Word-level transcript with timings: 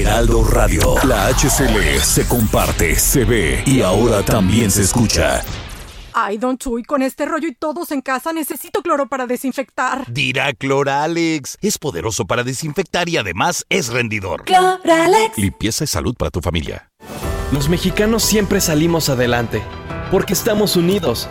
Heraldo 0.00 0.42
Radio, 0.42 0.94
la 1.04 1.26
HCL 1.26 2.00
se 2.00 2.26
comparte, 2.26 2.98
se 2.98 3.26
ve 3.26 3.62
y 3.66 3.82
ahora 3.82 4.22
también 4.22 4.70
se 4.70 4.80
escucha. 4.80 5.42
Ay, 6.14 6.38
Don 6.38 6.56
Chuy, 6.56 6.82
con 6.82 7.02
este 7.02 7.26
rollo 7.26 7.46
y 7.46 7.54
todos 7.54 7.90
en 7.90 8.00
casa 8.00 8.32
necesito 8.32 8.80
cloro 8.80 9.10
para 9.10 9.26
desinfectar. 9.26 10.10
Dirá 10.10 10.54
Cloralex. 10.54 11.58
Es 11.60 11.76
poderoso 11.76 12.24
para 12.24 12.42
desinfectar 12.42 13.06
y 13.10 13.18
además 13.18 13.66
es 13.68 13.88
rendidor. 13.88 14.44
Cloralex. 14.44 15.36
Limpieza 15.36 15.84
y 15.84 15.88
salud 15.88 16.14
para 16.16 16.30
tu 16.30 16.40
familia. 16.40 16.90
Los 17.50 17.68
mexicanos 17.68 18.22
siempre 18.22 18.62
salimos 18.62 19.10
adelante, 19.10 19.62
porque 20.10 20.32
estamos 20.32 20.74
unidos. 20.74 21.28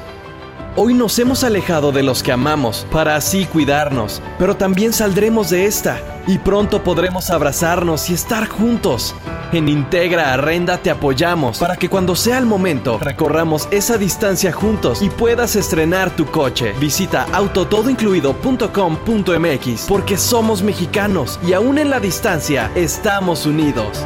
Hoy 0.78 0.94
nos 0.94 1.20
hemos 1.20 1.44
alejado 1.44 1.92
de 1.92 2.02
los 2.02 2.24
que 2.24 2.32
amamos 2.32 2.88
para 2.92 3.18
así 3.18 3.46
cuidarnos, 3.46 4.22
pero 4.40 4.56
también 4.56 4.94
saldremos 4.94 5.50
de 5.50 5.66
esta 5.66 6.00
y 6.28 6.38
pronto 6.38 6.82
podremos 6.82 7.30
abrazarnos 7.30 8.10
y 8.10 8.14
estar 8.14 8.48
juntos. 8.48 9.14
En 9.52 9.68
Integra 9.68 10.34
Arrenda 10.34 10.78
te 10.78 10.90
apoyamos 10.90 11.58
para 11.58 11.76
que 11.76 11.90
cuando 11.90 12.16
sea 12.16 12.38
el 12.38 12.46
momento 12.46 13.00
recorramos 13.00 13.68
esa 13.70 13.98
distancia 13.98 14.54
juntos 14.54 15.02
y 15.02 15.10
puedas 15.10 15.58
estrenar 15.58 16.16
tu 16.16 16.26
coche. 16.26 16.72
Visita 16.80 17.28
autotodoincluido.com.mx 17.34 19.86
porque 19.90 20.18
somos 20.18 20.64
mexicanos 20.64 21.38
y 21.46 21.52
aún 21.52 21.80
en 21.80 21.90
la 21.90 22.00
distancia 22.00 22.72
estamos 22.76 23.46
unidos. 23.46 24.06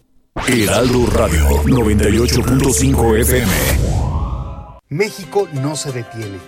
Heraldo 0.35 1.05
Radio 1.07 1.45
98.5 1.65 3.19
FM. 3.19 3.51
México 4.87 5.49
no 5.51 5.75
se 5.75 5.91
detiene. 5.91 6.39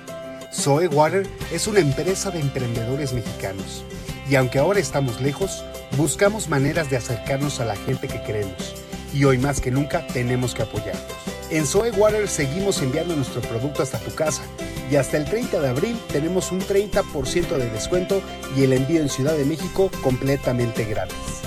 Zoe 0.53 0.87
Water 0.87 1.27
es 1.51 1.67
una 1.67 1.79
empresa 1.79 2.31
de 2.31 2.39
emprendedores 2.39 3.11
mexicanos. 3.11 3.83
Y 4.29 4.35
aunque 4.35 4.59
ahora 4.59 4.79
estamos 4.79 5.19
lejos, 5.19 5.65
buscamos 5.97 6.47
maneras 6.47 6.89
de 6.89 6.95
acercarnos 6.95 7.59
a 7.59 7.65
la 7.65 7.75
gente 7.75 8.07
que 8.07 8.23
queremos. 8.23 8.73
Y 9.13 9.25
hoy 9.25 9.37
más 9.37 9.59
que 9.59 9.69
nunca 9.69 10.07
tenemos 10.07 10.55
que 10.55 10.63
apoyarlos. 10.63 11.03
En 11.49 11.65
Zoe 11.65 11.91
Water 11.91 12.29
seguimos 12.29 12.81
enviando 12.81 13.17
nuestro 13.17 13.41
producto 13.41 13.83
hasta 13.83 13.99
tu 13.99 14.15
casa. 14.15 14.43
Y 14.89 14.95
hasta 14.95 15.17
el 15.17 15.25
30 15.25 15.59
de 15.59 15.67
abril 15.67 15.99
tenemos 16.11 16.53
un 16.53 16.61
30% 16.61 17.57
de 17.57 17.69
descuento 17.69 18.21
y 18.55 18.63
el 18.63 18.71
envío 18.71 19.01
en 19.01 19.09
Ciudad 19.09 19.35
de 19.35 19.45
México 19.45 19.91
completamente 20.01 20.85
gratis. 20.85 21.43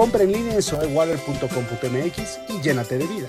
Compra 0.00 0.22
en 0.22 0.32
línea 0.32 0.54
en 0.54 0.62
soewater.com.mx 0.62 2.40
y 2.48 2.62
llénate 2.62 2.96
de 2.96 3.06
vida. 3.06 3.28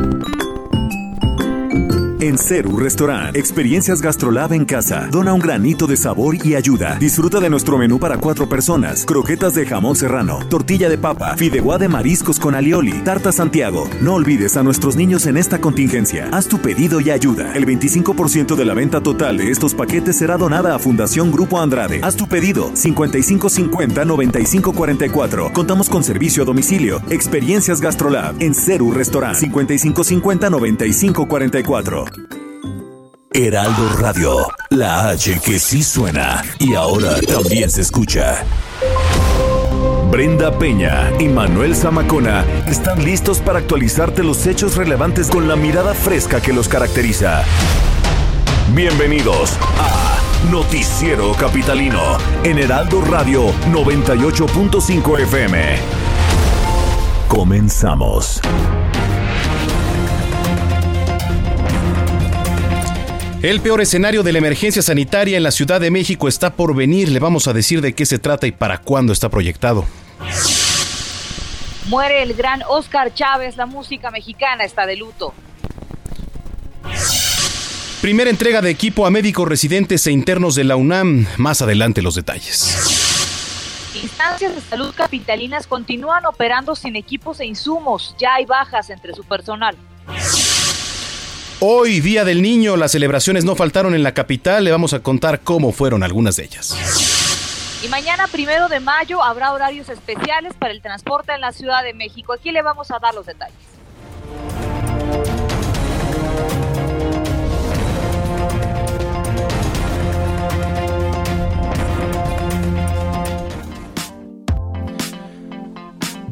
Thank 0.00 0.40
you. 0.40 0.49
En 2.22 2.36
Ceru 2.36 2.76
Restaurant, 2.76 3.34
experiencias 3.34 4.02
GastroLab 4.02 4.52
en 4.52 4.66
casa. 4.66 5.08
Dona 5.10 5.32
un 5.32 5.40
granito 5.40 5.86
de 5.86 5.96
sabor 5.96 6.36
y 6.44 6.54
ayuda. 6.54 6.96
Disfruta 6.96 7.40
de 7.40 7.48
nuestro 7.48 7.78
menú 7.78 7.98
para 7.98 8.18
cuatro 8.18 8.46
personas. 8.46 9.06
Croquetas 9.06 9.54
de 9.54 9.64
jamón 9.64 9.96
serrano, 9.96 10.40
tortilla 10.50 10.90
de 10.90 10.98
papa, 10.98 11.34
fideuá 11.38 11.78
de 11.78 11.88
mariscos 11.88 12.38
con 12.38 12.54
alioli, 12.54 12.92
tarta 13.04 13.32
Santiago. 13.32 13.88
No 14.02 14.16
olvides 14.16 14.58
a 14.58 14.62
nuestros 14.62 14.96
niños 14.96 15.24
en 15.24 15.38
esta 15.38 15.62
contingencia. 15.62 16.28
Haz 16.30 16.46
tu 16.46 16.58
pedido 16.58 17.00
y 17.00 17.10
ayuda. 17.10 17.54
El 17.54 17.64
25% 17.64 18.54
de 18.54 18.64
la 18.66 18.74
venta 18.74 19.00
total 19.00 19.38
de 19.38 19.50
estos 19.50 19.72
paquetes 19.72 20.18
será 20.18 20.36
donada 20.36 20.74
a 20.74 20.78
Fundación 20.78 21.32
Grupo 21.32 21.58
Andrade. 21.58 22.00
Haz 22.02 22.16
tu 22.16 22.28
pedido 22.28 22.70
5550-9544. 22.72 25.52
Contamos 25.52 25.88
con 25.88 26.04
servicio 26.04 26.42
a 26.42 26.46
domicilio. 26.46 27.00
Experiencias 27.08 27.80
GastroLab 27.80 28.42
en 28.42 28.54
Ceru 28.54 28.92
Restaurant 28.92 29.38
5550-9544. 29.38 32.09
Heraldo 33.32 33.88
Radio, 33.98 34.46
la 34.70 35.08
H 35.10 35.40
que 35.44 35.58
sí 35.58 35.82
suena 35.82 36.42
y 36.58 36.74
ahora 36.74 37.20
también 37.20 37.70
se 37.70 37.80
escucha. 37.82 38.44
Brenda 40.10 40.58
Peña 40.58 41.12
y 41.20 41.28
Manuel 41.28 41.76
Zamacona 41.76 42.44
están 42.66 43.04
listos 43.04 43.38
para 43.38 43.60
actualizarte 43.60 44.24
los 44.24 44.46
hechos 44.46 44.76
relevantes 44.76 45.28
con 45.28 45.46
la 45.46 45.54
mirada 45.54 45.94
fresca 45.94 46.42
que 46.42 46.52
los 46.52 46.68
caracteriza. 46.68 47.44
Bienvenidos 48.74 49.56
a 49.78 50.18
Noticiero 50.50 51.32
Capitalino 51.34 52.18
en 52.42 52.58
Heraldo 52.58 53.00
Radio 53.02 53.52
98.5 53.72 55.20
FM. 55.20 55.76
Comenzamos. 57.28 58.40
El 63.42 63.62
peor 63.62 63.80
escenario 63.80 64.22
de 64.22 64.32
la 64.32 64.38
emergencia 64.38 64.82
sanitaria 64.82 65.38
en 65.38 65.42
la 65.42 65.50
Ciudad 65.50 65.80
de 65.80 65.90
México 65.90 66.28
está 66.28 66.56
por 66.56 66.76
venir. 66.76 67.08
Le 67.08 67.20
vamos 67.20 67.48
a 67.48 67.54
decir 67.54 67.80
de 67.80 67.94
qué 67.94 68.04
se 68.04 68.18
trata 68.18 68.46
y 68.46 68.52
para 68.52 68.76
cuándo 68.76 69.14
está 69.14 69.30
proyectado. 69.30 69.86
Muere 71.86 72.22
el 72.22 72.34
gran 72.34 72.62
Oscar 72.68 73.14
Chávez, 73.14 73.56
la 73.56 73.64
música 73.64 74.10
mexicana 74.10 74.64
está 74.64 74.84
de 74.84 74.96
luto. 74.96 75.32
Primera 78.02 78.28
entrega 78.28 78.60
de 78.60 78.68
equipo 78.68 79.06
a 79.06 79.10
médicos 79.10 79.48
residentes 79.48 80.06
e 80.06 80.12
internos 80.12 80.54
de 80.54 80.64
la 80.64 80.76
UNAM. 80.76 81.26
Más 81.38 81.62
adelante 81.62 82.02
los 82.02 82.16
detalles. 82.16 82.76
Instancias 83.94 84.54
de 84.54 84.60
salud 84.60 84.92
capitalinas 84.94 85.66
continúan 85.66 86.26
operando 86.26 86.76
sin 86.76 86.94
equipos 86.94 87.40
e 87.40 87.46
insumos. 87.46 88.14
Ya 88.18 88.34
hay 88.34 88.44
bajas 88.44 88.90
entre 88.90 89.14
su 89.14 89.24
personal. 89.24 89.78
Hoy, 91.62 92.00
Día 92.00 92.24
del 92.24 92.40
Niño, 92.40 92.78
las 92.78 92.92
celebraciones 92.92 93.44
no 93.44 93.54
faltaron 93.54 93.94
en 93.94 94.02
la 94.02 94.14
capital. 94.14 94.64
Le 94.64 94.70
vamos 94.70 94.94
a 94.94 95.00
contar 95.00 95.40
cómo 95.40 95.72
fueron 95.72 96.02
algunas 96.02 96.36
de 96.36 96.44
ellas. 96.44 96.74
Y 97.84 97.88
mañana, 97.88 98.28
primero 98.28 98.68
de 98.68 98.80
mayo, 98.80 99.22
habrá 99.22 99.52
horarios 99.52 99.90
especiales 99.90 100.54
para 100.58 100.72
el 100.72 100.80
transporte 100.80 101.34
en 101.34 101.42
la 101.42 101.52
Ciudad 101.52 101.84
de 101.84 101.92
México. 101.92 102.32
Aquí 102.32 102.50
le 102.50 102.62
vamos 102.62 102.90
a 102.90 102.98
dar 102.98 103.14
los 103.14 103.26
detalles. 103.26 103.58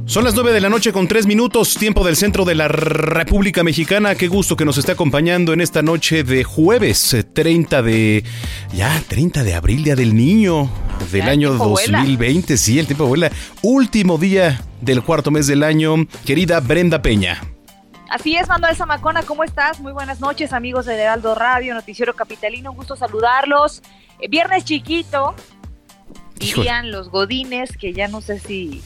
Son 0.08 0.24
las 0.24 0.34
9 0.34 0.54
de 0.54 0.62
la 0.62 0.70
noche 0.70 0.90
con 0.90 1.06
3 1.06 1.26
minutos, 1.26 1.74
tiempo 1.74 2.02
del 2.02 2.16
centro 2.16 2.46
de 2.46 2.54
la 2.54 2.66
República 2.66 3.62
Mexicana. 3.62 4.14
Qué 4.14 4.26
gusto 4.26 4.56
que 4.56 4.64
nos 4.64 4.78
esté 4.78 4.92
acompañando 4.92 5.52
en 5.52 5.60
esta 5.60 5.82
noche 5.82 6.24
de 6.24 6.44
jueves 6.44 7.14
30 7.34 7.82
de. 7.82 8.24
Ya, 8.72 9.02
30 9.06 9.42
de 9.42 9.54
abril, 9.54 9.84
día 9.84 9.96
del 9.96 10.16
niño 10.16 10.70
del 11.12 11.26
Ya, 11.26 11.30
año 11.30 11.52
el 11.52 11.58
tiempo 11.58 11.78
2020. 11.78 12.56
Sí, 12.56 12.78
el 12.78 12.86
tiempo 12.86 13.04
vuela. 13.04 13.30
Último 13.60 14.16
día 14.16 14.62
del 14.80 15.02
cuarto 15.02 15.30
mes 15.30 15.46
del 15.46 15.62
año. 15.62 15.96
Querida 16.24 16.60
Brenda 16.60 17.02
Peña. 17.02 17.42
Así 18.08 18.34
es, 18.34 18.48
Manuel 18.48 18.74
Zamacona, 18.76 19.24
¿cómo 19.24 19.44
estás? 19.44 19.78
Muy 19.78 19.92
buenas 19.92 20.20
noches, 20.20 20.54
amigos 20.54 20.86
de 20.86 20.94
Heraldo 20.94 21.34
Radio, 21.34 21.74
Noticiero 21.74 22.14
Capitalino, 22.14 22.70
un 22.70 22.78
gusto 22.78 22.96
saludarlos. 22.96 23.82
Eh, 24.20 24.28
viernes 24.28 24.64
chiquito, 24.64 25.34
dirían 26.40 26.90
los 26.90 27.10
godines, 27.10 27.76
que 27.76 27.92
ya 27.92 28.08
no 28.08 28.22
sé 28.22 28.38
si 28.38 28.82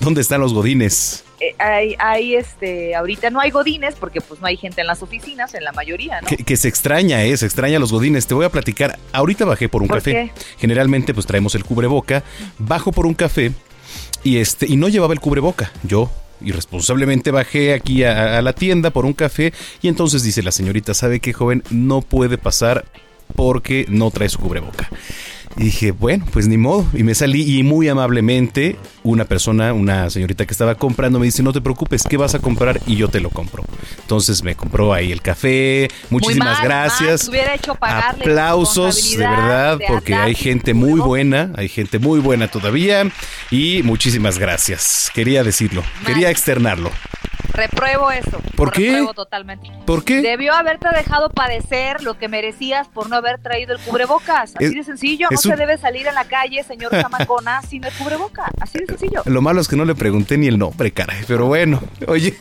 ¿Dónde 0.00 0.20
están 0.20 0.40
los 0.40 0.54
godines? 0.54 1.24
eh, 1.40 1.54
hay, 1.58 1.94
hay, 1.98 2.34
este, 2.34 2.94
ahorita 2.96 3.30
no 3.30 3.40
hay 3.40 3.50
godines 3.50 3.94
porque 3.94 4.20
pues 4.20 4.40
no 4.40 4.46
hay 4.46 4.56
gente 4.56 4.80
en 4.80 4.86
las 4.88 5.02
oficinas, 5.02 5.54
en 5.54 5.62
la 5.64 5.72
mayoría, 5.72 6.20
¿no? 6.20 6.26
Que, 6.26 6.36
que 6.38 6.56
se 6.56 6.68
extraña, 6.68 7.22
¿eh? 7.24 7.36
Se 7.36 7.46
extraña 7.46 7.78
los 7.78 7.92
godines. 7.92 8.26
Te 8.26 8.34
voy 8.34 8.44
a 8.44 8.48
platicar. 8.50 8.98
Ahorita 9.12 9.44
bajé 9.44 9.68
por 9.68 9.82
un 9.82 9.88
¿Por 9.88 9.98
café. 9.98 10.12
qué? 10.12 10.30
Generalmente, 10.58 11.14
pues 11.14 11.26
traemos 11.26 11.54
el 11.54 11.64
cubreboca. 11.64 12.24
Bajo 12.58 12.90
por 12.92 13.06
un 13.06 13.14
café 13.14 13.52
y 14.24 14.38
este 14.38 14.66
y 14.66 14.76
no 14.76 14.88
llevaba 14.88 15.14
el 15.14 15.20
cubreboca. 15.20 15.70
Yo 15.84 16.10
irresponsablemente 16.40 17.30
bajé 17.32 17.74
aquí 17.74 18.04
a, 18.04 18.38
a 18.38 18.42
la 18.42 18.52
tienda 18.52 18.90
por 18.90 19.04
un 19.04 19.12
café 19.12 19.52
y 19.82 19.88
entonces 19.88 20.22
dice 20.22 20.42
la 20.42 20.52
señorita, 20.52 20.94
¿sabe 20.94 21.20
qué, 21.20 21.32
joven? 21.32 21.62
No 21.70 22.00
puede 22.00 22.38
pasar 22.38 22.84
porque 23.34 23.84
no 23.88 24.10
trae 24.10 24.28
su 24.28 24.38
cubreboca. 24.38 24.88
Y 25.58 25.64
dije, 25.64 25.90
bueno, 25.90 26.24
pues 26.32 26.46
ni 26.46 26.56
modo. 26.56 26.86
Y 26.94 27.02
me 27.02 27.14
salí 27.16 27.58
y 27.58 27.64
muy 27.64 27.88
amablemente 27.88 28.76
una 29.02 29.24
persona, 29.24 29.72
una 29.72 30.08
señorita 30.08 30.46
que 30.46 30.52
estaba 30.52 30.76
comprando, 30.76 31.18
me 31.18 31.26
dice, 31.26 31.42
no 31.42 31.52
te 31.52 31.60
preocupes, 31.60 32.04
¿qué 32.08 32.16
vas 32.16 32.36
a 32.36 32.38
comprar? 32.38 32.80
Y 32.86 32.94
yo 32.94 33.08
te 33.08 33.18
lo 33.18 33.30
compro. 33.30 33.64
Entonces 34.00 34.44
me 34.44 34.54
compró 34.54 34.94
ahí 34.94 35.10
el 35.10 35.20
café. 35.20 35.88
Muchísimas 36.10 36.58
mal, 36.58 36.64
gracias. 36.64 37.24
mal, 37.24 37.30
hubiera 37.30 37.54
hecho 37.56 37.76
Aplausos, 37.80 39.10
de 39.10 39.16
verdad, 39.18 39.78
de 39.78 39.86
porque 39.88 40.14
hay 40.14 40.36
gente 40.36 40.74
muy 40.74 41.00
buena, 41.00 41.50
hay 41.56 41.68
gente 41.68 41.98
muy 41.98 42.20
buena 42.20 42.46
todavía. 42.48 43.10
Y 43.50 43.82
muchísimas 43.82 44.38
gracias. 44.38 45.10
Quería 45.12 45.42
decirlo, 45.42 45.82
quería 46.06 46.30
externarlo. 46.30 46.92
Repruebo 47.52 48.10
eso. 48.10 48.40
¿Por 48.56 48.70
qué? 48.72 48.86
Repruebo 48.90 49.14
totalmente. 49.14 49.68
¿Por 49.86 50.04
qué? 50.04 50.20
Debió 50.20 50.54
haberte 50.54 50.88
dejado 50.94 51.30
padecer 51.30 52.02
lo 52.02 52.18
que 52.18 52.28
merecías 52.28 52.88
por 52.88 53.08
no 53.08 53.16
haber 53.16 53.38
traído 53.40 53.74
el 53.74 53.80
cubrebocas. 53.80 54.54
Así 54.56 54.64
Es- 54.66 54.74
de 54.74 54.84
sencillo. 54.84 55.28
No 55.30 55.36
se 55.36 55.56
debe 55.56 55.78
salir 55.78 56.06
en 56.06 56.14
la 56.14 56.24
calle, 56.24 56.62
señor 56.62 56.90
Zamacona, 56.90 57.62
sin 57.68 57.84
el 57.84 57.92
cubreboca. 57.94 58.50
Así 58.60 58.78
de 58.78 58.86
sencillo. 58.86 59.22
Lo 59.24 59.40
malo 59.42 59.60
es 59.60 59.68
que 59.68 59.76
no 59.76 59.84
le 59.84 59.94
pregunté 59.94 60.36
ni 60.38 60.46
el 60.46 60.58
nombre, 60.58 60.92
caray. 60.92 61.24
Pero 61.26 61.46
bueno, 61.46 61.80
oye, 62.06 62.36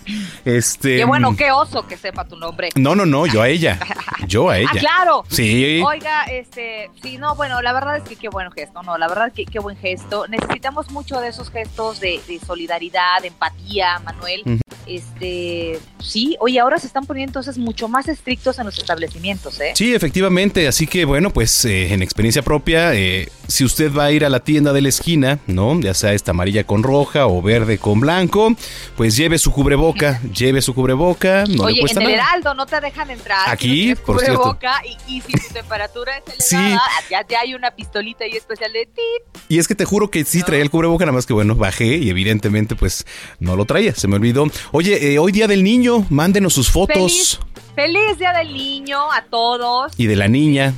este. 0.46 0.98
Qué 0.98 1.06
bueno, 1.06 1.36
qué 1.36 1.52
oso 1.52 1.88
que 1.88 1.98
sepa 1.98 2.26
tu 2.26 2.36
nombre. 2.38 2.70
No, 2.76 2.96
no, 2.96 3.06
no, 3.06 3.26
yo 3.26 3.42
a 3.42 3.48
ella. 3.50 3.80
Yo 4.28 4.50
a 4.50 4.58
ella. 4.58 4.70
Ah, 4.74 4.78
claro. 4.80 5.24
Sí. 5.30 5.82
Oiga, 5.86 6.24
este, 6.26 6.90
sí, 7.02 7.18
no, 7.18 7.36
bueno, 7.36 7.62
la 7.62 7.72
verdad 7.72 7.98
es 7.98 8.04
que 8.04 8.16
qué 8.18 8.28
buen 8.30 8.52
gesto, 8.52 8.82
no, 8.84 8.98
la 8.98 9.08
verdad 9.08 9.32
que 9.32 9.46
qué 9.46 9.60
buen 9.60 9.78
gesto. 9.78 10.28
Necesitamos 10.28 10.92
mucho 10.92 11.22
de 11.22 11.30
esos 11.30 11.50
gestos 11.50 12.00
de, 12.02 12.20
de 12.28 12.40
solidaridad, 12.40 13.22
de 13.22 13.30
empatía, 13.30 14.00
Manuel. 14.04 14.42
Ujú. 14.46 14.60
Este, 14.88 15.80
sí, 16.00 16.36
oye, 16.40 16.60
ahora 16.60 16.78
se 16.80 16.88
están 16.88 17.06
poniendo 17.06 17.30
entonces 17.30 17.58
mucho 17.58 17.88
más 17.88 18.08
estrictos 18.08 18.58
en 18.60 18.66
los 18.66 18.78
establecimientos, 18.78 19.60
¿eh? 19.60 19.72
Sí, 19.76 19.94
efectivamente. 19.94 20.68
Así 20.68 20.88
que 20.88 21.06
bueno, 21.06 21.32
pues 21.32 21.66
eh, 21.66 21.94
en 21.94 22.02
experiencia 22.02 22.42
propia, 22.42 22.94
eh, 22.96 23.30
si 23.48 23.64
usted 23.66 23.94
va 23.94 24.06
a 24.06 24.12
ir 24.12 24.24
a 24.26 24.30
la 24.30 24.40
tienda 24.40 24.74
de 24.74 24.82
la 24.82 24.90
esquina, 24.90 25.40
¿no? 25.48 25.80
Ya 25.80 25.94
sea 25.94 26.14
esta 26.14 26.32
amarilla 26.32 26.64
con 26.66 26.84
roja 26.84 27.28
o 27.28 27.42
verde 27.42 27.78
con 27.78 28.00
blanco, 28.00 28.56
pues 28.96 29.16
lleve 29.18 29.38
su 29.38 29.52
cubreboca, 29.52 30.22
lleve 30.34 30.62
su 30.62 30.74
cubreboca, 30.74 31.44
no 31.48 31.64
Oye, 31.64 31.76
le 31.76 31.80
cuesta 31.82 32.00
en 32.02 32.08
el 32.10 32.16
nada. 32.18 32.30
Heraldo 32.30 32.54
no 32.54 32.66
te 32.66 32.80
dejan 32.82 33.10
entrar. 33.12 33.46
si 33.46 33.52
Aquí, 33.52 33.88
no 33.90 33.96
por 34.04 34.20
cierto. 34.20 34.38
cubreboca, 34.40 34.82
Y, 35.08 35.18
y 35.18 35.22
si 35.22 35.34
tu 35.34 35.54
temperatura 35.54 36.18
es 36.18 36.46
Sí. 36.46 36.56
elevada, 36.56 36.82
ya, 37.10 37.26
ya 37.28 37.40
hay 37.42 37.54
una 37.54 37.72
pistolita 37.72 38.24
ahí 38.24 38.32
especial 38.32 38.72
de 38.74 38.86
ti. 38.86 39.02
Y 39.50 39.60
es 39.60 39.68
que 39.68 39.76
te 39.76 39.86
juro 39.86 40.10
que 40.12 40.24
sí 40.26 40.42
traía 40.44 40.62
el 40.62 40.70
cubreboca, 40.70 41.06
nada 41.06 41.16
más 41.16 41.26
que 41.26 41.34
bueno, 41.34 41.56
bajé 41.56 41.98
y 41.98 42.10
evidentemente 42.10 42.76
pues 42.76 43.06
no 43.40 43.56
lo 43.56 43.66
traía, 43.66 43.94
se 43.96 44.08
me 44.08 44.16
olvidó. 44.16 44.46
Oye, 44.80 45.14
eh, 45.14 45.18
hoy 45.18 45.32
día 45.32 45.48
del 45.48 45.64
niño, 45.64 46.06
mándenos 46.12 46.54
sus 46.54 46.70
fotos 46.70 46.96
Feliz, 46.96 47.40
feliz 47.74 48.20
Día 48.20 48.32
del 48.32 48.54
Niño 48.54 49.12
a 49.12 49.24
todos. 49.24 49.92
y 49.98 50.06
de 50.06 50.16
la 50.16 50.28
niña. 50.28 50.72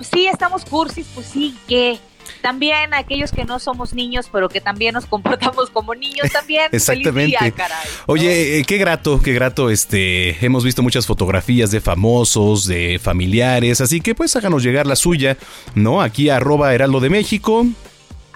Sí, 0.00 0.28
estamos 0.28 0.64
cursis, 0.64 1.04
pues 1.16 1.26
sí, 1.26 1.56
que 1.66 1.98
también 2.42 2.94
aquellos 2.94 3.32
que 3.32 3.44
no 3.44 3.58
somos 3.58 3.92
niños, 3.92 4.28
pero 4.30 4.48
que 4.48 4.60
también 4.60 4.94
nos 4.94 5.04
comportamos 5.04 5.68
como 5.70 5.96
niños 5.96 6.28
también. 6.32 6.68
Exactamente. 6.70 7.36
Feliz 7.36 7.40
día, 7.40 7.50
caray. 7.50 7.88
Oye, 8.06 8.60
eh, 8.60 8.64
qué 8.64 8.78
grato, 8.78 9.20
qué 9.20 9.32
grato, 9.32 9.68
este, 9.68 10.46
hemos 10.46 10.62
visto 10.62 10.80
muchas 10.84 11.04
fotografías 11.08 11.72
de 11.72 11.80
famosos, 11.80 12.68
de 12.68 13.00
familiares, 13.02 13.80
así 13.80 14.00
que 14.00 14.14
pues 14.14 14.36
háganos 14.36 14.62
llegar 14.62 14.86
la 14.86 14.94
suya, 14.94 15.36
¿no? 15.74 16.02
Aquí 16.02 16.28
arroba 16.28 16.72
Heraldo 16.72 17.00
de 17.00 17.10
México 17.10 17.66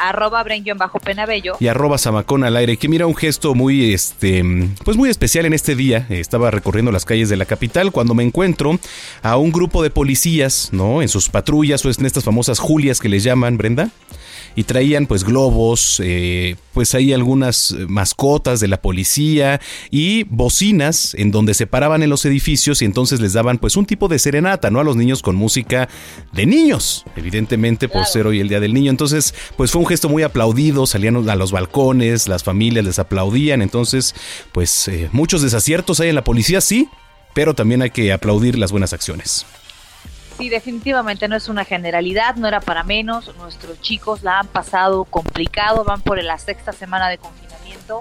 Arroba 0.09 0.43
Brenguión 0.43 0.79
bajo 0.79 1.01
Penabello. 1.01 1.57
y 1.61 1.69
arroba 1.69 1.99
Zamacón 1.99 2.45
al 2.45 2.57
aire, 2.57 2.77
que 2.77 2.89
mira 2.89 3.07
un 3.07 3.15
gesto 3.15 3.55
muy, 3.55 3.93
este, 3.93 4.43
pues 4.85 4.97
muy 4.97 5.09
especial 5.11 5.47
en 5.47 5.53
este 5.53 5.75
día. 5.75 6.07
Estaba 6.11 6.51
recorriendo 6.51 6.93
las 6.93 7.05
calles 7.05 7.29
de 7.29 7.37
la 7.37 7.45
capital 7.45 7.93
cuando 7.93 8.15
me 8.15 8.23
encuentro 8.23 8.79
a 9.23 9.37
un 9.37 9.53
grupo 9.53 9.83
de 9.83 9.91
policías, 9.91 10.69
¿no? 10.73 11.03
En 11.03 11.09
sus 11.09 11.29
patrullas 11.29 11.85
o 11.85 11.91
en 11.91 12.07
estas 12.07 12.25
famosas 12.25 12.59
Julias 12.59 13.01
que 13.01 13.09
les 13.09 13.23
llaman, 13.23 13.57
Brenda. 13.57 13.91
Y 14.57 14.65
traían 14.65 15.07
pues 15.07 15.25
globos, 15.25 16.01
eh, 16.05 16.57
pues 16.73 16.95
ahí 16.95 17.13
algunas 17.13 17.75
mascotas 17.89 18.61
de 18.61 18.69
la 18.69 18.81
policía 18.81 19.61
y 19.91 20.25
bocinas 20.25 21.15
en 21.15 21.31
donde 21.31 21.55
se 21.55 21.67
paraban 21.67 22.03
en 22.03 22.11
los 22.11 22.25
edificios 22.25 22.83
y 22.83 22.85
entonces 22.85 23.21
les 23.21 23.33
daban 23.33 23.59
pues 23.59 23.77
un 23.77 23.87
tipo 23.87 24.09
de 24.09 24.19
serenata, 24.19 24.71
¿no? 24.71 24.81
A 24.81 24.85
los 24.85 24.97
niños 24.97 25.23
con 25.23 25.37
música 25.37 25.89
de 26.33 26.47
niños, 26.47 27.05
evidentemente 27.17 27.89
por 27.89 28.07
ser 28.07 28.27
hoy 28.27 28.41
el 28.41 28.49
Día 28.49 28.61
del 28.61 28.75
Niño. 28.75 28.91
Entonces 28.91 29.35
pues 29.57 29.71
fue 29.71 29.81
un 29.81 29.89
gesto 29.89 30.09
muy 30.09 30.23
aplaudido, 30.23 30.87
salían 30.87 31.29
a 31.29 31.37
los 31.37 31.53
balcones, 31.53 32.29
las 32.29 32.45
familias 32.45 32.85
les 32.85 32.99
aplaudían, 32.99 33.63
entonces 33.63 34.15
pues 34.53 34.89
eh, 34.89 35.09
muchos 35.13 35.43
desaciertos 35.43 36.01
hay 36.01 36.09
en 36.11 36.15
la 36.15 36.25
policía, 36.25 36.61
sí, 36.61 36.89
pero 37.35 37.55
también 37.55 37.83
hay 37.83 37.91
que 37.91 38.13
aplaudir 38.13 38.59
las 38.59 38.71
buenas 38.71 38.93
acciones. 38.93 39.47
Sí, 40.39 40.49
definitivamente 40.49 41.29
no 41.29 41.37
es 41.37 41.49
una 41.49 41.65
generalidad, 41.65 42.35
no 42.37 42.49
era 42.49 42.61
para 42.61 42.83
menos. 42.83 43.31
Nuestros 43.37 43.81
chicos 43.81 44.23
la 44.23 44.41
han 44.41 44.49
pasado 44.49 45.05
complicado, 45.05 45.85
van 45.85 46.01
por 46.01 46.23
la 46.23 46.39
sexta 46.39 46.73
semana 46.73 47.09
de 47.09 47.19
confinamiento 47.19 48.01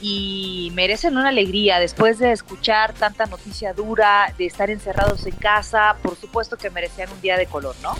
y 0.00 0.70
merecen 0.74 1.16
una 1.16 1.30
alegría 1.30 1.80
después 1.80 2.18
de 2.18 2.32
escuchar 2.32 2.92
tanta 2.92 3.26
noticia 3.26 3.72
dura, 3.72 4.32
de 4.38 4.46
estar 4.46 4.70
encerrados 4.70 5.26
en 5.26 5.34
casa. 5.36 5.96
Por 6.02 6.16
supuesto 6.16 6.56
que 6.56 6.70
merecían 6.70 7.10
un 7.10 7.20
día 7.20 7.36
de 7.36 7.46
color, 7.46 7.74
¿no? 7.82 7.94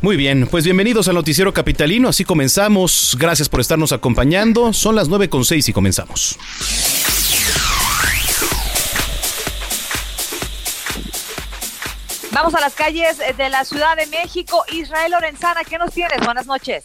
Muy 0.00 0.16
bien, 0.16 0.46
pues 0.50 0.64
bienvenidos 0.64 1.08
al 1.08 1.14
Noticiero 1.14 1.52
Capitalino, 1.52 2.08
así 2.08 2.24
comenzamos. 2.24 3.16
Gracias 3.20 3.48
por 3.48 3.60
estarnos 3.60 3.92
acompañando. 3.92 4.72
Son 4.72 4.94
las 4.94 5.08
9 5.08 5.28
con 5.28 5.44
6 5.44 5.68
y 5.68 5.72
comenzamos. 5.72 6.38
Vamos 12.34 12.52
a 12.56 12.60
las 12.60 12.74
calles 12.74 13.22
de 13.36 13.48
la 13.48 13.64
Ciudad 13.64 13.96
de 13.96 14.06
México. 14.06 14.64
Israel 14.72 15.12
Lorenzana, 15.12 15.62
¿qué 15.62 15.78
nos 15.78 15.92
tienes? 15.94 16.18
Buenas 16.24 16.46
noches. 16.46 16.84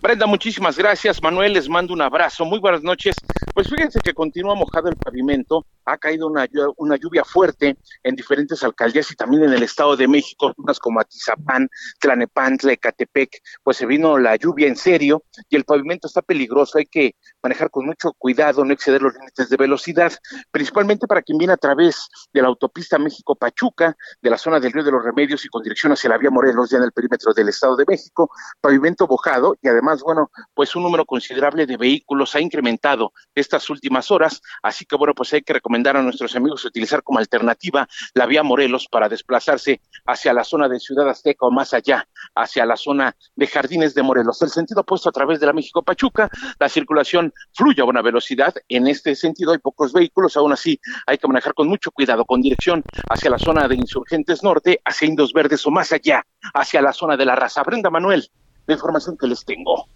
Brenda, 0.00 0.26
muchísimas 0.26 0.78
gracias. 0.78 1.20
Manuel, 1.20 1.54
les 1.54 1.68
mando 1.68 1.92
un 1.92 2.00
abrazo. 2.00 2.44
Muy 2.44 2.60
buenas 2.60 2.84
noches. 2.84 3.16
Pues 3.54 3.68
fíjense 3.68 4.00
que 4.00 4.12
continúa 4.14 4.56
mojado 4.56 4.88
el 4.88 4.96
pavimento. 4.96 5.64
Ha 5.84 5.96
caído 5.96 6.26
una, 6.26 6.44
una 6.76 6.96
lluvia 6.96 7.24
fuerte 7.24 7.76
en 8.02 8.16
diferentes 8.16 8.64
alcaldías 8.64 9.08
y 9.12 9.14
también 9.14 9.44
en 9.44 9.52
el 9.52 9.62
Estado 9.62 9.96
de 9.96 10.08
México, 10.08 10.52
unas 10.56 10.80
como 10.80 10.98
Atizapán, 10.98 11.68
Tlanepantla, 12.00 12.72
Ecatepec. 12.72 13.30
Pues 13.62 13.76
se 13.76 13.86
vino 13.86 14.18
la 14.18 14.34
lluvia 14.34 14.66
en 14.66 14.74
serio 14.74 15.22
y 15.48 15.54
el 15.54 15.64
pavimento 15.64 16.08
está 16.08 16.20
peligroso. 16.20 16.78
Hay 16.78 16.86
que 16.86 17.14
manejar 17.44 17.70
con 17.70 17.86
mucho 17.86 18.12
cuidado, 18.18 18.64
no 18.64 18.72
exceder 18.72 19.02
los 19.02 19.14
límites 19.14 19.48
de 19.48 19.56
velocidad, 19.56 20.12
principalmente 20.50 21.06
para 21.06 21.22
quien 21.22 21.38
viene 21.38 21.52
a 21.52 21.58
través 21.58 22.08
de 22.32 22.42
la 22.42 22.48
autopista 22.48 22.98
México-Pachuca, 22.98 23.96
de 24.20 24.30
la 24.30 24.38
zona 24.38 24.58
del 24.58 24.72
Río 24.72 24.82
de 24.82 24.90
los 24.90 25.04
Remedios 25.04 25.44
y 25.44 25.48
con 25.48 25.62
dirección 25.62 25.92
hacia 25.92 26.10
la 26.10 26.18
vía 26.18 26.30
Morelos, 26.30 26.70
ya 26.70 26.78
en 26.78 26.84
el 26.84 26.92
perímetro 26.92 27.32
del 27.32 27.50
Estado 27.50 27.76
de 27.76 27.84
México. 27.86 28.30
Pavimento 28.60 29.06
mojado 29.06 29.54
y 29.62 29.68
además, 29.68 30.02
bueno, 30.02 30.32
pues 30.54 30.74
un 30.74 30.82
número 30.82 31.04
considerable 31.04 31.66
de 31.66 31.76
vehículos 31.76 32.34
ha 32.34 32.40
incrementado 32.40 33.12
estas 33.44 33.70
últimas 33.70 34.10
horas. 34.10 34.42
Así 34.62 34.84
que, 34.84 34.96
bueno, 34.96 35.14
pues 35.14 35.32
hay 35.32 35.42
que 35.42 35.52
recomendar 35.52 35.96
a 35.96 36.02
nuestros 36.02 36.34
amigos 36.34 36.64
utilizar 36.64 37.02
como 37.02 37.18
alternativa 37.18 37.86
la 38.14 38.26
vía 38.26 38.42
Morelos 38.42 38.88
para 38.88 39.08
desplazarse 39.08 39.80
hacia 40.06 40.32
la 40.32 40.44
zona 40.44 40.68
de 40.68 40.80
Ciudad 40.80 41.08
Azteca 41.08 41.46
o 41.46 41.50
más 41.50 41.74
allá, 41.74 42.08
hacia 42.34 42.66
la 42.66 42.76
zona 42.76 43.14
de 43.36 43.46
Jardines 43.46 43.94
de 43.94 44.02
Morelos. 44.02 44.42
El 44.42 44.50
sentido 44.50 44.80
opuesto 44.80 45.08
a 45.08 45.12
través 45.12 45.40
de 45.40 45.46
la 45.46 45.52
México 45.52 45.82
Pachuca, 45.82 46.28
la 46.58 46.68
circulación 46.68 47.32
fluye 47.54 47.80
a 47.80 47.84
buena 47.84 48.02
velocidad. 48.02 48.54
En 48.68 48.86
este 48.88 49.14
sentido 49.14 49.52
hay 49.52 49.58
pocos 49.58 49.92
vehículos, 49.92 50.36
aún 50.36 50.52
así 50.52 50.80
hay 51.06 51.18
que 51.18 51.28
manejar 51.28 51.54
con 51.54 51.68
mucho 51.68 51.90
cuidado, 51.90 52.24
con 52.24 52.40
dirección 52.40 52.82
hacia 53.08 53.30
la 53.30 53.38
zona 53.38 53.68
de 53.68 53.76
Insurgentes 53.76 54.42
Norte, 54.42 54.80
hacia 54.84 55.08
Indos 55.08 55.32
Verdes 55.32 55.66
o 55.66 55.70
más 55.70 55.92
allá, 55.92 56.24
hacia 56.54 56.82
la 56.82 56.92
zona 56.92 57.16
de 57.16 57.26
la 57.26 57.36
raza. 57.36 57.62
Brenda 57.62 57.90
Manuel, 57.90 58.28
la 58.66 58.74
información 58.74 59.16
que 59.16 59.26
les 59.26 59.44
tengo. 59.44 59.86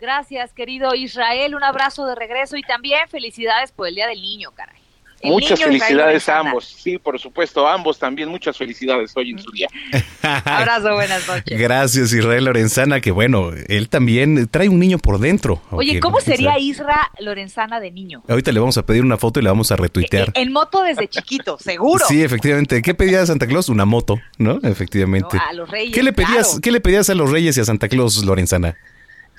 Gracias, 0.00 0.54
querido 0.54 0.94
Israel. 0.94 1.54
Un 1.54 1.62
abrazo 1.62 2.06
de 2.06 2.14
regreso 2.14 2.56
y 2.56 2.62
también 2.62 3.06
felicidades 3.08 3.70
por 3.70 3.86
el 3.86 3.94
Día 3.94 4.06
del 4.06 4.22
Niño, 4.22 4.50
caray. 4.52 4.80
muchas 5.22 5.62
felicidades 5.62 6.26
a 6.30 6.38
ambos. 6.38 6.64
Sí, 6.64 6.96
por 6.96 7.18
supuesto, 7.18 7.68
a 7.68 7.74
ambos 7.74 7.98
también 7.98 8.30
muchas 8.30 8.56
felicidades 8.56 9.12
hoy 9.14 9.32
en 9.32 9.38
su 9.38 9.50
día. 9.50 9.68
Abrazo, 10.22 10.94
buenas 10.94 11.28
noches. 11.28 11.58
Gracias, 11.58 12.14
Israel 12.14 12.46
Lorenzana, 12.46 13.02
que 13.02 13.10
bueno, 13.10 13.50
él 13.68 13.90
también 13.90 14.48
trae 14.48 14.70
un 14.70 14.78
niño 14.78 14.98
por 14.98 15.18
dentro. 15.18 15.60
Oye, 15.70 16.00
¿cómo 16.00 16.18
sería 16.20 16.58
Isra 16.58 17.10
Lorenzana 17.18 17.78
de 17.78 17.90
niño? 17.90 18.22
Ahorita 18.26 18.52
le 18.52 18.60
vamos 18.60 18.78
a 18.78 18.86
pedir 18.86 19.02
una 19.02 19.18
foto 19.18 19.38
y 19.38 19.42
la 19.42 19.50
vamos 19.50 19.70
a 19.70 19.76
retuitear. 19.76 20.32
En, 20.34 20.50
moto 20.50 20.82
desde 20.82 21.08
chiquito, 21.08 21.58
seguro. 21.60 22.06
Sí, 22.08 22.22
efectivamente. 22.22 22.80
¿Qué 22.80 22.94
pedía 22.94 23.26
Santa 23.26 23.46
Claus? 23.46 23.68
Una 23.68 23.84
moto, 23.84 24.18
¿no? 24.38 24.60
Efectivamente. 24.62 25.36
a 25.36 25.52
los 25.52 25.70
reyes. 25.70 25.94
¿Qué 25.94 26.02
le 26.02 26.14
pedías, 26.14 26.58
¿qué 26.62 26.72
le 26.72 26.80
pedías 26.80 27.10
a 27.10 27.14
los 27.14 27.30
reyes 27.30 27.58
y 27.58 27.60
a 27.60 27.64
Santa 27.66 27.86
Claus, 27.86 28.24
Lorenzana? 28.24 28.78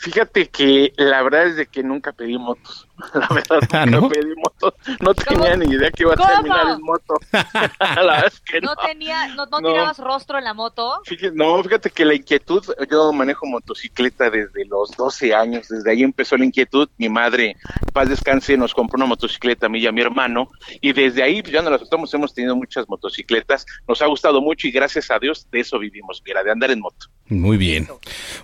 Fíjate 0.01 0.49
que 0.49 0.93
la 0.97 1.21
verdad 1.21 1.45
es 1.45 1.55
de 1.57 1.67
que 1.67 1.83
nunca 1.83 2.11
pedí 2.11 2.37
motos. 2.37 2.87
La 3.15 3.27
verdad, 3.33 3.59
Ah, 3.71 3.85
nunca 3.85 3.99
¿no? 4.01 4.09
pedí 4.09 4.33
motos. 4.35 4.73
No 4.99 5.13
tenía 5.13 5.55
ni 5.55 5.73
idea 5.73 5.89
que 5.91 6.03
iba 6.03 6.13
a 6.13 6.17
¿Cómo? 6.17 6.29
terminar 6.29 6.67
en 6.75 6.81
moto. 6.83 7.15
la 7.79 7.95
verdad 7.95 8.25
es 8.27 8.39
que 8.41 8.61
no. 8.61 8.73
¿No, 8.73 8.75
tenía, 8.75 9.27
no, 9.29 9.45
no 9.47 9.59
No. 9.59 9.69
tirabas 9.69 9.97
rostro 9.99 10.37
en 10.37 10.43
la 10.43 10.53
moto? 10.53 11.01
Fíjate, 11.05 11.35
no, 11.35 11.63
fíjate 11.63 11.89
que 11.89 12.05
la 12.05 12.13
inquietud, 12.15 12.63
yo 12.89 13.11
manejo 13.13 13.45
motocicleta 13.47 14.29
desde 14.29 14.65
los 14.65 14.91
12 14.97 15.33
años, 15.33 15.67
desde 15.67 15.89
ahí 15.91 16.03
empezó 16.03 16.37
la 16.37 16.45
inquietud. 16.45 16.89
Mi 16.97 17.09
madre, 17.09 17.55
paz 17.93 18.09
descanse, 18.09 18.55
nos 18.57 18.73
compró 18.73 18.97
una 18.97 19.05
motocicleta 19.07 19.65
a 19.65 19.69
mí 19.69 19.79
y 19.79 19.87
a 19.87 19.91
mi 19.91 20.01
hermano, 20.01 20.49
y 20.79 20.93
desde 20.93 21.23
ahí 21.23 21.41
pues, 21.41 21.53
ya 21.53 21.61
nos 21.61 21.71
la 21.71 21.79
soltamos, 21.79 22.13
hemos 22.13 22.33
tenido 22.33 22.55
muchas 22.55 22.87
motocicletas, 22.87 23.65
nos 23.87 24.01
ha 24.01 24.05
gustado 24.07 24.41
mucho 24.41 24.67
y 24.67 24.71
gracias 24.71 25.09
a 25.11 25.17
Dios 25.19 25.47
de 25.51 25.59
eso 25.59 25.79
vivimos, 25.79 26.21
mira, 26.25 26.43
de 26.43 26.51
andar 26.51 26.71
en 26.71 26.79
moto. 26.81 27.07
Muy 27.31 27.55
bien. 27.55 27.87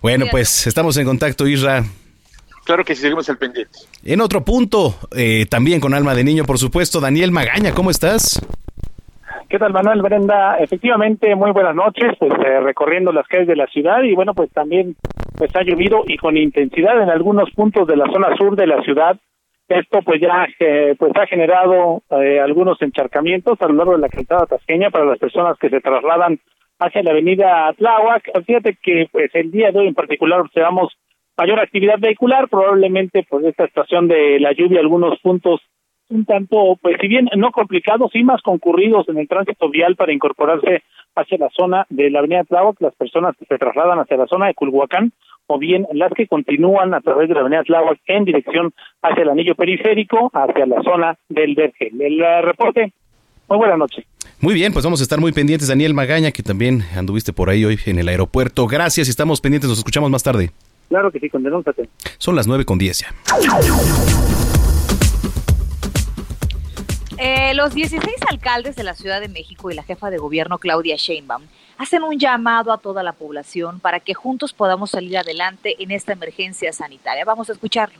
Bueno, 0.01 0.25
pues 0.31 0.65
estamos 0.65 0.97
en 0.97 1.05
contacto, 1.05 1.45
Isra. 1.45 1.83
Claro 2.65 2.85
que 2.85 2.95
sí, 2.95 3.01
seguimos 3.01 3.29
al 3.29 3.37
pendiente. 3.37 3.79
En 4.03 4.21
otro 4.21 4.45
punto, 4.45 4.95
eh, 5.15 5.45
también 5.49 5.81
con 5.81 5.93
alma 5.93 6.15
de 6.15 6.23
niño, 6.23 6.45
por 6.45 6.57
supuesto, 6.57 7.01
Daniel 7.01 7.31
Magaña, 7.31 7.73
¿cómo 7.73 7.91
estás? 7.91 8.41
¿Qué 9.49 9.59
tal, 9.59 9.73
Manuel 9.73 10.01
Brenda? 10.01 10.57
Efectivamente, 10.57 11.35
muy 11.35 11.51
buenas 11.51 11.75
noches, 11.75 12.13
pues 12.17 12.31
eh, 12.33 12.59
recorriendo 12.61 13.11
las 13.11 13.27
calles 13.27 13.47
de 13.47 13.55
la 13.57 13.67
ciudad 13.67 14.03
y 14.03 14.13
bueno, 14.13 14.33
pues 14.33 14.51
también 14.51 14.95
pues 15.37 15.53
ha 15.55 15.63
llovido 15.63 16.03
y 16.05 16.17
con 16.17 16.35
intensidad 16.37 17.01
en 17.01 17.09
algunos 17.09 17.49
puntos 17.51 17.87
de 17.87 17.95
la 17.95 18.05
zona 18.11 18.35
sur 18.37 18.55
de 18.55 18.67
la 18.67 18.81
ciudad. 18.83 19.17
Esto 19.67 19.99
pues 20.01 20.21
ya 20.21 20.47
eh, 20.59 20.95
pues 20.97 21.11
ha 21.15 21.27
generado 21.27 22.03
eh, 22.21 22.39
algunos 22.39 22.81
encharcamientos 22.81 23.61
a 23.61 23.67
lo 23.67 23.73
largo 23.73 23.93
de 23.93 23.99
la 23.99 24.09
calzada 24.09 24.45
tasqueña 24.45 24.89
para 24.91 25.05
las 25.05 25.19
personas 25.19 25.57
que 25.57 25.69
se 25.69 25.81
trasladan 25.81 26.39
hacia 26.79 27.03
la 27.03 27.11
avenida 27.11 27.73
Tláhuac. 27.77 28.43
Fíjate 28.45 28.77
que 28.81 29.07
pues 29.11 29.29
el 29.33 29.51
día 29.51 29.71
de 29.71 29.79
hoy 29.79 29.87
en 29.87 29.95
particular 29.95 30.41
observamos 30.41 30.93
mayor 31.37 31.59
actividad 31.59 31.99
vehicular, 31.99 32.49
probablemente 32.49 33.25
pues 33.29 33.45
esta 33.45 33.65
estación 33.65 34.07
de 34.07 34.39
la 34.39 34.53
lluvia 34.53 34.79
algunos 34.79 35.19
puntos 35.19 35.61
un 36.09 36.25
tanto, 36.25 36.77
pues 36.81 36.97
si 37.01 37.07
bien 37.07 37.27
no 37.35 37.51
complicados, 37.51 38.11
sí 38.13 38.23
más 38.23 38.41
concurridos 38.41 39.09
en 39.09 39.17
el 39.17 39.27
tránsito 39.27 39.69
vial 39.69 39.95
para 39.95 40.13
incorporarse 40.13 40.83
hacia 41.15 41.37
la 41.37 41.49
zona 41.49 41.85
de 41.89 42.09
la 42.09 42.19
avenida 42.19 42.43
Tláhuac, 42.45 42.79
las 42.79 42.95
personas 42.95 43.35
que 43.37 43.45
se 43.45 43.57
trasladan 43.57 43.99
hacia 43.99 44.17
la 44.17 44.27
zona 44.27 44.47
de 44.47 44.53
Culhuacán, 44.53 45.11
o 45.47 45.57
bien 45.57 45.87
las 45.93 46.11
que 46.13 46.27
continúan 46.27 46.93
a 46.93 47.01
través 47.01 47.27
de 47.27 47.33
la 47.33 47.41
avenida 47.41 47.63
Tláhuac 47.63 47.99
en 48.05 48.25
dirección 48.25 48.73
hacia 49.01 49.23
el 49.23 49.29
anillo 49.29 49.55
periférico, 49.55 50.29
hacia 50.33 50.65
la 50.65 50.81
zona 50.83 51.17
del 51.29 51.55
Vergel. 51.55 52.01
El 52.01 52.21
eh, 52.21 52.41
reporte, 52.41 52.93
muy 53.49 53.57
buenas 53.57 53.77
noches. 53.77 54.05
Muy 54.39 54.53
bien, 54.53 54.71
pues 54.71 54.85
vamos 54.85 54.99
a 54.99 55.03
estar 55.03 55.19
muy 55.19 55.31
pendientes, 55.31 55.67
Daniel 55.67 55.95
Magaña, 55.95 56.31
que 56.31 56.43
también 56.43 56.85
anduviste 56.95 57.33
por 57.33 57.49
ahí 57.49 57.65
hoy 57.65 57.79
en 57.87 57.97
el 57.97 58.07
aeropuerto. 58.07 58.67
Gracias 58.67 59.07
y 59.07 59.09
estamos 59.09 59.41
pendientes, 59.41 59.67
nos 59.67 59.79
escuchamos 59.79 60.11
más 60.11 60.21
tarde. 60.21 60.51
Claro 60.89 61.11
que 61.11 61.19
sí, 61.19 61.27
condénate. 61.27 61.89
Son 62.19 62.35
las 62.35 62.45
9 62.45 62.63
con 62.63 62.77
10 62.77 62.99
ya. 62.99 63.07
Eh, 67.17 67.55
los 67.55 67.73
16 67.73 68.03
alcaldes 68.29 68.75
de 68.75 68.83
la 68.83 68.93
Ciudad 68.93 69.19
de 69.19 69.27
México 69.27 69.71
y 69.71 69.73
la 69.73 69.81
jefa 69.81 70.11
de 70.11 70.19
gobierno 70.19 70.59
Claudia 70.59 70.97
Sheinbaum 70.97 71.41
hacen 71.79 72.03
un 72.03 72.19
llamado 72.19 72.71
a 72.71 72.77
toda 72.77 73.01
la 73.01 73.13
población 73.13 73.79
para 73.79 73.99
que 73.99 74.13
juntos 74.13 74.53
podamos 74.53 74.91
salir 74.91 75.17
adelante 75.17 75.81
en 75.81 75.89
esta 75.89 76.13
emergencia 76.13 76.71
sanitaria. 76.73 77.25
Vamos 77.25 77.49
a 77.49 77.53
escucharlo. 77.53 77.97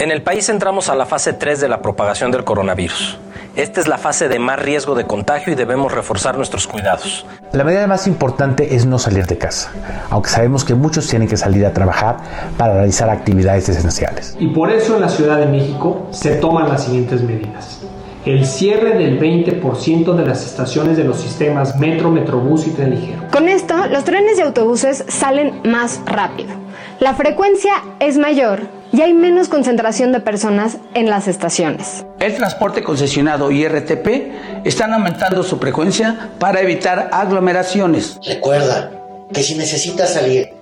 En 0.00 0.10
el 0.10 0.22
país 0.22 0.48
entramos 0.48 0.88
a 0.88 0.96
la 0.96 1.06
fase 1.06 1.32
3 1.32 1.60
de 1.60 1.68
la 1.68 1.80
propagación 1.80 2.32
del 2.32 2.42
coronavirus. 2.42 3.18
Esta 3.56 3.80
es 3.80 3.88
la 3.88 3.96
fase 3.96 4.28
de 4.28 4.38
más 4.38 4.58
riesgo 4.58 4.94
de 4.94 5.06
contagio 5.06 5.50
y 5.50 5.56
debemos 5.56 5.90
reforzar 5.90 6.36
nuestros 6.36 6.66
cuidados. 6.66 7.24
La 7.52 7.64
medida 7.64 7.86
más 7.86 8.06
importante 8.06 8.76
es 8.76 8.84
no 8.84 8.98
salir 8.98 9.24
de 9.24 9.38
casa, 9.38 9.72
aunque 10.10 10.28
sabemos 10.28 10.62
que 10.62 10.74
muchos 10.74 11.08
tienen 11.08 11.26
que 11.26 11.38
salir 11.38 11.64
a 11.64 11.72
trabajar 11.72 12.18
para 12.58 12.74
realizar 12.74 13.08
actividades 13.08 13.66
esenciales. 13.70 14.36
Y 14.38 14.48
por 14.48 14.70
eso 14.70 14.96
en 14.96 15.00
la 15.00 15.08
Ciudad 15.08 15.38
de 15.38 15.46
México 15.46 16.06
se 16.10 16.34
toman 16.34 16.68
las 16.68 16.84
siguientes 16.84 17.22
medidas. 17.22 17.80
El 18.26 18.44
cierre 18.44 18.98
del 18.98 19.18
20% 19.18 20.14
de 20.14 20.26
las 20.26 20.44
estaciones 20.44 20.98
de 20.98 21.04
los 21.04 21.18
sistemas 21.18 21.78
Metro, 21.78 22.10
Metrobús 22.10 22.66
y 22.66 22.72
Tren 22.72 22.90
Ligero. 22.90 23.22
Con 23.32 23.48
esto, 23.48 23.86
los 23.86 24.04
trenes 24.04 24.38
y 24.38 24.42
autobuses 24.42 25.02
salen 25.08 25.62
más 25.64 26.02
rápido. 26.04 26.50
La 27.00 27.14
frecuencia 27.14 27.72
es 28.00 28.18
mayor 28.18 28.75
y 28.92 29.02
hay 29.02 29.12
menos 29.12 29.48
concentración 29.48 30.12
de 30.12 30.20
personas 30.20 30.78
en 30.94 31.10
las 31.10 31.28
estaciones. 31.28 32.04
El 32.20 32.34
transporte 32.36 32.82
concesionado 32.82 33.50
y 33.50 33.66
RTP 33.66 34.64
están 34.64 34.92
aumentando 34.92 35.42
su 35.42 35.58
frecuencia 35.58 36.30
para 36.38 36.60
evitar 36.60 37.10
aglomeraciones. 37.12 38.18
Recuerda 38.24 38.90
que 39.32 39.42
si 39.42 39.54
necesitas 39.56 40.14
salir 40.14 40.54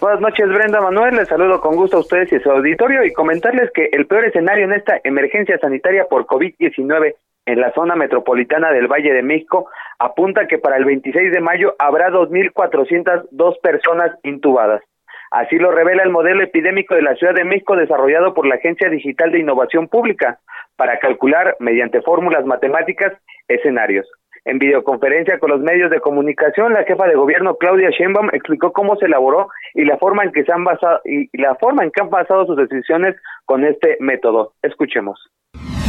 Buenas 0.00 0.20
noches, 0.20 0.48
Brenda 0.48 0.80
Manuel. 0.80 1.14
Les 1.14 1.28
saludo 1.28 1.60
con 1.60 1.76
gusto 1.76 1.98
a 1.98 2.00
ustedes 2.00 2.32
y 2.32 2.36
a 2.36 2.40
su 2.42 2.50
auditorio 2.50 3.04
y 3.04 3.12
comentarles 3.12 3.70
que 3.72 3.88
el 3.92 4.06
peor 4.06 4.24
escenario 4.24 4.64
en 4.64 4.72
esta 4.72 5.00
emergencia 5.04 5.56
sanitaria 5.58 6.06
por 6.10 6.26
COVID-19 6.26 7.14
en 7.46 7.60
la 7.60 7.72
zona 7.72 7.94
metropolitana 7.94 8.72
del 8.72 8.88
Valle 8.88 9.12
de 9.12 9.22
México 9.22 9.68
apunta 9.98 10.46
que 10.46 10.58
para 10.58 10.76
el 10.76 10.84
26 10.84 11.32
de 11.32 11.40
mayo 11.40 11.74
habrá 11.78 12.10
2.402 12.10 13.60
personas 13.60 14.12
intubadas. 14.22 14.82
Así 15.30 15.56
lo 15.56 15.72
revela 15.72 16.04
el 16.04 16.10
modelo 16.10 16.44
epidémico 16.44 16.94
de 16.94 17.02
la 17.02 17.16
Ciudad 17.16 17.34
de 17.34 17.44
México 17.44 17.74
desarrollado 17.74 18.34
por 18.34 18.46
la 18.46 18.54
Agencia 18.54 18.88
Digital 18.88 19.32
de 19.32 19.40
Innovación 19.40 19.88
Pública 19.88 20.38
para 20.76 20.98
calcular 20.98 21.56
mediante 21.58 22.02
fórmulas 22.02 22.44
matemáticas 22.46 23.12
escenarios. 23.48 24.06
En 24.44 24.58
videoconferencia 24.58 25.38
con 25.38 25.50
los 25.50 25.60
medios 25.60 25.90
de 25.90 26.00
comunicación, 26.00 26.74
la 26.74 26.84
jefa 26.84 27.06
de 27.08 27.14
gobierno 27.14 27.56
Claudia 27.56 27.90
Sheinbaum 27.90 28.28
explicó 28.32 28.72
cómo 28.72 28.94
se 28.96 29.06
elaboró 29.06 29.48
y 29.72 29.84
la 29.84 29.96
forma 29.96 30.22
en 30.22 30.32
que 30.32 30.44
se 30.44 30.52
han 30.52 30.64
basado 30.64 31.00
y 31.04 31.28
la 31.40 31.54
forma 31.54 31.82
en 31.82 31.90
que 31.90 32.02
han 32.02 32.10
basado 32.10 32.44
sus 32.44 32.56
decisiones 32.56 33.16
con 33.46 33.64
este 33.64 33.96
método. 34.00 34.52
Escuchemos. 34.62 35.30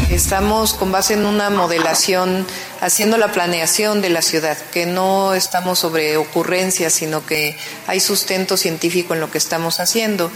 Estamos 0.10 0.74
con 0.74 0.92
base 0.92 1.16
en 1.16 1.26
una 1.26 1.50
modelación 1.50 2.46
haciendo 2.80 3.18
la 3.18 3.32
planeación 3.32 4.02
de 4.02 4.10
la 4.10 4.22
ciudad, 4.22 4.58
que 4.72 4.86
no 4.86 5.34
estamos 5.34 5.80
sobre 5.80 6.16
ocurrencias, 6.18 6.94
sino 6.94 7.26
que 7.26 7.58
hay 7.88 8.00
sustento 8.00 8.56
científico 8.56 9.14
en 9.14 9.20
lo 9.20 9.32
que 9.32 9.40
estamos 9.40 9.80
haciendo. 9.80 10.32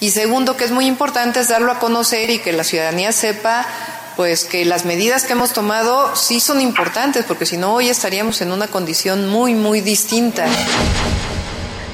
Y 0.00 0.10
segundo, 0.10 0.56
que 0.56 0.64
es 0.64 0.72
muy 0.72 0.86
importante, 0.86 1.40
es 1.40 1.48
darlo 1.48 1.70
a 1.72 1.78
conocer 1.78 2.30
y 2.30 2.40
que 2.40 2.52
la 2.52 2.64
ciudadanía 2.64 3.12
sepa 3.12 3.66
pues 4.16 4.44
que 4.44 4.64
las 4.64 4.84
medidas 4.84 5.24
que 5.24 5.32
hemos 5.32 5.52
tomado 5.52 6.14
sí 6.16 6.40
son 6.40 6.60
importantes, 6.60 7.24
porque 7.24 7.46
si 7.46 7.56
no 7.56 7.74
hoy 7.74 7.88
estaríamos 7.88 8.40
en 8.40 8.52
una 8.52 8.66
condición 8.66 9.28
muy, 9.28 9.54
muy 9.54 9.80
distinta. 9.80 10.46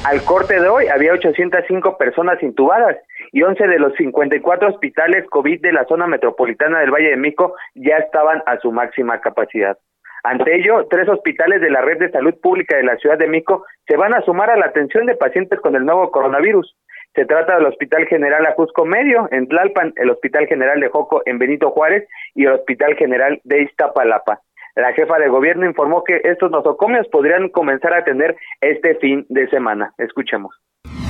Al 0.05 0.23
corte 0.25 0.61
de 0.61 0.69
hoy 0.69 0.87
había 0.87 1.13
805 1.13 1.99
personas 1.99 2.41
intubadas 2.43 2.97
y 3.33 3.43
11 3.43 3.67
de 3.67 3.79
los 3.79 3.95
54 3.97 4.69
hospitales 4.69 5.27
COVID 5.29 5.61
de 5.61 5.73
la 5.73 5.85
zona 5.87 6.07
metropolitana 6.07 6.81
del 6.81 6.93
Valle 6.93 7.11
de 7.11 7.17
México 7.17 7.55
ya 7.75 7.97
estaban 7.97 8.43
a 8.47 8.59
su 8.59 8.71
máxima 8.71 9.21
capacidad. 9.21 9.77
Ante 10.23 10.57
ello, 10.57 10.87
tres 10.89 11.09
hospitales 11.09 11.61
de 11.61 11.71
la 11.71 11.81
red 11.81 11.99
de 11.99 12.11
salud 12.11 12.35
pública 12.41 12.77
de 12.77 12.85
la 12.85 12.97
Ciudad 12.97 13.19
de 13.19 13.29
México 13.29 13.65
se 13.87 13.97
van 13.97 14.15
a 14.15 14.23
sumar 14.23 14.51
a 14.51 14.57
la 14.57 14.67
atención 14.67 15.07
de 15.07 15.17
pacientes 15.17 15.61
con 15.61 15.75
el 15.75 15.85
nuevo 15.85 16.11
coronavirus. 16.11 16.77
Se 17.15 17.25
trata 17.25 17.57
del 17.57 17.67
Hospital 17.67 18.07
General 18.07 18.47
Ajusco 18.47 18.85
Medio 18.85 19.29
en 19.33 19.49
Tlalpan, 19.49 19.93
el 19.97 20.11
Hospital 20.11 20.47
General 20.47 20.79
de 20.79 20.89
Joco 20.89 21.23
en 21.27 21.39
Benito 21.39 21.71
Juárez 21.71 22.07
y 22.35 22.45
el 22.45 22.53
Hospital 22.53 22.95
General 22.97 23.41
de 23.45 23.63
Iztapalapa. 23.63 24.41
La 24.79 24.93
jefa 24.93 25.19
de 25.19 25.29
gobierno 25.29 25.67
informó 25.67 26.05
que 26.05 26.21
estos 26.23 26.53
nosocomios 26.53 27.09
podrían 27.11 27.49
comenzar 27.49 27.93
a 27.95 27.99
atender 27.99 28.37
este 28.61 28.95
fin 28.95 29.27
de 29.29 29.51
semana. 29.51 29.93
Escuchemos. 29.99 30.55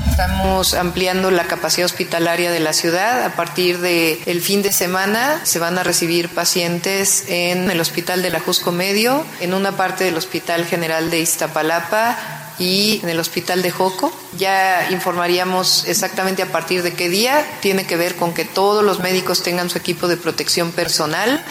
Estamos 0.08 0.72
ampliando 0.72 1.30
la 1.30 1.44
capacidad 1.44 1.84
hospitalaria 1.84 2.50
de 2.50 2.60
la 2.60 2.72
ciudad. 2.72 3.26
A 3.26 3.36
partir 3.36 3.76
del 3.76 4.16
el 4.24 4.40
fin 4.40 4.62
de 4.62 4.72
semana 4.72 5.44
se 5.44 5.58
van 5.58 5.76
a 5.76 5.82
recibir 5.82 6.30
pacientes 6.30 7.28
en 7.28 7.70
el 7.70 7.78
Hospital 7.78 8.22
del 8.22 8.36
Ajusco 8.36 8.72
Medio, 8.72 9.22
en 9.42 9.52
una 9.52 9.72
parte 9.72 10.04
del 10.04 10.16
Hospital 10.16 10.64
General 10.64 11.10
de 11.10 11.20
Iztapalapa 11.20 12.16
y 12.58 13.00
en 13.02 13.10
el 13.10 13.20
Hospital 13.20 13.60
de 13.60 13.70
Joco. 13.70 14.10
Ya 14.38 14.90
informaríamos 14.90 15.86
exactamente 15.86 16.42
a 16.42 16.46
partir 16.46 16.82
de 16.82 16.94
qué 16.94 17.10
día. 17.10 17.44
Tiene 17.60 17.86
que 17.86 17.98
ver 17.98 18.14
con 18.14 18.32
que 18.32 18.46
todos 18.46 18.82
los 18.82 19.00
médicos 19.00 19.42
tengan 19.42 19.68
su 19.68 19.76
equipo 19.76 20.08
de 20.08 20.16
protección 20.16 20.72
personal 20.72 21.44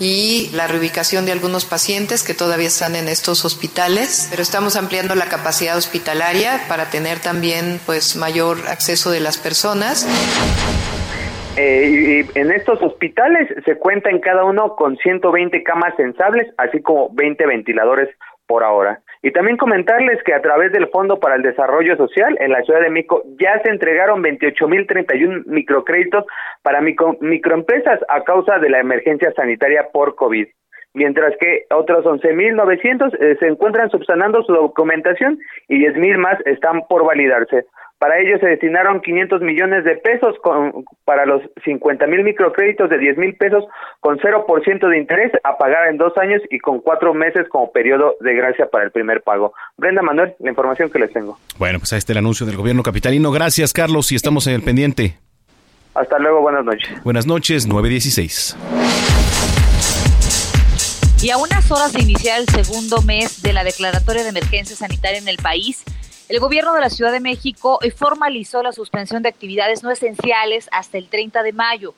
y 0.00 0.50
la 0.54 0.66
reubicación 0.66 1.26
de 1.26 1.32
algunos 1.32 1.64
pacientes 1.64 2.24
que 2.24 2.34
todavía 2.34 2.66
están 2.66 2.96
en 2.96 3.08
estos 3.08 3.44
hospitales, 3.44 4.28
pero 4.30 4.42
estamos 4.42 4.76
ampliando 4.76 5.14
la 5.14 5.26
capacidad 5.26 5.76
hospitalaria 5.76 6.60
para 6.68 6.90
tener 6.90 7.18
también 7.20 7.80
pues 7.86 8.16
mayor 8.16 8.58
acceso 8.68 9.10
de 9.10 9.20
las 9.20 9.38
personas. 9.38 10.06
Eh, 11.56 12.26
en 12.34 12.50
estos 12.50 12.82
hospitales 12.82 13.48
se 13.64 13.76
cuenta 13.76 14.10
en 14.10 14.20
cada 14.20 14.44
uno 14.44 14.74
con 14.74 14.96
120 14.96 15.62
camas 15.62 15.94
sensables, 15.96 16.52
así 16.58 16.82
como 16.82 17.10
20 17.14 17.46
ventiladores 17.46 18.08
por 18.46 18.64
ahora. 18.64 19.00
Y 19.24 19.30
también 19.30 19.56
comentarles 19.56 20.22
que 20.22 20.34
a 20.34 20.42
través 20.42 20.70
del 20.70 20.88
Fondo 20.88 21.18
para 21.18 21.36
el 21.36 21.42
Desarrollo 21.42 21.96
Social 21.96 22.36
en 22.40 22.52
la 22.52 22.60
Ciudad 22.60 22.82
de 22.82 22.90
México 22.90 23.22
ya 23.40 23.58
se 23.64 23.70
entregaron 23.70 24.22
28.031 24.22 25.46
microcréditos 25.46 26.26
para 26.60 26.82
micro, 26.82 27.16
microempresas 27.22 28.00
a 28.10 28.22
causa 28.22 28.58
de 28.58 28.68
la 28.68 28.80
emergencia 28.80 29.32
sanitaria 29.32 29.88
por 29.94 30.14
COVID. 30.14 30.46
Mientras 30.92 31.34
que 31.40 31.64
otros 31.70 32.04
11.900 32.04 33.16
eh, 33.18 33.36
se 33.40 33.46
encuentran 33.46 33.88
subsanando 33.88 34.42
su 34.42 34.52
documentación 34.52 35.38
y 35.68 35.78
10.000 35.78 36.18
más 36.18 36.38
están 36.44 36.82
por 36.86 37.06
validarse. 37.06 37.64
Para 37.98 38.18
ello 38.18 38.38
se 38.38 38.46
destinaron 38.46 39.00
500 39.00 39.40
millones 39.40 39.84
de 39.84 39.96
pesos 39.96 40.36
con, 40.42 40.84
para 41.04 41.24
los 41.26 41.42
50 41.64 42.06
mil 42.06 42.22
microcréditos 42.22 42.90
de 42.90 42.98
10 42.98 43.18
mil 43.18 43.34
pesos 43.36 43.64
con 44.00 44.18
0% 44.18 44.88
de 44.88 44.98
interés 44.98 45.32
a 45.42 45.56
pagar 45.56 45.88
en 45.88 45.96
dos 45.96 46.16
años 46.18 46.42
y 46.50 46.58
con 46.58 46.80
cuatro 46.80 47.14
meses 47.14 47.48
como 47.48 47.72
periodo 47.72 48.16
de 48.20 48.34
gracia 48.34 48.66
para 48.66 48.84
el 48.84 48.90
primer 48.90 49.22
pago. 49.22 49.54
Brenda 49.76 50.02
Manuel, 50.02 50.34
la 50.40 50.50
información 50.50 50.90
que 50.90 50.98
les 50.98 51.12
tengo. 51.12 51.38
Bueno, 51.58 51.78
pues 51.78 51.92
ahí 51.92 51.98
está 51.98 52.12
el 52.12 52.18
anuncio 52.18 52.46
del 52.46 52.56
gobierno 52.56 52.82
capitalino. 52.82 53.30
Gracias, 53.30 53.72
Carlos, 53.72 54.12
y 54.12 54.16
estamos 54.16 54.46
en 54.46 54.54
el 54.54 54.62
pendiente. 54.62 55.14
Hasta 55.94 56.18
luego, 56.18 56.40
buenas 56.40 56.64
noches. 56.64 56.88
Buenas 57.04 57.26
noches, 57.26 57.66
916. 57.66 58.56
Y 61.22 61.30
a 61.30 61.38
unas 61.38 61.70
horas 61.70 61.92
de 61.94 62.02
iniciar 62.02 62.40
el 62.40 62.46
segundo 62.48 63.00
mes 63.00 63.40
de 63.40 63.54
la 63.54 63.64
declaratoria 63.64 64.24
de 64.24 64.28
emergencia 64.28 64.76
sanitaria 64.76 65.18
en 65.18 65.28
el 65.28 65.38
país, 65.38 65.82
el 66.28 66.40
gobierno 66.40 66.72
de 66.72 66.80
la 66.80 66.90
Ciudad 66.90 67.12
de 67.12 67.20
México 67.20 67.78
formalizó 67.96 68.62
la 68.62 68.72
suspensión 68.72 69.22
de 69.22 69.28
actividades 69.28 69.82
no 69.82 69.90
esenciales 69.90 70.68
hasta 70.72 70.96
el 70.96 71.08
30 71.08 71.42
de 71.42 71.52
mayo. 71.52 71.94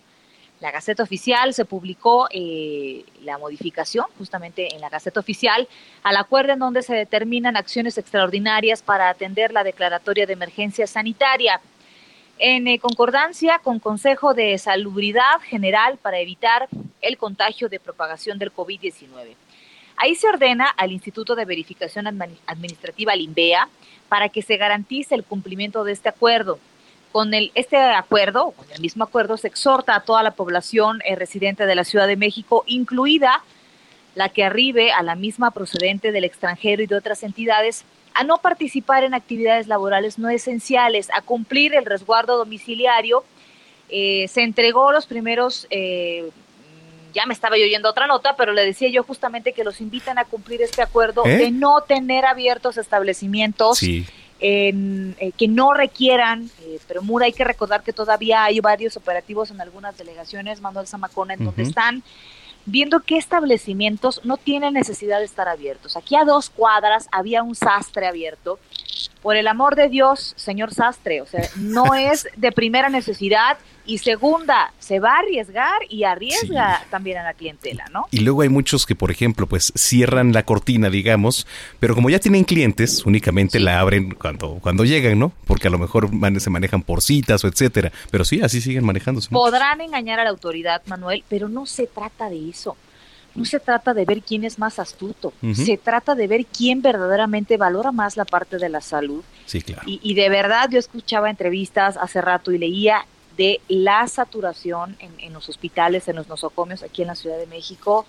La 0.61 0.71
Gaceta 0.71 1.03
Oficial 1.03 1.53
se 1.53 1.65
publicó 1.65 2.29
eh, 2.31 3.05
la 3.23 3.39
modificación, 3.39 4.07
justamente 4.19 4.75
en 4.75 4.81
la 4.81 4.89
Gaceta 4.89 5.21
Oficial, 5.21 5.69
al 6.03 6.17
acuerdo 6.17 6.55
en 6.55 6.59
donde 6.59 6.83
se 6.83 6.95
determinan 6.95 7.57
acciones 7.57 7.99
extraordinarias 7.99 8.83
para 8.83 9.11
atender 9.11 9.53
la 9.53 9.65
declaratoria 9.65 10.27
de 10.27 10.33
emergencia 10.33 10.87
sanitaria. 10.87 11.61
En 12.39 12.67
eh, 12.69 12.79
concordancia 12.79 13.61
con 13.63 13.79
Consejo 13.79 14.35
de 14.35 14.57
Salubridad 14.59 15.41
General 15.43 15.99
para 15.99 16.19
evitar 16.19 16.69
el 17.01 17.17
contagio 17.19 17.69
de 17.69 17.79
propagación 17.79 18.39
del 18.39 18.53
COVID-19. 18.53 19.35
Ahí 19.99 20.15
se 20.15 20.29
ordena 20.29 20.69
al 20.69 20.93
Instituto 20.93 21.35
de 21.35 21.45
Verificación 21.45 22.07
Administrativa, 22.47 23.13
al 23.13 23.21
INVEA, 23.21 23.69
para 24.09 24.29
que 24.29 24.43
se 24.43 24.57
garantice 24.57 25.15
el 25.15 25.25
cumplimiento 25.25 25.85
de 25.85 25.93
este 25.93 26.09
acuerdo. 26.09 26.59
Con 27.13 27.33
el, 27.33 27.51
este 27.55 27.77
acuerdo, 27.77 28.51
con 28.51 28.67
el 28.73 28.81
mismo 28.81 29.05
acuerdo, 29.05 29.37
se 29.37 29.49
exhorta 29.49 29.95
a 29.95 30.01
toda 30.01 30.23
la 30.23 30.33
población 30.33 31.01
eh, 31.05 31.17
residente 31.17 31.67
de 31.67 31.75
la 31.75 31.85
Ciudad 31.85 32.07
de 32.07 32.17
México, 32.17 32.65
incluida 32.67 33.43
la 34.15 34.29
que 34.29 34.45
arribe 34.45 34.93
a 34.93 35.03
la 35.03 35.15
misma 35.15 35.51
procedente 35.51 36.11
del 36.13 36.25
extranjero 36.25 36.83
y 36.83 36.87
de 36.87 36.97
otras 36.97 37.23
entidades, 37.23 37.85
a 38.15 38.25
no 38.25 38.39
participar 38.39 39.05
en 39.05 39.15
actividades 39.15 39.67
laborales 39.67 40.19
no 40.19 40.31
esenciales, 40.31 41.09
a 41.13 41.21
cumplir 41.21 41.75
el 41.75 41.85
resguardo 41.85 42.39
domiciliario. 42.39 43.25
Eh, 43.91 44.27
se 44.29 44.43
entregó 44.43 44.91
los 44.91 45.07
primeros 45.07 45.67
eh, 45.71 46.31
ya 47.17 47.25
me 47.25 47.33
estaba 47.33 47.57
yo 47.57 47.65
oyendo 47.65 47.89
otra 47.89 48.07
nota, 48.07 48.37
pero 48.37 48.53
le 48.53 48.63
decía 48.65 48.91
yo 48.91 49.03
justamente 49.03 49.55
que 49.55 49.65
los 49.65 49.81
invitan 49.81 50.19
a 50.19 50.27
cumplir 50.27 50.61
este 50.61 50.83
acuerdo 50.83 51.25
¿Eh? 51.25 51.39
de 51.39 51.51
no 51.51 51.81
tener 51.81 52.27
abiertos 52.27 52.77
establecimientos. 52.77 53.83
En, 54.39 55.17
eh, 55.19 55.33
que 55.33 55.49
no 55.49 55.73
requieran, 55.73 56.51
eh, 56.61 56.79
pero 56.87 57.01
Mura 57.01 57.25
hay 57.25 57.33
que 57.33 57.43
recordar 57.43 57.83
que 57.83 57.95
todavía 57.95 58.45
hay 58.45 58.61
varios 58.61 58.95
operativos 58.99 59.51
en 59.51 59.63
algunas 59.63 59.97
delegaciones, 59.97 60.61
Manuel 60.61 60.87
Zamacona, 60.87 61.33
en 61.33 61.47
donde 61.47 61.63
están 61.63 62.03
viendo 62.67 63.01
qué 63.01 63.17
establecimientos 63.17 64.21
no 64.25 64.37
tienen 64.37 64.75
necesidad 64.75 65.21
de 65.21 65.25
estar 65.25 65.49
abiertos. 65.49 65.97
Aquí 65.97 66.17
a 66.17 66.25
dos 66.25 66.51
cuadras 66.51 67.09
había 67.13 67.43
un 67.43 67.55
sastre 67.55 68.07
abierto. 68.07 68.59
Por 69.23 69.37
el 69.37 69.49
amor 69.49 69.75
de 69.75 69.89
Dios, 69.89 70.35
señor 70.37 70.75
sastre, 70.75 71.23
o 71.23 71.27
sea, 71.27 71.49
no 71.57 71.95
es 72.13 72.29
de 72.37 72.53
primera 72.53 72.91
necesidad 72.91 73.57
y 73.87 73.99
segunda, 73.99 74.73
se 74.79 74.99
va 75.01 75.15
a 75.15 75.19
arriesgar 75.21 75.81
y 75.89 76.05
arriesga 76.05 76.85
también 76.91 77.19
a 77.19 77.23
la 77.23 77.35
clientela, 77.35 77.87
¿no? 77.93 78.07
Y 78.11 78.21
luego 78.21 78.43
hay 78.43 78.49
muchos 78.49 78.85
que, 78.87 78.95
por 78.95 79.11
ejemplo, 79.11 79.47
pues 79.47 79.73
cierran 79.77 80.33
la 80.33 80.45
cortina, 80.45 80.91
digamos, 80.91 81.47
pero 81.79 81.95
como 81.95 82.11
ya 82.11 82.19
tienen 82.19 82.45
clientes, 82.45 83.05
únicamente 83.07 83.61
la 83.61 83.81
abren 83.81 84.15
cuando, 84.15 84.59
cuando 84.61 84.85
llegan, 84.85 85.19
¿no? 85.19 85.33
Porque 85.47 85.69
a 85.69 85.71
lo 85.71 85.79
mejor 85.79 86.11
se 86.39 86.51
manejan 86.51 86.83
por 86.83 87.03
citas 87.03 87.45
o 87.45 87.49
etcétera. 87.49 87.93
Pero 88.11 88.25
sí, 88.25 88.41
así 88.43 88.61
siguen 88.61 88.85
manejándose. 88.85 89.31
Podrán 89.31 89.81
engañar 89.81 90.21
a 90.21 90.25
la 90.25 90.31
autoridad, 90.31 90.83
Manuel, 90.87 91.25
pero 91.29 91.49
no 91.49 91.67
se 91.67 91.87
trata 91.87 92.29
de 92.29 92.49
eso. 92.49 92.77
No 93.35 93.45
se 93.45 93.61
trata 93.61 93.93
de 93.93 94.07
ver 94.07 94.23
quién 94.23 94.45
es 94.45 94.59
más 94.59 94.79
astuto, 94.79 95.35
se 95.53 95.77
trata 95.77 96.15
de 96.15 96.27
ver 96.27 96.47
quién 96.47 96.81
verdaderamente 96.81 97.59
valora 97.59 97.93
más 97.93 98.17
la 98.17 98.25
parte 98.25 98.57
de 98.57 98.71
la 98.71 98.81
salud. 98.81 99.23
Sí, 99.45 99.61
claro. 99.61 99.83
Y, 99.85 100.01
y 100.03 100.15
de 100.15 100.31
verdad 100.31 100.71
yo 100.71 100.79
escuchaba 100.79 101.29
entrevistas 101.29 101.99
hace 101.99 102.23
rato 102.23 102.51
y 102.51 102.57
leía 102.57 103.05
de 103.37 103.61
la 103.69 104.07
saturación 104.09 104.97
en, 104.99 105.33
los 105.33 105.49
hospitales, 105.49 106.09
en 106.09 106.17
los 106.17 106.29
nosocomios 106.29 106.83
aquí 106.83 107.03
en 107.03 107.09
la 107.09 107.15
Ciudad 107.15 107.39
de 107.39 107.47
México, 107.47 108.07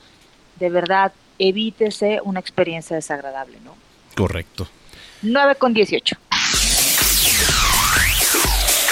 de 0.59 0.69
verdad, 0.69 1.11
evítese 1.39 2.19
una 2.23 2.39
experiencia 2.39 2.95
desagradable, 2.95 3.59
¿no? 3.63 3.75
Correcto. 4.15 4.67
9 5.21 5.55
con 5.55 5.73
18. 5.73 6.15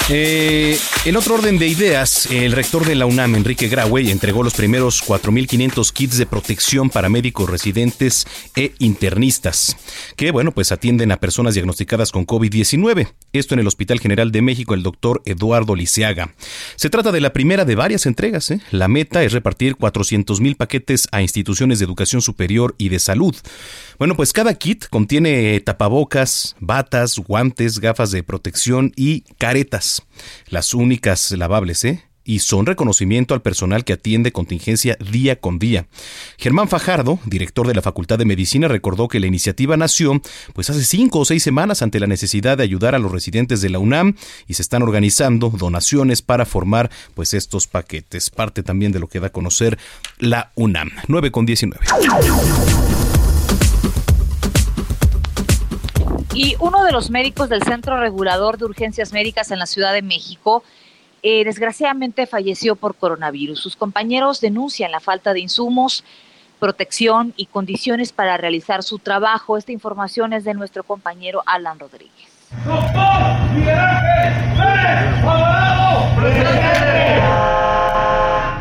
Eh, 0.08 0.78
en 1.04 1.16
otro 1.16 1.34
orden 1.34 1.58
de 1.58 1.66
ideas, 1.66 2.26
el 2.30 2.52
rector 2.52 2.86
de 2.86 2.94
la 2.94 3.06
UNAM, 3.06 3.34
Enrique 3.34 3.66
Graue, 3.66 4.08
entregó 4.12 4.44
los 4.44 4.54
primeros 4.54 5.04
4.500 5.04 5.92
kits 5.92 6.16
de 6.16 6.26
protección 6.26 6.90
para 6.90 7.08
médicos 7.08 7.50
residentes 7.50 8.24
e 8.54 8.72
internistas, 8.78 9.76
que, 10.14 10.30
bueno, 10.30 10.52
pues 10.52 10.70
atienden 10.70 11.10
a 11.10 11.16
personas 11.16 11.54
diagnosticadas 11.54 12.12
con 12.12 12.24
COVID-19. 12.24 13.08
Esto 13.32 13.54
en 13.54 13.60
el 13.60 13.66
Hospital 13.66 13.98
General 13.98 14.30
de 14.30 14.42
México, 14.42 14.74
el 14.74 14.84
doctor 14.84 15.22
Eduardo 15.24 15.74
Liceaga. 15.74 16.32
Se 16.76 16.88
trata 16.88 17.10
de 17.10 17.20
la 17.20 17.32
primera 17.32 17.64
de 17.64 17.74
varias 17.74 18.06
entregas. 18.06 18.52
¿eh? 18.52 18.60
La 18.70 18.86
meta 18.86 19.24
es 19.24 19.32
repartir 19.32 19.74
400.000 19.76 20.56
paquetes 20.56 21.08
a 21.10 21.20
instituciones 21.20 21.80
de 21.80 21.84
educación 21.84 22.22
superior 22.22 22.76
y 22.78 22.90
de 22.90 23.00
salud. 23.00 23.34
Bueno, 23.98 24.14
pues 24.14 24.32
cada 24.32 24.54
kit 24.54 24.86
contiene 24.88 25.58
tapabocas, 25.60 26.54
batas, 26.60 27.18
guantes, 27.18 27.80
gafas 27.80 28.12
de 28.12 28.22
protección 28.22 28.92
y 28.94 29.22
caretas. 29.38 29.95
Las 30.48 30.74
únicas 30.74 31.30
lavables, 31.32 31.84
¿eh? 31.84 32.04
y 32.26 32.40
son 32.40 32.66
reconocimiento 32.66 33.32
al 33.32 33.40
personal 33.40 33.84
que 33.84 33.94
atiende 33.94 34.32
contingencia 34.32 34.98
día 35.10 35.36
con 35.36 35.58
día. 35.58 35.86
Germán 36.36 36.68
Fajardo, 36.68 37.20
director 37.24 37.66
de 37.66 37.74
la 37.74 37.82
Facultad 37.82 38.18
de 38.18 38.24
Medicina, 38.24 38.68
recordó 38.68 39.08
que 39.08 39.20
la 39.20 39.28
iniciativa 39.28 39.76
nació 39.76 40.20
pues 40.52 40.68
hace 40.68 40.84
cinco 40.84 41.20
o 41.20 41.24
seis 41.24 41.42
semanas 41.42 41.82
ante 41.82 42.00
la 42.00 42.08
necesidad 42.08 42.58
de 42.58 42.64
ayudar 42.64 42.94
a 42.94 42.98
los 42.98 43.12
residentes 43.12 43.60
de 43.60 43.70
la 43.70 43.78
UNAM 43.78 44.16
y 44.48 44.54
se 44.54 44.62
están 44.62 44.82
organizando 44.82 45.50
donaciones 45.50 46.20
para 46.20 46.44
formar 46.44 46.90
pues 47.14 47.32
estos 47.32 47.68
paquetes. 47.68 48.30
Parte 48.30 48.64
también 48.64 48.90
de 48.90 48.98
lo 48.98 49.08
que 49.08 49.20
da 49.20 49.28
a 49.28 49.32
conocer 49.32 49.78
la 50.18 50.50
UNAM. 50.56 50.90
9 51.06 51.30
con 51.30 51.46
19. 51.46 51.86
Y 56.36 56.54
uno 56.60 56.84
de 56.84 56.92
los 56.92 57.08
médicos 57.08 57.48
del 57.48 57.62
Centro 57.62 57.98
Regulador 57.98 58.58
de 58.58 58.66
Urgencias 58.66 59.10
Médicas 59.10 59.50
en 59.50 59.58
la 59.58 59.64
Ciudad 59.64 59.94
de 59.94 60.02
México, 60.02 60.62
eh, 61.22 61.42
desgraciadamente 61.46 62.26
falleció 62.26 62.76
por 62.76 62.94
coronavirus. 62.94 63.58
Sus 63.58 63.74
compañeros 63.74 64.42
denuncian 64.42 64.92
la 64.92 65.00
falta 65.00 65.32
de 65.32 65.40
insumos, 65.40 66.04
protección 66.58 67.32
y 67.38 67.46
condiciones 67.46 68.12
para 68.12 68.36
realizar 68.36 68.82
su 68.82 68.98
trabajo. 68.98 69.56
Esta 69.56 69.72
información 69.72 70.34
es 70.34 70.44
de 70.44 70.52
nuestro 70.52 70.84
compañero 70.84 71.42
Alan 71.46 71.78
Rodríguez. 71.78 72.28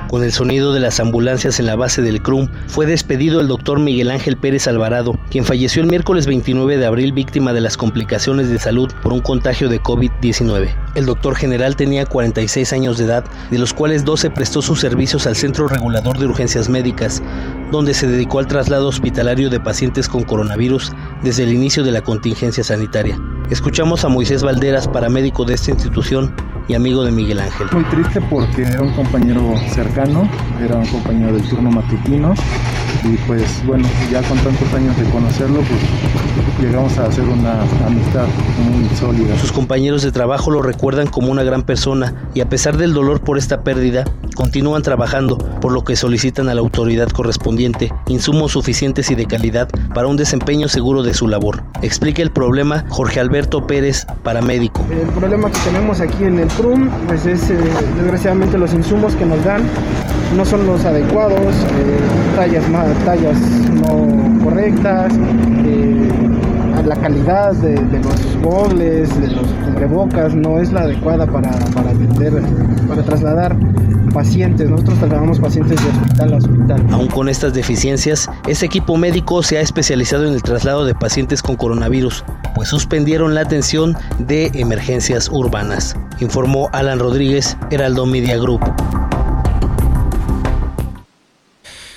Con 0.10 0.24
el 0.24 0.32
sonido 0.32 0.72
de 0.72 0.80
las 0.80 1.00
ambulancias 1.00 1.60
en 1.60 1.66
la 1.66 1.76
base 1.76 2.02
del 2.02 2.22
CRUM, 2.22 2.48
fue 2.68 2.86
despedido 2.86 3.42
el 3.42 3.48
doctor 3.48 3.80
Miguel 3.80 4.12
Ángel 4.12 4.38
Pérez 4.38 4.68
Alvarado, 4.68 5.18
quien 5.32 5.46
falleció 5.46 5.82
el 5.82 5.90
miércoles 5.90 6.28
29 6.28 6.78
de 6.78 6.86
abril 6.86 7.12
víctima 7.12 7.54
de 7.54 7.62
las 7.62 7.76
complicaciones 7.76 8.50
de 8.50 8.60
salud 8.60 8.92
por 9.02 9.14
un 9.14 9.22
contagio 9.22 9.68
de 9.68 9.82
COVID-19. 9.82 10.70
El 10.94 11.06
doctor 11.06 11.36
general 11.36 11.76
tenía 11.76 12.06
46 12.06 12.72
años 12.74 12.98
de 12.98 13.06
edad, 13.06 13.26
de 13.50 13.58
los 13.58 13.74
cuales 13.74 14.06
12 14.06 14.30
prestó 14.30 14.62
sus 14.62 14.80
servicios 14.80 15.26
al 15.26 15.36
Centro 15.36 15.68
Regulador 15.68 16.20
de 16.20 16.28
Urgencias 16.28 16.70
Médicas, 16.70 17.24
donde 17.72 17.94
se 17.94 18.08
dedicó 18.08 18.40
al 18.40 18.48
traslado 18.48 18.88
hospitalario 18.88 19.50
de 19.50 19.60
pacientes 19.60 20.08
con 20.08 20.24
coronavirus 20.24 20.92
desde 21.24 21.44
el 21.44 21.54
inicio 21.54 21.84
de 21.84 21.92
la 21.92 22.02
contingencia 22.02 22.64
sanitaria. 22.64 23.20
Escuchamos 23.50 24.06
a 24.06 24.10
Moisés 24.10 24.44
Valderas, 24.44 24.88
paramédico 24.88 25.46
de 25.46 25.54
esta 25.54 25.72
institución, 25.72 26.34
y 26.68 26.74
amigo 26.74 27.04
de 27.04 27.12
Miguel 27.12 27.40
Ángel. 27.40 27.68
Muy 27.72 27.84
triste 27.86 28.22
porque 28.22 28.64
era 28.64 28.82
un 28.82 28.94
compañero 28.94 29.54
cercano, 29.70 30.30
era 30.60 30.78
un 30.78 30.88
compañero 30.88 31.34
del 31.34 31.48
turno 31.48 31.72
matutino 31.72 32.34
y 33.06 33.18
pues 33.28 33.64
bueno, 33.66 33.88
ya 34.12 34.22
con 34.24 34.38
tantos 34.40 34.74
años 34.74 34.98
de 34.98 35.04
conocerlo, 35.06 35.62
pues 35.62 35.82
llegamos 36.60 36.98
a 36.98 37.06
hacer 37.06 37.24
una 37.24 37.62
amistad 37.86 38.26
muy 38.64 38.90
sólida. 38.96 39.38
Sus 39.40 39.52
compañeros 39.52 40.02
de 40.02 40.12
trabajo 40.12 40.50
lo 40.50 40.62
recuerdan 40.62 41.08
como 41.08 41.32
una 41.32 41.44
gran 41.44 41.64
persona 41.64 42.16
y 42.34 42.42
a 42.42 42.50
pesar 42.50 42.78
del 42.78 42.94
dolor 42.94 43.22
por 43.22 43.38
esta 43.38 43.64
pérdida, 43.64 44.06
continúan 44.36 44.82
trabajando, 44.82 45.38
por 45.38 45.72
lo 45.72 45.84
que 45.84 45.96
solicitan 45.96 46.50
a 46.50 46.56
la 46.56 46.62
autoridad 46.62 47.10
correspondiente 47.10 47.94
insumos 48.08 48.54
suficientes 48.54 49.12
y 49.12 49.16
de 49.16 49.26
calidad 49.26 49.70
para 49.94 50.08
un 50.08 50.18
desempeño 50.18 50.68
seguro 50.68 51.04
de 51.04 51.14
su 51.14 51.28
labor. 51.28 51.64
Explica 51.82 52.22
el 52.22 52.32
problema 52.32 52.86
Jorge 52.90 53.20
Alberto 53.20 53.68
Pérez, 53.68 54.06
paramédico. 54.24 54.86
El 54.92 55.08
problema 55.10 55.52
que 55.52 55.60
tenemos 55.60 56.00
aquí 56.02 56.24
en 56.24 56.40
el 56.40 56.48
CRUM 56.50 56.90
pues 57.08 57.26
es 57.26 57.50
eh, 57.50 57.58
desgraciadamente 57.98 58.58
los 58.58 58.74
insumos 58.74 59.16
que 59.16 59.26
nos 59.26 59.44
dan 59.44 59.64
no 60.36 60.46
son 60.46 60.66
los 60.66 60.84
adecuados, 60.86 61.56
eh, 61.56 62.00
tallas, 62.36 62.68
más, 62.70 62.88
tallas 63.06 63.38
no 63.72 64.44
correctas, 64.44 65.14
eh, 65.66 66.10
la 66.86 66.96
calidad 66.96 67.54
de, 67.54 67.76
los 68.00 68.38
gobles, 68.44 69.20
de 69.20 69.28
los 69.28 69.48
cubrebocas 69.48 70.36
no 70.36 70.60
es 70.60 70.72
la 70.72 70.82
adecuada 70.82 71.26
para, 71.26 71.52
para 71.74 71.92
atender, 71.92 72.34
para 72.88 73.02
trasladar 73.04 73.56
pacientes. 74.14 74.70
Nosotros 74.70 75.00
trasladamos 75.00 75.40
pacientes 75.40 75.84
de 75.84 75.90
hospital 75.90 76.34
a 76.34 76.38
hospital. 76.38 76.88
Aún 76.92 77.08
con 77.08 77.30
estas 77.30 77.54
deficiencias, 77.54 78.30
este 78.48 78.66
equipo 78.66 78.98
médico 78.98 79.44
se 79.44 79.58
ha 79.58 79.62
especializado 79.62 80.26
en 80.26 80.34
el 80.34 80.44
traslado 80.44 80.86
de 80.86 80.96
pacientes 80.96 81.42
con 81.42 81.56
coronavirus, 81.56 82.24
pues 82.56 82.70
suspendieron 82.70 83.36
la 83.36 83.42
atención 83.42 83.96
de 84.20 84.52
emergencias 84.54 85.30
urbanas, 85.30 85.96
informó 86.20 86.70
Alan 86.72 87.00
Rodríguez, 87.00 87.58
Heraldo 87.72 88.06
Media 88.06 88.38
Group. 88.38 88.62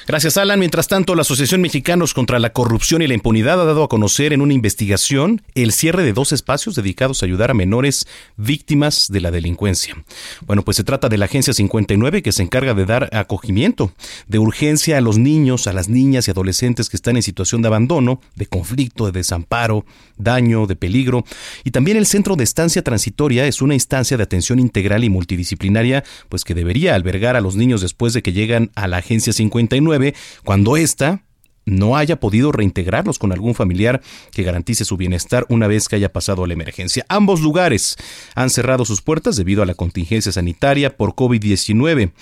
Gracias, 0.09 0.39
Alan. 0.39 0.59
Mientras 0.59 0.89
tanto, 0.89 1.15
la 1.15 1.21
Asociación 1.21 1.61
Mexicanos 1.61 2.15
contra 2.15 2.39
la 2.39 2.55
Corrupción 2.55 3.03
y 3.03 3.07
la 3.07 3.13
Impunidad 3.13 3.61
ha 3.61 3.67
dado 3.67 3.85
a 3.85 3.91
conocer 3.91 4.33
en 4.33 4.41
una 4.41 4.55
investigación 4.55 5.43
el 5.55 5.71
cierre 5.71 6.03
de 6.03 6.15
dos 6.15 6.33
espacios 6.33 6.75
dedicados 6.75 7.23
a 7.23 7.27
ayudar 7.27 7.51
a 7.51 7.55
menores 7.55 8.07
víctimas 8.39 9.09
de 9.11 9.21
la 9.21 9.31
delincuencia. 9.31 10.03
Bueno, 10.47 10.65
pues 10.65 10.79
se 10.79 10.85
trata 10.85 11.11
de 11.11 11.19
la 11.19 11.27
Agencia 11.27 11.53
59 11.53 12.23
que 12.23 12.33
se 12.33 12.43
encarga 12.43 12.73
de 12.73 12.87
dar 12.87 13.11
acogimiento 13.13 13.93
de 14.29 14.39
urgencia 14.39 14.97
a 14.97 15.03
los 15.03 15.19
niños, 15.19 15.67
a 15.67 15.75
las 15.75 15.91
niñas 15.91 16.27
y 16.27 16.31
adolescentes 16.31 16.89
que 16.89 16.97
están 16.97 17.17
en 17.17 17.23
situación 17.23 17.61
de 17.61 17.69
abandono, 17.69 18.23
de 18.35 18.47
conflicto, 18.47 19.05
de 19.05 19.13
desamparo, 19.13 19.85
daño, 20.17 20.67
de 20.67 20.77
peligro. 20.77 21.27
Y 21.65 21.71
también 21.71 21.99
el 21.99 22.07
Centro 22.07 22.35
de 22.35 22.45
Estancia 22.45 22.81
Transitoria 22.81 23.47
es 23.47 23.61
una 23.61 23.75
instancia 23.75 24.17
de 24.17 24.23
atención 24.23 24.59
integral 24.59 25.05
y 25.05 25.11
multidisciplinaria, 25.11 26.03
pues 26.31 26.45
que 26.45 26.55
debería 26.55 26.95
albergar 26.95 27.37
a 27.37 27.43
los 27.43 27.57
niños 27.57 27.83
después 27.83 28.15
de 28.15 28.23
que 28.23 28.33
llegan 28.33 28.71
a 28.75 28.89
la 28.89 28.97
Agencia 28.97 29.35
59 29.35 29.98
cuando 30.45 30.77
ésta 30.77 31.23
no 31.69 31.97
haya 31.97 32.19
podido 32.19 32.51
reintegrarlos 32.51 33.19
con 33.19 33.33
algún 33.33 33.55
familiar 33.55 34.01
que 34.33 34.43
garantice 34.43 34.85
su 34.85 34.97
bienestar 34.97 35.47
una 35.49 35.67
vez 35.67 35.89
que 35.89 35.97
haya 35.97 36.13
pasado 36.13 36.47
la 36.47 36.55
emergencia. 36.55 37.05
Ambos 37.09 37.41
lugares 37.41 37.97
han 38.35 38.51
cerrado 38.51 38.85
sus 38.85 39.03
puertas 39.03 39.37
debido 39.37 39.63
a 39.63 39.67
la 39.67 39.75
contingencia 39.75 40.33
sanitaria 40.33 40.97
por 40.97 41.15
COVID-19. 41.15 42.13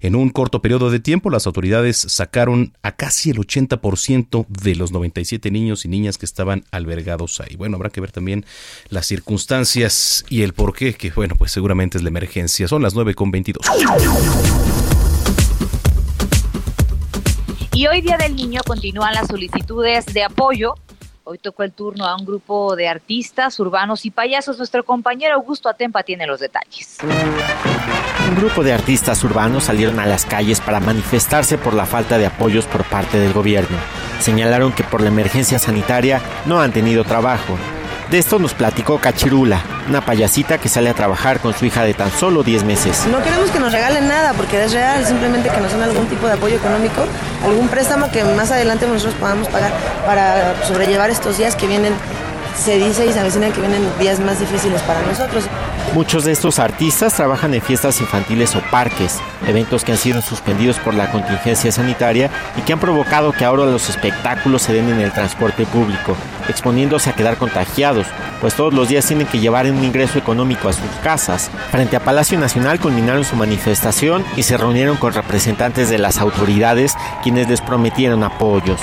En 0.00 0.16
un 0.16 0.30
corto 0.30 0.62
periodo 0.62 0.90
de 0.90 1.00
tiempo, 1.00 1.30
las 1.30 1.46
autoridades 1.46 1.98
sacaron 1.98 2.72
a 2.82 2.92
casi 2.92 3.30
el 3.30 3.38
80% 3.38 4.46
de 4.48 4.74
los 4.74 4.90
97 4.92 5.50
niños 5.50 5.84
y 5.84 5.88
niñas 5.88 6.18
que 6.18 6.26
estaban 6.26 6.64
albergados 6.70 7.40
ahí. 7.40 7.56
Bueno, 7.56 7.76
habrá 7.76 7.90
que 7.90 8.00
ver 8.00 8.12
también 8.12 8.46
las 8.88 9.06
circunstancias 9.06 10.24
y 10.28 10.42
el 10.42 10.54
por 10.54 10.74
qué, 10.74 10.94
que 10.94 11.10
bueno, 11.10 11.34
pues 11.36 11.52
seguramente 11.52 11.98
es 11.98 12.02
la 12.02 12.08
emergencia. 12.08 12.68
Son 12.68 12.82
las 12.82 12.94
9 12.94 13.14
con 13.14 13.30
22. 13.30 13.64
Y 17.74 17.86
hoy 17.88 18.00
Día 18.00 18.16
del 18.16 18.36
Niño 18.36 18.60
continúan 18.64 19.14
las 19.14 19.26
solicitudes 19.26 20.06
de 20.06 20.22
apoyo 20.22 20.74
Hoy 21.26 21.38
tocó 21.38 21.62
el 21.62 21.72
turno 21.72 22.04
a 22.04 22.16
un 22.16 22.26
grupo 22.26 22.76
de 22.76 22.86
artistas, 22.86 23.58
urbanos 23.58 24.04
y 24.04 24.10
payasos. 24.10 24.58
Nuestro 24.58 24.84
compañero 24.84 25.36
Augusto 25.36 25.70
Atempa 25.70 26.02
tiene 26.02 26.26
los 26.26 26.38
detalles. 26.38 26.98
Un 28.28 28.34
grupo 28.36 28.62
de 28.62 28.74
artistas 28.74 29.24
urbanos 29.24 29.64
salieron 29.64 29.98
a 30.00 30.04
las 30.06 30.26
calles 30.26 30.60
para 30.60 30.80
manifestarse 30.80 31.56
por 31.56 31.72
la 31.72 31.86
falta 31.86 32.18
de 32.18 32.26
apoyos 32.26 32.66
por 32.66 32.84
parte 32.84 33.18
del 33.18 33.32
gobierno. 33.32 33.78
Señalaron 34.20 34.74
que 34.74 34.84
por 34.84 35.00
la 35.00 35.08
emergencia 35.08 35.58
sanitaria 35.58 36.20
no 36.44 36.60
han 36.60 36.72
tenido 36.72 37.04
trabajo. 37.04 37.56
De 38.10 38.18
esto 38.18 38.38
nos 38.38 38.52
platicó 38.52 38.98
Cachirula, 38.98 39.62
una 39.88 40.04
payasita 40.04 40.58
que 40.58 40.68
sale 40.68 40.90
a 40.90 40.94
trabajar 40.94 41.40
con 41.40 41.54
su 41.54 41.64
hija 41.64 41.82
de 41.84 41.94
tan 41.94 42.10
solo 42.10 42.42
10 42.42 42.64
meses. 42.64 43.06
No 43.10 43.22
queremos 43.22 43.50
que 43.50 43.58
nos 43.58 43.72
regalen 43.72 44.06
nada 44.06 44.34
porque 44.34 44.62
es 44.62 44.72
real, 44.72 45.04
simplemente 45.06 45.48
que 45.48 45.60
nos 45.60 45.72
den 45.72 45.82
algún 45.82 46.06
tipo 46.06 46.26
de 46.26 46.34
apoyo 46.34 46.56
económico, 46.56 47.02
algún 47.42 47.68
préstamo 47.68 48.10
que 48.10 48.22
más 48.24 48.50
adelante 48.50 48.86
nosotros 48.86 49.14
podamos 49.14 49.48
pagar 49.48 49.72
para 50.04 50.54
sobrellevar 50.66 51.10
estos 51.10 51.38
días 51.38 51.56
que 51.56 51.66
vienen, 51.66 51.94
se 52.62 52.76
dice 52.76 53.06
y 53.06 53.12
se 53.12 53.20
avecina 53.20 53.50
que 53.50 53.60
vienen 53.60 53.82
días 53.98 54.20
más 54.20 54.38
difíciles 54.38 54.82
para 54.82 55.00
nosotros. 55.02 55.44
Muchos 55.94 56.24
de 56.24 56.32
estos 56.32 56.58
artistas 56.58 57.14
trabajan 57.14 57.54
en 57.54 57.62
fiestas 57.62 58.00
infantiles 58.00 58.56
o 58.56 58.60
parques, 58.72 59.20
eventos 59.46 59.84
que 59.84 59.92
han 59.92 59.98
sido 59.98 60.22
suspendidos 60.22 60.76
por 60.78 60.92
la 60.92 61.12
contingencia 61.12 61.70
sanitaria 61.70 62.30
y 62.56 62.62
que 62.62 62.72
han 62.72 62.80
provocado 62.80 63.30
que 63.30 63.44
ahora 63.44 63.66
los 63.66 63.88
espectáculos 63.88 64.62
se 64.62 64.72
den 64.72 64.88
en 64.88 65.00
el 65.00 65.12
transporte 65.12 65.64
público, 65.66 66.16
exponiéndose 66.48 67.10
a 67.10 67.12
quedar 67.12 67.36
contagiados, 67.36 68.08
pues 68.40 68.54
todos 68.54 68.74
los 68.74 68.88
días 68.88 69.06
tienen 69.06 69.28
que 69.28 69.38
llevar 69.38 69.70
un 69.70 69.84
ingreso 69.84 70.18
económico 70.18 70.68
a 70.68 70.72
sus 70.72 70.90
casas. 71.04 71.48
Frente 71.70 71.94
a 71.94 72.00
Palacio 72.00 72.40
Nacional 72.40 72.80
culminaron 72.80 73.24
su 73.24 73.36
manifestación 73.36 74.24
y 74.36 74.42
se 74.42 74.56
reunieron 74.56 74.96
con 74.96 75.12
representantes 75.12 75.90
de 75.90 75.98
las 75.98 76.18
autoridades 76.18 76.96
quienes 77.22 77.48
les 77.48 77.60
prometieron 77.60 78.24
apoyos. 78.24 78.80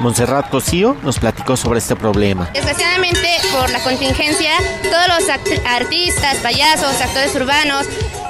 Montserrat 0.00 0.48
Cosío 0.48 0.96
nos 1.02 1.18
platicó 1.18 1.56
sobre 1.56 1.78
este 1.78 1.96
problema. 1.96 2.50
Desgraciadamente, 2.54 3.28
por 3.52 3.70
la 3.70 3.80
contingencia, 3.80 4.52
todos 4.82 5.08
los 5.08 5.28
artistas, 5.66 6.36
payasos, 6.38 7.00
actores 7.00 7.34
urbanos, 7.34 7.86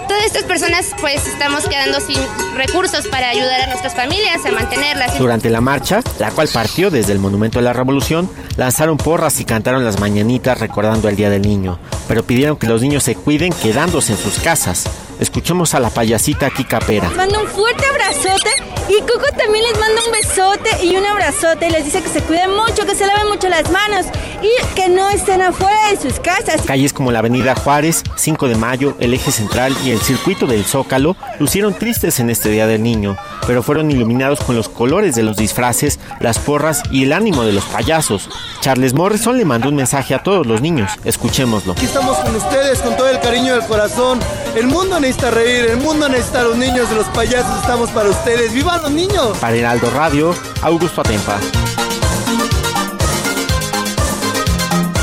todas 0.09 0.24
estas 0.24 0.44
personas 0.44 0.94
pues 1.00 1.26
estamos 1.26 1.68
quedando 1.68 2.00
sin 2.00 2.16
recursos 2.57 3.07
para 3.09 3.28
ayudar 3.28 3.61
a 3.61 3.66
nuestras 3.66 3.94
familias 3.94 4.44
a 4.46 4.52
mantenerlas. 4.52 5.18
Durante 5.18 5.50
la 5.50 5.61
marcha, 5.61 6.00
la 6.18 6.31
cual 6.31 6.48
partió 6.48 6.90
desde 6.90 7.12
el 7.12 7.18
Monumento 7.18 7.59
de 7.59 7.64
la 7.64 7.74
Revolución, 7.74 8.31
lanzaron 8.57 8.96
porras 8.96 9.38
y 9.40 9.44
cantaron 9.44 9.85
las 9.85 10.00
mañanitas 10.00 10.59
recordando 10.59 11.09
el 11.09 11.16
Día 11.16 11.28
del 11.28 11.42
Niño, 11.42 11.78
pero 12.09 12.22
pidieron 12.24 12.57
que 12.57 12.66
los 12.66 12.81
niños 12.81 13.04
se 13.04 13.14
cuiden 13.14 13.52
quedándose 13.52 14.12
en 14.12 14.18
sus 14.18 14.38
casas. 14.38 14.87
Escuchemos 15.20 15.74
a 15.74 15.81
la 15.81 15.90
payasita 15.90 16.48
Kika 16.50 16.81
Pera. 16.81 17.11
Manda 17.11 17.40
un 17.40 17.48
fuerte 17.48 17.85
abrazote 17.87 18.50
y 18.88 19.01
Coco 19.03 19.27
también 19.37 19.64
les 19.64 19.79
manda 19.79 20.03
un 20.05 20.12
besote 20.12 20.85
y 20.85 20.96
un 20.96 21.05
abrazote 21.05 21.68
y 21.68 21.70
les 21.70 21.85
dice 21.85 22.03
que 22.03 22.09
se 22.09 22.22
cuiden 22.22 22.55
mucho, 22.55 22.87
que 22.87 22.94
se 22.94 23.07
laven 23.07 23.29
mucho 23.29 23.48
las 23.48 23.70
manos 23.70 24.07
y 24.42 24.74
que 24.74 24.88
no 24.88 25.09
estén 25.11 25.42
afuera 25.42 25.90
de 25.90 25.96
sus 25.98 26.18
casas. 26.20 26.62
Calles 26.64 26.92
como 26.92 27.12
la 27.12 27.18
Avenida 27.18 27.55
Juárez, 27.55 28.03
5 28.16 28.48
de 28.48 28.55
Mayo, 28.55 28.96
el 29.01 29.12
Eje 29.12 29.31
Central 29.31 29.77
y 29.85 29.90
el 29.90 30.01
Circuito 30.01 30.46
del 30.46 30.64
Zócalo 30.64 31.16
lucieron 31.38 31.74
tristes 31.74 32.18
en 32.20 32.31
este 32.31 32.48
Día 32.48 32.66
del 32.66 32.83
Niño, 32.83 33.16
pero 33.46 33.62
fueron 33.62 33.90
iluminados 33.90 34.40
con 34.40 34.57
los 34.57 34.68
colores 34.68 35.14
de 35.14 35.22
los 35.22 35.37
disfraces, 35.37 35.98
las 36.20 36.38
porras 36.38 36.83
y 36.90 37.05
el 37.05 37.12
ánimo 37.12 37.44
de 37.44 37.53
los 37.53 37.64
payasos. 37.64 38.31
Charles 38.61 38.94
Morrison 38.94 39.37
le 39.37 39.44
mandó 39.44 39.68
un 39.68 39.77
mensaje 39.77 40.14
a 40.14 40.22
todos 40.22 40.46
los 40.46 40.61
niños. 40.61 40.90
Escuchémoslo. 41.05 41.72
Aquí 41.72 41.87
estamos 41.87 42.16
con 42.18 42.35
ustedes 42.35 42.81
con 42.81 42.96
todo 42.96 43.09
el 43.09 43.20
cariño 43.20 43.55
del 43.55 43.66
corazón. 43.66 44.18
El 44.57 44.66
mundo 44.66 44.98
necesita 44.98 45.31
reír, 45.31 45.66
el 45.66 45.77
mundo 45.79 46.09
necesita 46.09 46.40
a 46.40 46.44
los 46.44 46.57
niños, 46.57 46.90
los 46.90 47.07
payasos 47.07 47.61
estamos 47.61 47.90
para 47.90 48.09
ustedes. 48.09 48.53
¡Vivan 48.79 48.83
los 48.83 48.93
niños! 48.93 49.38
Para 49.38 49.57
Heraldo 49.57 49.91
Radio, 49.91 50.35
Augusto 50.62 51.01
Atempa. 51.01 51.41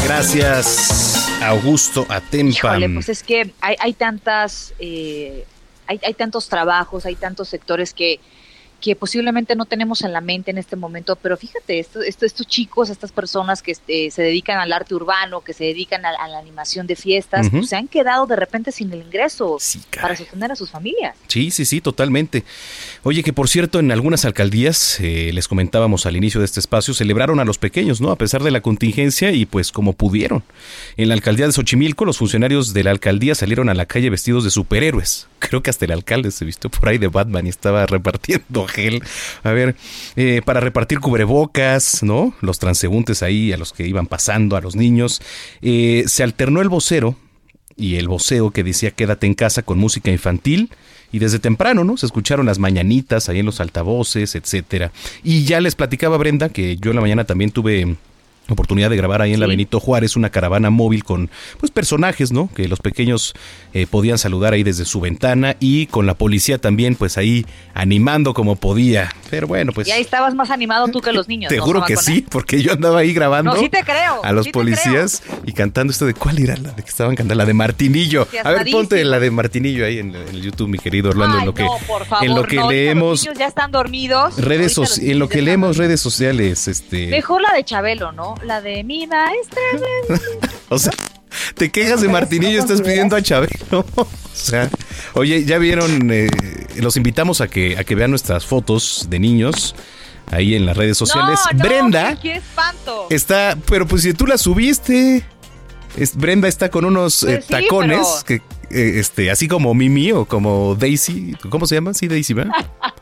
Gracias, 0.06 1.30
Augusto 1.42 2.06
Atempa. 2.10 2.52
Híjole, 2.52 2.90
pues 2.90 3.10
es 3.10 3.24
que 3.24 3.54
hay, 3.60 3.76
hay 3.80 3.94
tantas, 3.94 4.74
eh, 4.80 5.46
hay, 5.88 6.00
hay 6.06 6.14
tantos 6.14 6.48
trabajos, 6.48 7.06
hay 7.06 7.16
tantos 7.16 7.50
sectores 7.50 7.94
que, 7.94 8.20
que 8.82 8.96
posiblemente 8.96 9.56
no 9.56 9.66
tenemos 9.66 10.02
en 10.02 10.14
la 10.14 10.22
mente 10.22 10.52
en 10.52 10.58
este 10.58 10.76
momento, 10.76 11.16
pero 11.16 11.38
fíjate, 11.38 11.80
esto, 11.80 12.02
esto, 12.02 12.26
estos 12.26 12.48
chicos, 12.48 12.90
estas 12.90 13.12
personas 13.12 13.62
que 13.62 13.72
este, 13.72 14.12
se 14.12 14.22
dedican 14.22 14.60
al 14.60 14.72
arte 14.74 14.96
urbano, 14.96 15.42
que 15.42 15.54
se 15.54 15.66
dedican 15.66 16.06
a, 16.06 16.10
a 16.10 16.28
la 16.28 16.40
animación 16.40 16.88
de 16.88 16.96
fiestas, 16.96 17.50
pues 17.50 17.70
se 17.70 17.76
han 17.76 17.88
quedado 17.88 18.26
de 18.28 18.36
repente 18.36 18.72
sin 18.72 18.92
el 18.94 19.02
ingreso 19.02 19.58
para 20.02 20.16
sostener 20.16 20.52
a 20.52 20.56
sus 20.56 20.70
familias. 20.70 21.16
Sí, 21.28 21.52
sí, 21.52 21.66
sí, 21.66 21.82
totalmente. 21.82 22.44
Oye, 23.04 23.24
que 23.24 23.34
por 23.34 23.50
cierto, 23.50 23.80
en 23.80 23.92
algunas 23.92 24.26
alcaldías, 24.26 25.00
eh, 25.00 25.32
les 25.34 25.48
comentábamos 25.48 26.06
al 26.06 26.16
inicio 26.16 26.40
de 26.40 26.46
este 26.46 26.60
espacio, 26.60 26.94
celebraron 26.94 27.40
a 27.40 27.46
los 27.46 27.58
pequeños, 27.58 28.02
¿no? 28.02 28.12
A 28.12 28.18
pesar 28.18 28.44
de 28.44 28.52
la 28.52 28.62
contingencia 28.62 29.32
y 29.32 29.46
pues 29.46 29.72
como 29.72 29.94
pudieron. 29.94 30.44
En 30.98 31.10
la 31.10 31.14
alcaldía 31.14 31.46
de 31.46 31.52
Xochimilco, 31.52 32.06
los 32.06 32.18
funcionarios 32.18 32.74
de 32.74 32.84
la 32.84 32.92
alcaldía 32.92 33.36
salieron 33.36 33.70
a 33.70 33.74
la 33.74 33.86
calle 33.86 34.10
vestidos 34.10 34.44
de 34.44 34.52
superhéroes. 34.52 35.28
Creo 35.40 35.62
que 35.62 35.70
hasta 35.70 35.86
el 35.86 35.92
alcalde 35.92 36.32
se 36.32 36.46
vistió 36.46 36.70
por 36.70 36.90
ahí 36.90 36.98
de 36.98 37.08
Batman 37.08 37.46
y 37.46 37.50
estaba 37.50 37.86
repartiendo 37.86 38.66
A 39.44 39.52
ver, 39.52 39.76
eh, 40.16 40.42
para 40.44 40.60
repartir 40.60 41.00
cubrebocas, 41.00 42.04
¿no? 42.04 42.34
Los 42.42 42.60
transeúntes 42.60 43.24
ahí, 43.24 43.54
a 43.54 43.58
los 43.58 43.74
que 43.74 43.88
iban 43.88 44.08
pasando, 44.08 44.56
a 44.56 44.62
los 44.62 44.76
niños. 44.76 45.22
Eh, 45.62 46.04
se 46.08 46.24
alternó 46.24 46.62
el 46.62 46.70
vocero 46.70 47.16
y 47.78 47.96
el 47.96 48.08
voceo 48.08 48.52
que 48.52 48.64
decía 48.64 48.92
quédate 48.92 49.28
en 49.28 49.34
casa 49.34 49.62
con 49.62 49.78
música 49.78 50.12
infantil 50.12 50.70
y 51.12 51.20
desde 51.20 51.40
temprano, 51.40 51.84
¿no? 51.84 51.98
Se 51.98 52.06
escucharon 52.06 52.46
las 52.46 52.60
mañanitas 52.60 53.30
ahí 53.30 53.40
en 53.40 53.46
los 53.46 53.62
altavoces, 53.62 54.36
etcétera. 54.36 54.92
Y 55.24 55.46
ya 55.46 55.62
les 55.62 55.76
platicaba 55.76 56.18
Brenda 56.18 56.50
que 56.50 56.78
yo 56.78 56.92
en 56.92 56.96
la 56.96 57.02
mañana 57.02 57.24
también 57.24 57.52
tuve 57.52 57.96
oportunidad 58.50 58.90
de 58.90 58.98
grabar 58.98 59.22
ahí 59.22 59.34
en 59.34 59.40
la 59.40 59.48
Benito 59.48 59.80
Juárez 59.80 60.16
una 60.16 60.30
caravana 60.30 60.70
móvil 60.70 61.04
con 61.04 61.30
pues 61.60 61.72
personajes, 61.72 62.32
¿no? 62.32 62.50
Que 62.54 62.68
los 62.68 62.80
pequeños 62.80 63.34
eh, 63.74 63.88
podían 63.88 64.18
saludar 64.18 64.54
ahí 64.54 64.64
desde 64.64 64.86
su 64.86 65.00
ventana 65.00 65.56
y 65.60 65.88
con 65.88 66.06
la 66.06 66.14
policía 66.14 66.58
también 66.58 66.96
pues 66.96 67.18
ahí 67.18 67.46
animando 67.74 68.34
como 68.34 68.56
podía. 68.56 69.10
Pero 69.30 69.48
bueno, 69.48 69.72
pues 69.74 69.88
y 69.88 69.92
ahí 69.92 70.02
estabas 70.02 70.36
más 70.36 70.52
animado 70.52 70.88
tú 70.90 71.02
que 71.02 71.12
los 71.12 71.28
niños. 71.28 71.50
te 71.50 71.58
¿no, 71.58 71.64
juro 71.64 71.84
que 71.86 71.98
sí, 71.98 72.26
porque 72.30 72.62
yo 72.62 72.74
andaba 72.74 73.00
ahí 73.00 73.14
grabando 73.14 73.54
No, 73.54 73.60
sí 73.60 73.70
te 73.70 73.84
creo, 73.84 74.24
a 74.24 74.32
los 74.32 74.46
sí 74.46 74.52
policías 74.52 75.24
y 75.46 75.52
cantando 75.54 75.92
esto 75.92 76.06
de 76.06 76.14
cuál 76.14 76.40
era 76.40 76.56
la 76.58 76.72
de 76.72 76.84
que 76.84 76.90
estaban 76.90 77.16
cantando, 77.16 77.36
la 77.36 77.46
de 77.46 77.54
Martinillo. 77.54 78.28
A 78.44 78.52
ver, 78.52 78.68
ponte 78.72 79.04
la 79.04 79.20
de 79.20 79.32
Martinillo 79.32 79.86
ahí 79.86 80.00
en, 80.00 80.16
en 80.16 80.28
el 80.28 80.42
YouTube, 80.42 80.70
mi 80.70 80.78
querido 80.78 81.10
Orlando, 81.10 81.40
en 81.40 81.46
lo 81.46 81.54
que 81.54 81.64
No, 81.64 81.78
por 81.88 82.06
favor, 82.06 82.26
en 82.26 82.36
lo 82.36 82.44
que 82.44 82.58
leemos 82.58 83.20
Los 83.20 83.26
niños 83.26 83.40
ya 83.40 83.48
están 83.48 83.72
dormidos. 83.72 84.38
redes 84.38 84.78
niños 84.78 84.98
en 84.98 85.20
lo 85.20 85.30
que 85.30 85.42
leemos 85.42 85.78
redes 85.78 86.00
sociales, 86.02 86.68
este, 86.68 87.08
Mejor 87.08 87.42
la 87.42 87.54
de 87.54 87.64
Chabelo, 87.64 88.12
¿no? 88.12 88.35
La 88.44 88.62
de 88.62 88.84
mi 88.84 89.08
maestra. 89.08 89.62
o 90.70 90.78
sea, 90.80 90.92
te 91.56 91.72
quejas 91.72 92.02
de 92.02 92.10
Martinillo, 92.10 92.60
estás 92.60 92.82
pidiendo 92.82 93.16
a 93.16 93.22
Chabelo. 93.22 93.86
O 94.36 94.38
sea, 94.38 94.70
oye, 95.14 95.46
ya 95.46 95.58
vieron, 95.58 96.12
eh, 96.12 96.28
los 96.76 96.98
invitamos 96.98 97.40
a 97.40 97.48
que 97.48 97.78
a 97.78 97.86
que 97.86 97.96
vean 97.96 98.10
nuestras 98.10 98.46
fotos 98.46 99.08
de 99.10 99.18
niños 99.18 99.74
ahí 100.30 100.56
en 100.56 100.66
las 100.66 100.76
redes 100.76 100.98
sociales. 100.98 101.40
No, 101.54 101.58
no, 101.58 101.64
Brenda 101.64 102.20
qué 102.22 102.36
espanto. 102.36 103.08
está, 103.10 103.58
pero 103.68 103.88
pues 103.88 104.02
si 104.04 104.14
tú 104.14 104.28
la 104.28 104.38
subiste, 104.38 105.24
es- 105.96 106.18
Brenda 106.18 106.50
está 106.50 106.70
con 106.70 106.84
unos 106.84 107.24
eh, 107.24 107.28
Pues 107.28 107.46
sí, 107.46 107.50
tacones 107.50 108.24
que 108.28 108.36
eh, 108.70 109.00
este, 109.00 109.32
así 109.32 109.48
como 109.48 109.74
Mimi 109.74 110.12
o 110.12 110.26
como 110.26 110.76
Daisy, 110.76 111.34
¿cómo 111.50 111.66
se 111.66 111.76
llama? 111.76 111.94
Sí, 111.94 112.10
Daisy, 112.10 112.34
¿verdad? 112.34 112.52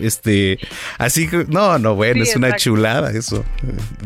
Este, 0.00 0.58
así 0.98 1.28
que, 1.28 1.44
no, 1.48 1.78
no, 1.78 1.94
bueno, 1.94 2.24
Sí, 2.24 2.30
es 2.30 2.36
una 2.36 2.56
chulada 2.56 3.10
eso. 3.12 3.44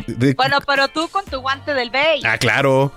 De- 0.06 0.34
Bueno, 0.34 0.58
pero 0.66 0.88
tú 0.88 1.08
con 1.08 1.24
tu 1.24 1.40
guante 1.40 1.74
del 1.74 1.90
Bey. 1.90 2.20
ah, 2.24 2.38
claro. 2.38 2.92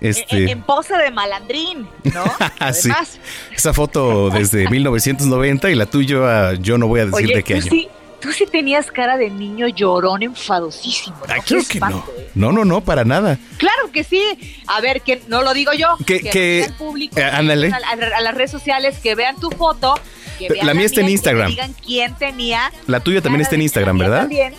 Este, 0.00 0.42
En, 0.44 0.48
en 0.50 0.62
pose 0.62 0.94
de 0.96 1.10
malandrín, 1.10 1.88
¿no? 2.12 2.24
Ah, 2.58 2.72
sí. 2.72 2.90
Además, 2.90 3.18
Esa 3.54 3.72
foto 3.72 4.28
desde 4.30 4.68
1990 4.70 5.70
y 5.70 5.74
la 5.74 5.86
tuya, 5.86 6.52
yo 6.54 6.76
no 6.78 6.86
voy 6.88 7.00
a 7.00 7.06
decir 7.06 7.24
oye, 7.26 7.36
de 7.36 7.42
qué 7.42 7.54
año. 7.54 7.62
sí, 7.70 7.88
tú 8.20 8.32
sí 8.32 8.44
tenías 8.50 8.90
cara 8.90 9.16
de 9.16 9.30
niño 9.30 9.66
llorón 9.68 10.22
enfadosísimo. 10.22 11.16
¿no? 11.16 11.24
Ah, 11.34 11.38
claro 11.44 11.64
que 11.68 11.80
no. 11.80 12.04
¿eh? 12.18 12.30
No, 12.34 12.52
no, 12.52 12.64
no, 12.64 12.80
para 12.82 13.04
nada. 13.04 13.38
Claro 13.56 13.90
que 13.92 14.04
sí. 14.04 14.22
A 14.66 14.80
ver, 14.82 15.00
que 15.00 15.22
no 15.28 15.42
lo 15.42 15.54
digo 15.54 15.72
yo. 15.72 15.96
Que- 16.06 16.20
que- 16.20 16.64
el 16.64 16.72
público, 16.74 17.18
eh, 17.18 17.24
ándale. 17.24 17.70
a 17.72 18.20
las 18.20 18.34
redes 18.34 18.50
sociales, 18.50 18.98
que 18.98 19.14
vean 19.14 19.36
tu 19.36 19.50
foto. 19.52 19.94
Que 20.38 20.48
La 20.62 20.74
mía 20.74 20.86
está 20.86 21.00
en 21.00 21.06
que 21.06 21.12
Instagram. 21.12 21.50
digan 21.50 21.74
quién 21.84 22.14
tenía. 22.16 22.72
La 22.86 23.00
tuya 23.00 23.20
también 23.20 23.40
está 23.42 23.54
en 23.54 23.62
Instagram, 23.62 23.98
¿verdad? 23.98 24.20
También. 24.20 24.54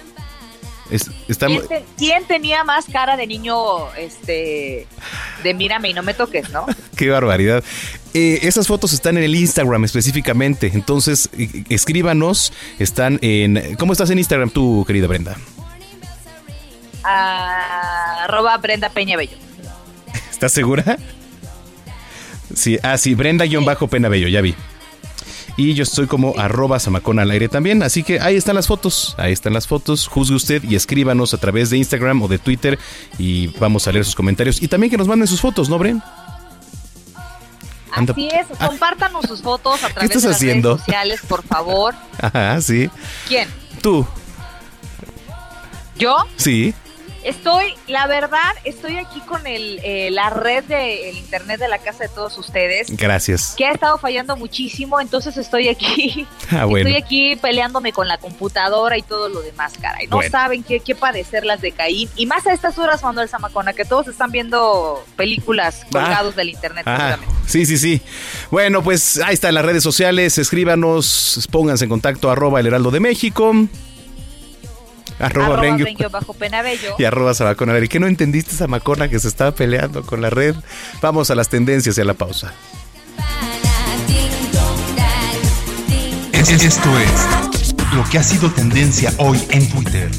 Es- 0.92 1.10
está- 1.28 1.48
¿Quién, 1.48 1.68
te- 1.68 1.84
quién 1.98 2.26
tenía 2.26 2.64
más 2.64 2.86
cara 2.86 3.18
de 3.18 3.26
niño, 3.26 3.92
este, 3.96 4.86
de 5.44 5.54
mírame 5.56 5.90
y 5.90 5.94
no 5.94 6.04
me 6.04 6.14
toques, 6.14 6.50
no? 6.52 6.66
Qué 6.96 7.10
barbaridad. 7.10 7.64
Eh, 8.14 8.40
esas 8.44 8.68
fotos 8.68 8.94
están 8.94 9.18
en 9.18 9.24
el 9.24 9.36
Instagram 9.36 9.84
específicamente. 9.84 10.72
Entonces, 10.74 11.30
eh, 11.38 11.64
escríbanos. 11.70 12.54
Están 12.80 13.18
en. 13.24 13.76
¿Cómo 13.78 13.94
estás 13.94 14.10
en 14.12 14.20
Instagram 14.20 14.52
tú, 14.52 14.84
querida 14.88 15.08
Brenda? 15.08 15.36
Ah, 17.04 18.24
arroba 18.24 18.58
Brenda 18.58 18.90
Peña 18.90 19.18
Bello. 19.18 19.38
¿Estás 20.32 20.52
segura? 20.52 20.98
Sí, 22.54 22.78
ah, 22.84 22.98
sí, 22.98 23.16
Brenda-Pena 23.16 24.08
Bello, 24.08 24.28
ya 24.28 24.42
vi. 24.42 24.56
Y 25.58 25.74
yo 25.74 25.84
estoy 25.84 26.08
como 26.08 26.34
arroba 26.38 26.80
zamacona 26.80 27.22
al 27.22 27.32
aire 27.32 27.48
también. 27.50 27.82
Así 27.84 28.04
que 28.04 28.20
ahí 28.20 28.36
están 28.36 28.56
las 28.56 28.68
fotos, 28.68 29.16
ahí 29.18 29.32
están 29.32 29.54
las 29.54 29.68
fotos. 29.68 30.08
Juzgue 30.08 30.36
usted 30.36 30.64
y 30.64 30.76
escríbanos 30.76 31.34
a 31.34 31.38
través 31.38 31.70
de 31.70 31.78
Instagram 31.78 32.22
o 32.22 32.28
de 32.28 32.38
Twitter 32.40 32.78
y 33.18 33.48
vamos 33.60 33.88
a 33.88 33.92
leer 33.92 34.06
sus 34.06 34.16
comentarios. 34.16 34.62
Y 34.62 34.68
también 34.68 34.92
que 34.92 34.98
nos 34.98 35.08
manden 35.08 35.28
sus 35.28 35.42
fotos, 35.42 35.70
¿no, 35.70 35.78
Bren? 35.78 36.02
Así 37.92 38.28
es, 38.28 38.48
compártanos 38.58 39.26
sus 39.26 39.42
fotos 39.42 39.82
a 39.86 39.90
través 39.90 40.10
de 40.10 40.16
las 40.28 40.36
haciendo? 40.36 40.72
redes 40.72 40.86
sociales, 40.86 41.22
por 41.26 41.44
favor. 41.44 41.96
Ajá, 42.20 42.60
sí. 42.62 42.90
¿Quién? 43.26 43.48
Tú, 43.82 44.06
¿Yo? 45.98 46.18
sí. 46.36 46.74
Estoy, 47.26 47.74
la 47.88 48.06
verdad, 48.06 48.52
estoy 48.66 48.98
aquí 48.98 49.20
con 49.22 49.48
el, 49.48 49.80
eh, 49.84 50.10
la 50.12 50.30
red 50.30 50.64
del 50.66 51.18
internet 51.18 51.60
de 51.60 51.68
la 51.68 51.80
casa 51.80 52.04
de 52.04 52.10
todos 52.10 52.38
ustedes. 52.38 52.88
Gracias. 52.96 53.56
Que 53.58 53.66
ha 53.66 53.72
estado 53.72 53.98
fallando 53.98 54.38
muchísimo, 54.38 55.02
entonces 55.02 55.36
estoy 55.38 55.68
aquí. 55.68 56.28
Ah, 56.52 56.66
bueno. 56.66 56.88
Estoy 56.88 57.02
aquí 57.02 57.36
peleándome 57.38 57.92
con 57.92 58.08
la 58.08 58.20
computadora 58.20 58.96
y 58.98 59.02
todo 59.02 59.30
lo 59.30 59.42
demás, 59.42 59.74
caray. 59.82 60.06
No 60.06 60.18
Bueno. 60.18 60.30
saben 60.30 60.62
qué, 60.62 60.80
qué 60.80 60.94
padecer 60.94 61.44
las 61.44 61.60
de 61.60 61.72
Caín. 61.72 62.08
Y 62.16 62.28
más 62.28 62.46
a 62.46 62.54
estas 62.54 62.78
horas, 62.78 63.02
Manuel 63.02 63.28
Zamacona, 63.28 63.74
que 63.74 63.84
todos 63.84 64.08
están 64.08 64.30
viendo 64.32 65.04
películas 65.16 65.84
colgados 65.92 66.36
del 66.36 66.50
internet. 66.50 66.84
Ah, 66.86 67.18
sí, 67.48 67.66
sí, 67.66 67.80
sí. 67.80 68.00
Bueno, 68.52 68.84
pues 68.84 69.18
ahí 69.18 69.34
están 69.34 69.56
las 69.56 69.66
redes 69.66 69.82
sociales. 69.82 70.38
Escríbanos, 70.38 71.48
pónganse 71.52 71.86
en 71.86 71.90
contacto 71.90 72.30
arroba 72.30 72.60
el 72.60 72.68
heraldo 72.68 72.92
de 72.92 73.00
México. 73.00 73.52
Arroba, 75.20 75.46
Arroba 75.48 75.62
Bren- 75.64 75.96
Bren 75.98 76.12
bajo 76.12 76.34
Penabello. 76.34 76.96
y 77.00 77.04
arroba 77.06 77.34
al 77.72 77.76
aire. 77.76 77.88
¿Qué 77.88 78.00
no 78.00 78.08
entendiste 78.08 78.52
esa 78.54 78.68
macona 78.68 79.08
que 79.10 79.20
se 79.20 79.28
estaba 79.28 79.52
peleando 79.54 80.06
con 80.06 80.22
la 80.22 80.30
red? 80.30 80.56
Vamos 81.02 81.30
a 81.32 81.36
las 81.36 81.50
tendencias 81.50 81.98
y 81.98 82.02
a 82.02 82.06
la 82.06 82.14
pausa. 82.14 82.54
Es- 86.34 86.50
Esto 86.64 86.90
es 87.00 87.76
lo 87.94 88.04
que 88.10 88.20
ha 88.20 88.24
sido 88.24 88.52
tendencia 88.52 89.12
hoy 89.18 89.42
en 89.50 89.68
Twitter. 89.70 90.12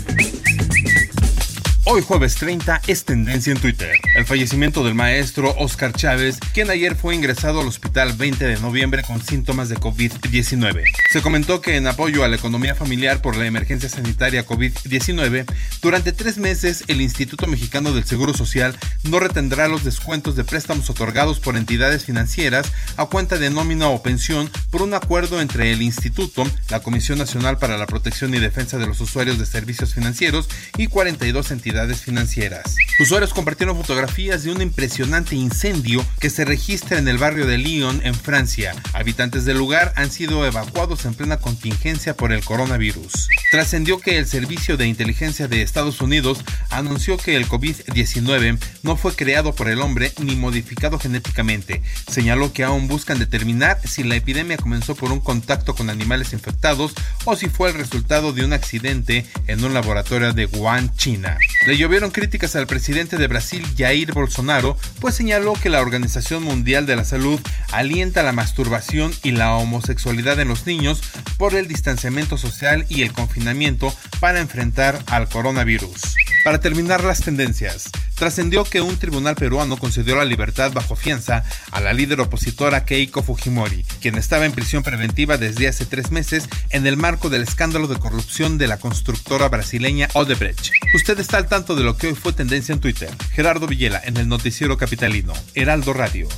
Hoy 1.89 2.03
jueves 2.03 2.35
30 2.35 2.83
es 2.89 3.05
tendencia 3.05 3.53
en 3.53 3.61
Twitter. 3.61 3.93
El 4.17 4.27
fallecimiento 4.27 4.83
del 4.83 4.97
maestro 4.97 5.55
Oscar 5.57 5.93
Chávez, 5.93 6.41
quien 6.53 6.69
ayer 6.69 6.97
fue 6.97 7.15
ingresado 7.15 7.61
al 7.61 7.69
hospital 7.69 8.13
20 8.15 8.45
de 8.45 8.59
noviembre 8.59 9.05
con 9.05 9.23
síntomas 9.23 9.69
de 9.69 9.77
COVID-19. 9.77 10.83
Se 11.13 11.23
comentó 11.23 11.61
que 11.61 11.77
en 11.77 11.87
apoyo 11.87 12.25
a 12.25 12.29
la 12.29 12.35
economía 12.35 12.75
familiar 12.75 13.23
por 13.23 13.37
la 13.37 13.47
emergencia 13.47 13.89
sanitaria 13.89 14.45
COVID-19, 14.45 15.45
durante 15.81 16.11
tres 16.11 16.39
meses 16.39 16.83
el 16.89 17.01
Instituto 17.01 17.47
Mexicano 17.47 17.93
del 17.93 18.03
Seguro 18.03 18.35
Social 18.35 18.77
no 19.05 19.21
retendrá 19.21 19.69
los 19.69 19.85
descuentos 19.85 20.35
de 20.35 20.43
préstamos 20.43 20.91
otorgados 20.91 21.39
por 21.39 21.57
entidades 21.57 22.05
financieras 22.05 22.67
a 22.97 23.07
cuenta 23.07 23.39
de 23.39 23.51
nómina 23.51 23.91
o 23.91 24.03
pensión 24.03 24.51
por 24.73 24.83
un 24.83 24.93
acuerdo 24.93 25.41
entre 25.41 25.71
el 25.71 25.83
Instituto, 25.83 26.43
la 26.69 26.81
Comisión 26.81 27.19
Nacional 27.19 27.59
para 27.59 27.79
la 27.79 27.87
Protección 27.87 28.35
y 28.35 28.41
Defensa 28.41 28.77
de 28.77 28.89
los 28.89 29.01
Usuarios 29.01 29.39
de 29.39 29.47
Servicios 29.47 29.95
Financieros 29.95 30.49
y 30.77 30.89
42 30.89 31.53
entidades 31.53 31.76
financieras. 31.85 32.77
Usuarios 32.99 33.35
compartieron 33.35 33.77
fotografías 33.77 34.43
de 34.43 34.51
un 34.51 34.63
impresionante 34.63 35.37
incendio 35.37 36.05
que 36.19 36.31
se 36.31 36.47
registra 36.47 36.99
en 36.99 37.07
el 37.09 37.19
barrio 37.19 37.47
de 37.47 37.59
Lyon, 37.59 38.01
en 38.05 38.15
Francia. 38.15 38.75
Habitantes 38.95 39.45
del 39.45 39.59
lugar 39.59 39.93
han 39.97 40.11
sido 40.11 40.47
evacuados 40.47 41.05
en 41.05 41.15
plena 41.15 41.37
contingencia 41.37 42.17
por 42.17 42.33
el 42.33 42.43
coronavirus. 42.43 43.29
Trascendió 43.51 43.99
que 43.99 44.19
el 44.19 44.27
Servicio 44.27 44.79
de 44.79 44.87
Inteligencia 44.87 45.47
de 45.47 45.61
Estados 45.61 46.01
Unidos 46.01 46.43
anunció 46.71 47.19
que 47.19 47.37
el 47.37 47.47
COVID-19 47.47 48.59
no 48.83 48.97
fue 48.97 49.15
creado 49.15 49.55
por 49.55 49.69
el 49.69 49.83
hombre 49.83 50.13
ni 50.19 50.35
modificado 50.35 50.99
genéticamente. 50.99 51.83
Señaló 52.11 52.55
que 52.55 52.65
aún 52.65 52.89
buscan 52.89 53.19
determinar 53.19 53.79
si 53.85 54.03
la 54.05 54.17
epidemia 54.17 54.57
comenzó 54.57 54.95
por 54.95 55.13
un 55.13 55.21
contacto 55.21 55.75
con 55.75 55.91
animales 55.91 56.33
infectados 56.33 56.93
o 57.27 57.37
si 57.37 57.49
fue 57.49 57.69
el 57.69 57.75
resultado 57.75 58.33
de 58.33 58.45
un 58.45 58.55
accidente 58.55 59.27
en 59.47 59.63
un 59.65 59.75
laboratorio 59.75 60.33
de 60.33 60.47
Wuhan, 60.47 60.95
China. 60.97 61.37
Le 61.67 61.77
llovieron 61.77 62.13
críticas 62.13 62.55
al 62.55 62.69
presidente 62.69 63.17
de 63.17 63.27
Brasil, 63.27 63.67
Jair 63.77 64.13
Bolsonaro, 64.13 64.77
pues 65.01 65.17
señaló 65.17 65.55
que 65.55 65.69
la 65.69 65.81
Organización 65.81 66.45
Mundial 66.45 66.87
de 66.87 66.95
la 66.95 67.05
Salud 67.05 67.41
alienta 67.73 68.23
la 68.23 68.31
masturbación 68.31 69.13
y 69.25 69.33
la 69.33 69.53
homosexualidad 69.57 70.39
en 70.39 70.47
los 70.47 70.65
niños 70.65 71.03
por 71.39 71.57
el 71.57 71.67
distanciamiento 71.67 72.39
social 72.39 72.87
y 72.89 73.03
el 73.03 73.13
confinamiento 73.13 73.93
para 74.21 74.39
enfrentar 74.39 75.03
al 75.09 75.29
coronavirus. 75.29 76.15
Para 76.47 76.61
terminar 76.61 77.03
las 77.03 77.23
tendencias, 77.23 77.91
trascendió 78.15 78.63
que 78.63 78.81
un 78.81 78.97
tribunal 78.99 79.35
peruano 79.35 79.77
concedió 79.77 80.15
la 80.15 80.25
libertad 80.25 80.71
bajo 80.73 80.95
fianza 80.95 81.43
a 81.73 81.81
la 81.81 81.93
líder 81.93 82.21
opositora 82.21 82.85
Keiko 82.85 83.25
Fujimori, 83.25 83.83
quien 84.01 84.15
estaba 84.15 84.47
en 84.47 84.53
prisión 84.53 84.85
preventiva 84.85 85.39
desde 85.39 85.67
hace 85.67 85.87
tres 85.87 86.13
meses 86.13 86.49
en 86.71 86.87
el 86.87 86.97
marco 86.97 87.31
del 87.31 87.43
escándalo 87.43 87.89
de 87.89 87.99
corrupción 87.99 88.59
de 88.59 88.69
la 88.69 88.79
constructora 88.79 89.49
brasileña 89.49 90.07
Odebrecht. 90.13 90.71
Usted 90.95 91.19
está 91.19 91.39
al 91.39 91.49
tanto 91.49 91.75
de 91.75 91.83
lo 91.83 91.97
que 91.97 92.07
hoy 92.07 92.15
fue 92.15 92.33
tendencia 92.33 92.73
en 92.73 92.81
Twitter. 92.81 93.11
Gerardo 93.33 93.67
Villela 93.67 94.01
en 94.05 94.17
el 94.17 94.29
noticiero 94.29 94.79
capitalino, 94.79 95.33
Heraldo 95.57 95.95
Radio. 95.95 96.29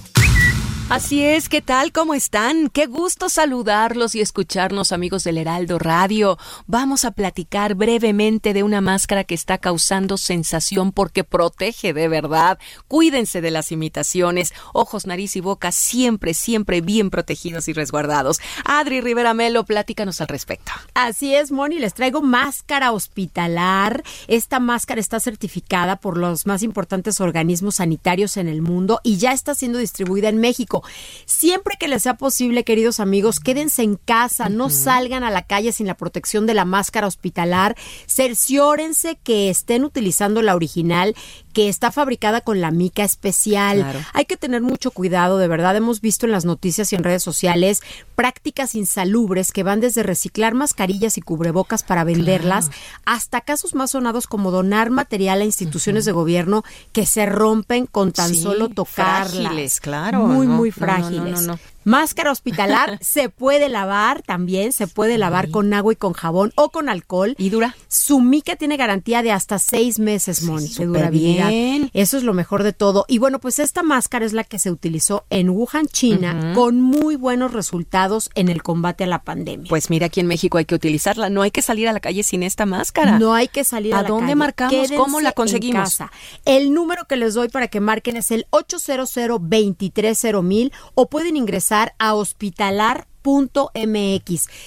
Así 0.90 1.22
es, 1.22 1.51
¿qué 1.51 1.61
tal? 1.61 1.92
¿Cómo 1.92 2.14
están? 2.14 2.70
Qué 2.70 2.87
gusto 2.87 3.29
saludarlos 3.29 4.14
y 4.14 4.22
escucharnos, 4.22 4.90
amigos 4.90 5.22
del 5.22 5.37
Heraldo 5.37 5.79
Radio. 5.79 6.38
Vamos 6.66 7.05
a 7.05 7.11
platicar 7.11 7.74
brevemente 7.74 8.55
de 8.55 8.62
una 8.62 8.81
máscara 8.81 9.24
que 9.24 9.35
está 9.35 9.59
causando 9.59 10.16
sensación 10.16 10.92
porque 10.92 11.24
protege 11.24 11.92
de 11.92 12.09
verdad. 12.09 12.59
Cuídense 12.88 13.42
de 13.42 13.51
las 13.51 13.70
imitaciones. 13.70 14.55
Ojos, 14.72 15.07
nariz 15.07 15.37
y 15.37 15.42
boca 15.42 15.72
siempre, 15.72 16.33
siempre 16.33 16.81
bien 16.81 17.11
protegidos 17.11 17.68
y 17.68 17.74
resguardados. 17.74 18.40
Adri 18.64 19.03
Rivera 19.03 19.35
Melo, 19.35 19.66
platícanos 19.66 20.22
al 20.22 20.29
respecto. 20.29 20.72
Así 20.94 21.35
es, 21.35 21.53
Moni, 21.53 21.79
les 21.81 21.92
traigo 21.92 22.22
máscara 22.22 22.92
hospitalar. 22.92 24.03
Esta 24.27 24.59
máscara 24.59 25.03
está 25.03 25.20
certificada 25.20 25.96
por 25.96 26.16
los 26.16 26.46
más 26.46 26.62
importantes 26.62 27.20
organismos 27.20 27.74
sanitarios 27.74 28.38
en 28.38 28.48
el 28.48 28.62
mundo 28.62 29.01
y 29.05 29.18
ya 29.18 29.33
está 29.33 29.55
siendo 29.55 29.79
distribuida 29.79 30.31
en 30.31 30.38
México. 30.38 30.77
Siempre 31.26 31.76
que 31.78 31.88
les 31.88 32.02
sea 32.02 32.16
posible, 32.16 32.64
queridos 32.64 33.00
amigos, 33.00 33.40
quédense 33.40 33.82
en 33.82 33.96
casa, 33.96 34.48
no 34.48 34.70
salgan 34.70 35.24
a 35.24 35.30
la 35.30 35.42
calle 35.42 35.72
sin 35.72 35.86
la 35.86 35.96
protección 35.96 36.46
de 36.46 36.54
la 36.54 36.64
máscara 36.64 37.06
hospitalar. 37.06 37.76
Cerciórense 38.06 39.18
que 39.22 39.50
estén 39.50 39.84
utilizando 39.84 40.42
la 40.42 40.54
original, 40.54 41.14
que 41.59 41.68
está 41.68 41.90
fabricada 41.90 42.40
con 42.40 42.61
la 42.61 42.71
mica 42.71 43.03
especial. 43.03 43.79
Claro. 43.79 43.99
Hay 44.12 44.27
que 44.27 44.37
tener 44.37 44.62
mucho 44.62 44.92
cuidado, 44.92 45.38
de 45.38 45.49
verdad. 45.49 45.75
Hemos 45.75 46.01
visto 46.01 46.25
en 46.25 46.31
las 46.31 46.44
noticias 46.44 46.92
y 46.92 46.94
en 46.94 47.03
redes 47.03 47.25
sociales 47.25 47.83
prácticas 48.14 48.77
insalubres 48.77 49.51
que 49.51 49.64
van 49.64 49.81
desde 49.81 50.05
reciclar 50.05 50.55
mascarillas 50.55 51.18
y 51.18 51.21
cubrebocas 51.21 51.83
para 51.83 52.05
venderlas 52.05 52.71
hasta 53.05 53.40
casos 53.40 53.75
más 53.75 53.90
sonados 53.90 54.29
como 54.29 54.53
donar 54.53 54.90
material 54.90 55.40
a 55.40 55.44
instituciones 55.44 56.05
de 56.05 56.12
gobierno 56.12 56.62
que 56.92 57.07
se 57.07 57.27
rompen 57.27 57.87
con 57.87 58.12
tan 58.12 58.29
Sí, 58.29 58.40
solo 58.40 58.68
tocarlas. 58.68 59.33
frágiles, 59.33 59.81
claro, 59.81 60.27
Muy, 60.29 60.47
no, 60.47 60.53
muy 60.55 60.71
frágiles. 60.71 61.42
no, 61.42 61.55
no. 61.55 61.59
Máscara 61.88 62.31
hospitalar 62.31 62.98
se 63.03 63.29
puede 63.31 63.68
lavar 63.68 64.22
también, 64.22 64.72
se 64.72 64.87
puede 64.87 65.16
lavar 65.16 65.51
con 65.51 65.72
agua 65.72 65.92
y 65.92 65.96
con 65.96 66.12
jabón 66.12 66.53
o 66.55 66.70
con 66.70 66.88
alcohol. 66.88 67.35
¿Y 67.38 67.51
dura? 67.51 67.74
Su 67.88 68.20
mica 68.20 68.57
tiene 68.57 68.77
garantía 68.77 69.22
de 69.22 69.33
hasta 69.33 69.59
seis 69.59 69.98
meses, 69.98 70.42
Moni, 70.42 70.68
de 70.68 70.72
súper 70.72 70.87
durabilidad. 70.88 71.48
bien. 71.48 71.90
Eso 71.94 72.16
es 72.18 72.22
lo 72.24 72.35
mejor 72.35 72.62
de 72.62 72.72
todo. 72.72 73.05
Y 73.09 73.18
bueno, 73.18 73.38
pues 73.38 73.59
esta 73.59 73.83
máscara 73.83 74.27
es 74.27 74.33
la 74.33 74.44
que 74.44 74.59
se 74.59 74.70
utilizó 74.70 75.24
en 75.31 75.48
Wuhan, 75.48 75.87
China, 75.87 76.53
con 76.55 76.81
muy 76.81 77.16
buenos 77.16 77.53
resultados 77.53 78.31
en 78.35 78.48
el 78.48 78.62
combate 78.62 79.05
a 79.05 79.07
la 79.07 79.22
pandemia. 79.22 79.68
Pues 79.68 79.88
mira, 79.88 80.07
aquí 80.07 80.20
en 80.20 80.27
México 80.27 80.59
hay 80.59 80.64
que 80.66 80.74
utilizarla. 80.74 81.31
No 81.31 81.42
hay 81.42 81.51
que 81.51 81.62
salir 81.62 81.88
a 81.88 81.92
la 81.92 82.01
calle 82.01 82.22
sin 82.22 82.42
esta 82.42 82.66
máscara. 82.66 83.18
No 83.18 83.35
hay 83.35 83.48
que 83.48 83.64
salir 83.64 83.94
a, 83.94 84.01
¿A 84.01 84.03
la 84.03 84.09
dónde 84.09 84.27
calle. 84.27 84.35
marcamos? 84.35 84.74
Quédense 84.74 84.96
¿Cómo 84.96 85.20
la 85.20 85.31
en 85.31 85.35
conseguimos? 85.35 85.83
casa. 85.85 86.12
El 86.44 86.74
número 86.74 87.07
que 87.07 87.16
les 87.16 87.35
doy 87.35 87.48
para 87.48 87.68
que 87.68 87.81
marquen 87.81 88.16
es 88.16 88.31
el 88.31 88.46
800 88.51 88.88
230 89.14 90.42
mil 90.42 90.72
o 90.94 91.09
pueden 91.09 91.37
ingresar 91.37 91.77
a 91.98 92.14
hospitalar.mx. 92.14 93.08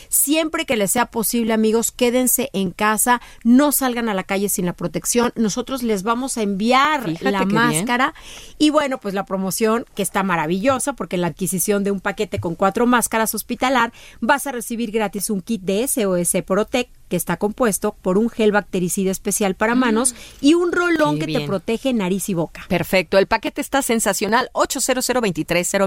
Siempre 0.09 0.65
que 0.65 0.75
les 0.77 0.91
sea 0.91 1.07
posible, 1.07 1.53
amigos, 1.53 1.91
quédense 1.91 2.49
en 2.53 2.71
casa, 2.71 3.21
no 3.43 3.71
salgan 3.71 4.09
a 4.09 4.13
la 4.13 4.23
calle 4.23 4.49
sin 4.49 4.65
la 4.65 4.73
protección. 4.73 5.31
Nosotros 5.35 5.83
les 5.83 6.03
vamos 6.03 6.37
a 6.37 6.43
enviar 6.43 7.03
Fíjate 7.03 7.31
la 7.31 7.45
bien. 7.45 7.55
máscara 7.55 8.13
y 8.57 8.69
bueno, 8.69 8.99
pues 8.99 9.13
la 9.13 9.25
promoción 9.25 9.85
que 9.95 10.03
está 10.03 10.23
maravillosa 10.23 10.93
porque 10.93 11.15
en 11.15 11.21
la 11.21 11.27
adquisición 11.27 11.83
de 11.83 11.91
un 11.91 12.01
paquete 12.01 12.39
con 12.39 12.55
cuatro 12.55 12.85
máscaras 12.85 13.33
hospitalar 13.35 13.91
vas 14.19 14.47
a 14.47 14.51
recibir 14.51 14.91
gratis 14.91 15.29
un 15.29 15.41
kit 15.41 15.61
de 15.61 15.87
SOS 15.87 16.43
Protec 16.45 16.89
que 17.11 17.17
está 17.17 17.35
compuesto 17.35 17.93
por 18.01 18.17
un 18.17 18.29
gel 18.29 18.53
bactericida 18.53 19.11
especial 19.11 19.55
para 19.55 19.75
manos 19.75 20.15
y 20.39 20.53
un 20.53 20.71
rolón 20.71 21.11
Mm. 21.15 21.19
Qué 21.19 21.25
que 21.25 21.39
te 21.39 21.45
protege 21.45 21.93
nariz 21.93 22.29
y 22.29 22.33
boca. 22.33 22.65
Perfecto, 22.67 23.17
el 23.17 23.27
paquete 23.27 23.61
está 23.61 23.81
sensacional. 23.81 24.49
800 24.53 25.07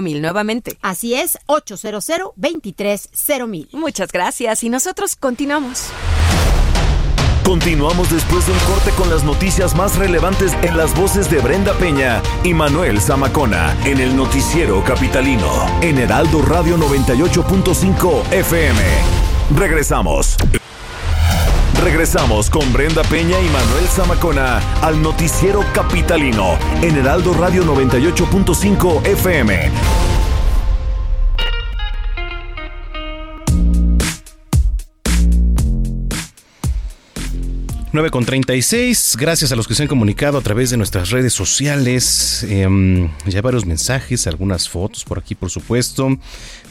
mil 0.01 0.21
nuevamente. 0.21 0.77
Así 0.81 1.15
es, 1.15 1.37
800 1.47 2.33
mil 3.47 3.69
Muchas 3.71 4.11
gracias 4.11 4.63
y 4.63 4.69
nosotros 4.69 5.15
continuamos. 5.15 5.87
Continuamos 7.43 8.09
después 8.09 8.47
de 8.47 8.53
un 8.53 8.59
corte 8.59 8.89
con 8.91 9.09
las 9.09 9.23
noticias 9.23 9.75
más 9.75 9.97
relevantes 9.97 10.53
en 10.63 10.75
las 10.77 10.95
voces 10.95 11.29
de 11.29 11.39
Brenda 11.39 11.73
Peña 11.73 12.23
y 12.43 12.55
Manuel 12.55 12.99
Zamacona 12.99 13.77
en 13.85 13.99
el 13.99 14.15
noticiero 14.15 14.83
capitalino 14.83 15.47
en 15.81 15.99
Heraldo 15.99 16.41
Radio 16.41 16.75
98.5 16.77 18.31
FM. 18.31 18.79
Regresamos. 19.55 20.37
Regresamos 21.83 22.49
con 22.49 22.71
Brenda 22.73 23.03
Peña 23.03 23.39
y 23.39 23.49
Manuel 23.49 23.85
Zamacona 23.87 24.59
al 24.81 25.01
noticiero 25.01 25.63
capitalino 25.73 26.57
en 26.81 26.97
Heraldo 26.97 27.33
Radio 27.33 27.63
98.5 27.63 29.05
FM. 29.05 29.71
9 37.95 38.09
con 38.09 38.25
36. 38.25 39.15
Gracias 39.17 39.53
a 39.53 39.55
los 39.55 39.69
que 39.69 39.73
se 39.73 39.83
han 39.83 39.87
comunicado 39.87 40.37
a 40.37 40.41
través 40.41 40.69
de 40.69 40.75
nuestras 40.75 41.11
redes 41.11 41.31
sociales. 41.31 42.45
Em, 42.49 43.09
ya 43.25 43.41
varios 43.41 43.65
mensajes, 43.65 44.27
algunas 44.27 44.67
fotos 44.67 45.05
por 45.05 45.17
aquí, 45.17 45.33
por 45.33 45.49
supuesto. 45.49 46.09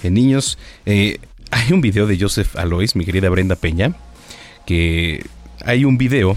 De 0.02 0.10
niños. 0.10 0.58
Eh, 0.84 1.18
hay 1.50 1.72
un 1.72 1.80
video 1.80 2.06
de 2.06 2.18
Joseph 2.20 2.54
Alois, 2.56 2.94
mi 2.94 3.06
querida 3.06 3.30
Brenda 3.30 3.56
Peña. 3.56 3.96
Que 4.66 5.24
hay 5.64 5.84
un 5.84 5.98
video 5.98 6.36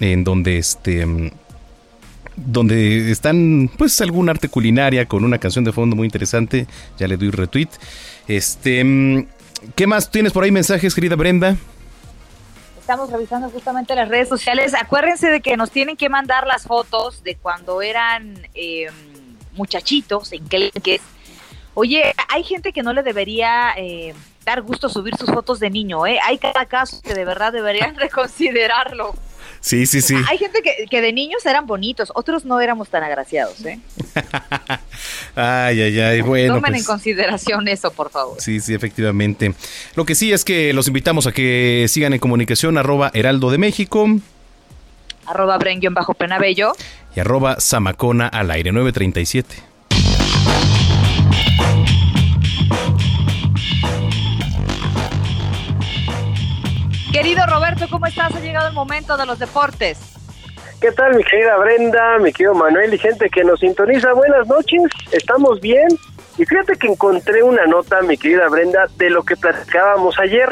en 0.00 0.24
donde 0.24 0.58
este. 0.58 1.02
Em, 1.02 1.30
donde 2.36 3.12
están, 3.12 3.70
pues, 3.78 4.00
algún 4.00 4.28
arte 4.28 4.48
culinaria 4.48 5.06
con 5.06 5.24
una 5.24 5.38
canción 5.38 5.64
de 5.64 5.72
fondo 5.72 5.94
muy 5.94 6.06
interesante. 6.06 6.66
Ya 6.98 7.06
le 7.06 7.16
doy 7.16 7.30
retweet. 7.30 7.68
Este. 8.26 8.80
Em, 8.80 9.26
¿Qué 9.74 9.86
más 9.86 10.10
tienes 10.10 10.32
por 10.32 10.44
ahí 10.44 10.50
mensajes, 10.50 10.94
querida 10.94 11.16
Brenda? 11.16 11.56
estamos 12.84 13.10
revisando 13.10 13.48
justamente 13.48 13.94
las 13.94 14.10
redes 14.10 14.28
sociales. 14.28 14.74
Acuérdense 14.74 15.30
de 15.30 15.40
que 15.40 15.56
nos 15.56 15.70
tienen 15.70 15.96
que 15.96 16.10
mandar 16.10 16.46
las 16.46 16.64
fotos 16.64 17.22
de 17.24 17.34
cuando 17.34 17.80
eran 17.80 18.46
eh, 18.54 18.88
muchachitos 19.54 20.30
en 20.34 20.46
es. 20.50 21.00
Oye, 21.72 22.14
hay 22.28 22.44
gente 22.44 22.74
que 22.74 22.82
no 22.82 22.92
le 22.92 23.02
debería 23.02 23.72
eh, 23.78 24.12
dar 24.44 24.62
gusto 24.62 24.88
subir 24.88 25.16
sus 25.16 25.30
fotos 25.30 25.60
de 25.60 25.70
niño, 25.70 26.06
¿eh? 26.06 26.18
Hay 26.22 26.38
cada 26.38 26.66
caso 26.66 27.00
que 27.02 27.14
de 27.14 27.24
verdad 27.24 27.52
deberían 27.52 27.94
reconsiderarlo. 27.96 29.14
Sí, 29.60 29.86
sí, 29.86 30.02
sí. 30.02 30.14
Hay 30.28 30.36
gente 30.36 30.60
que, 30.90 31.00
de 31.00 31.12
niños 31.14 31.46
eran 31.46 31.66
bonitos, 31.66 32.12
otros 32.14 32.44
no 32.44 32.60
éramos 32.60 32.90
tan 32.90 33.02
agraciados, 33.02 33.64
¿eh? 33.64 33.78
ay, 35.34 35.80
ay, 35.80 36.00
ay, 36.00 36.20
bueno. 36.20 36.56
Tomen 36.56 36.74
en 36.74 36.80
pues. 36.80 36.86
consideración 36.86 37.66
eso, 37.68 37.90
por 37.90 38.10
favor. 38.10 38.36
Sí, 38.40 38.60
sí, 38.60 38.74
efectivamente. 38.74 39.54
Lo 39.94 40.04
que 40.04 40.14
sí 40.14 40.34
es 40.34 40.44
que 40.44 40.74
los 40.74 40.86
invitamos 40.86 41.26
a 41.26 41.32
que 41.32 41.86
sigan 41.88 42.12
en 42.12 42.18
comunicación 42.18 42.76
arroba 42.76 43.10
Heraldo 43.14 43.50
de 43.50 43.56
México. 43.56 44.06
Arroba 45.24 45.58
bajo 45.92 46.12
penabello. 46.12 46.72
Y 47.16 47.20
arroba 47.20 47.58
Samacona 47.58 48.28
al 48.28 48.50
aire 48.50 48.70
937. 48.70 49.73
Querido 57.14 57.46
Roberto, 57.46 57.86
¿cómo 57.88 58.06
estás? 58.06 58.34
Ha 58.34 58.40
llegado 58.40 58.66
el 58.66 58.74
momento 58.74 59.16
de 59.16 59.24
los 59.24 59.38
deportes. 59.38 60.00
¿Qué 60.80 60.90
tal, 60.90 61.14
mi 61.14 61.22
querida 61.22 61.56
Brenda, 61.58 62.18
mi 62.18 62.32
querido 62.32 62.54
Manuel 62.54 62.92
y 62.92 62.98
gente 62.98 63.30
que 63.30 63.44
nos 63.44 63.60
sintoniza? 63.60 64.12
Buenas 64.14 64.48
noches, 64.48 64.82
¿estamos 65.12 65.60
bien? 65.60 65.86
Y 66.38 66.44
fíjate 66.44 66.74
que 66.74 66.88
encontré 66.88 67.44
una 67.44 67.66
nota, 67.66 68.02
mi 68.02 68.18
querida 68.18 68.48
Brenda, 68.48 68.86
de 68.96 69.10
lo 69.10 69.22
que 69.22 69.36
platicábamos 69.36 70.18
ayer, 70.18 70.48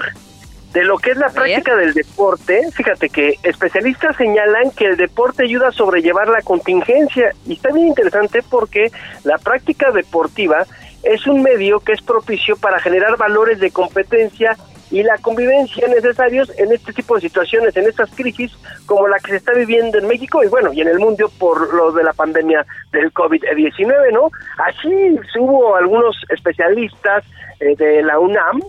de 0.72 0.84
lo 0.84 0.98
que 0.98 1.10
es 1.10 1.16
la 1.16 1.30
práctica 1.30 1.74
del 1.74 1.94
deporte. 1.94 2.62
Fíjate 2.72 3.08
que 3.08 3.40
especialistas 3.42 4.14
señalan 4.16 4.70
que 4.70 4.86
el 4.86 4.96
deporte 4.96 5.42
ayuda 5.42 5.70
a 5.70 5.72
sobrellevar 5.72 6.28
la 6.28 6.42
contingencia 6.42 7.34
y 7.44 7.54
está 7.54 7.72
bien 7.72 7.88
interesante 7.88 8.40
porque 8.48 8.92
la 9.24 9.38
práctica 9.38 9.90
deportiva 9.90 10.64
es 11.02 11.26
un 11.26 11.42
medio 11.42 11.80
que 11.80 11.90
es 11.90 12.02
propicio 12.02 12.54
para 12.54 12.78
generar 12.78 13.16
valores 13.16 13.58
de 13.58 13.72
competencia 13.72 14.56
y 14.92 15.02
la 15.02 15.16
convivencia 15.18 15.88
necesarios 15.88 16.52
en 16.58 16.70
este 16.70 16.92
tipo 16.92 17.14
de 17.14 17.22
situaciones, 17.22 17.74
en 17.76 17.88
estas 17.88 18.10
crisis 18.14 18.52
como 18.84 19.08
la 19.08 19.18
que 19.18 19.30
se 19.30 19.36
está 19.38 19.52
viviendo 19.54 19.98
en 19.98 20.06
México 20.06 20.44
y 20.44 20.48
bueno, 20.48 20.70
y 20.72 20.82
en 20.82 20.88
el 20.88 20.98
mundo 20.98 21.30
por 21.38 21.72
lo 21.74 21.92
de 21.92 22.04
la 22.04 22.12
pandemia 22.12 22.64
del 22.92 23.12
COVID-19, 23.12 24.12
¿no? 24.12 24.30
Así 24.58 25.18
hubo 25.40 25.76
algunos 25.76 26.14
especialistas 26.28 27.24
eh, 27.58 27.74
de 27.74 28.02
la 28.02 28.18
UNAM, 28.18 28.60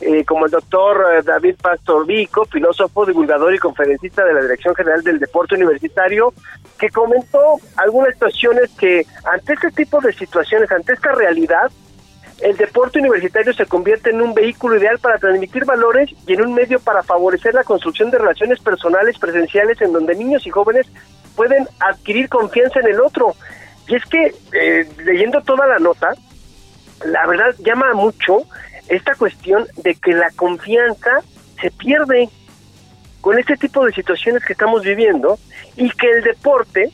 eh, 0.00 0.24
como 0.24 0.46
el 0.46 0.52
doctor 0.52 1.04
eh, 1.14 1.22
David 1.24 1.56
Pastor 1.60 2.06
Vico, 2.06 2.44
filósofo, 2.44 3.04
divulgador 3.04 3.52
y 3.52 3.58
conferencista 3.58 4.24
de 4.24 4.34
la 4.34 4.42
Dirección 4.42 4.74
General 4.76 5.02
del 5.02 5.18
Deporte 5.18 5.56
Universitario, 5.56 6.32
que 6.78 6.90
comentó 6.90 7.56
algunas 7.76 8.12
situaciones 8.12 8.70
que 8.78 9.04
ante 9.24 9.54
este 9.54 9.72
tipo 9.72 10.00
de 10.00 10.12
situaciones, 10.12 10.70
ante 10.70 10.92
esta 10.92 11.12
realidad, 11.12 11.72
el 12.40 12.56
deporte 12.56 12.98
universitario 12.98 13.54
se 13.54 13.66
convierte 13.66 14.10
en 14.10 14.20
un 14.20 14.34
vehículo 14.34 14.76
ideal 14.76 14.98
para 14.98 15.18
transmitir 15.18 15.64
valores 15.64 16.10
y 16.26 16.34
en 16.34 16.42
un 16.42 16.54
medio 16.54 16.78
para 16.80 17.02
favorecer 17.02 17.54
la 17.54 17.64
construcción 17.64 18.10
de 18.10 18.18
relaciones 18.18 18.60
personales 18.60 19.18
presenciales 19.18 19.80
en 19.80 19.92
donde 19.92 20.14
niños 20.14 20.46
y 20.46 20.50
jóvenes 20.50 20.86
pueden 21.34 21.66
adquirir 21.80 22.28
confianza 22.28 22.80
en 22.80 22.88
el 22.88 23.00
otro. 23.00 23.34
Y 23.88 23.94
es 23.94 24.04
que, 24.04 24.34
eh, 24.52 24.88
leyendo 25.04 25.40
toda 25.42 25.66
la 25.66 25.78
nota, 25.78 26.14
la 27.04 27.26
verdad 27.26 27.54
llama 27.58 27.94
mucho 27.94 28.38
esta 28.88 29.14
cuestión 29.14 29.66
de 29.76 29.94
que 29.94 30.12
la 30.12 30.30
confianza 30.36 31.22
se 31.60 31.70
pierde 31.70 32.28
con 33.20 33.38
este 33.38 33.56
tipo 33.56 33.84
de 33.84 33.92
situaciones 33.92 34.44
que 34.44 34.52
estamos 34.52 34.82
viviendo 34.82 35.38
y 35.76 35.90
que 35.90 36.10
el 36.10 36.22
deporte, 36.22 36.90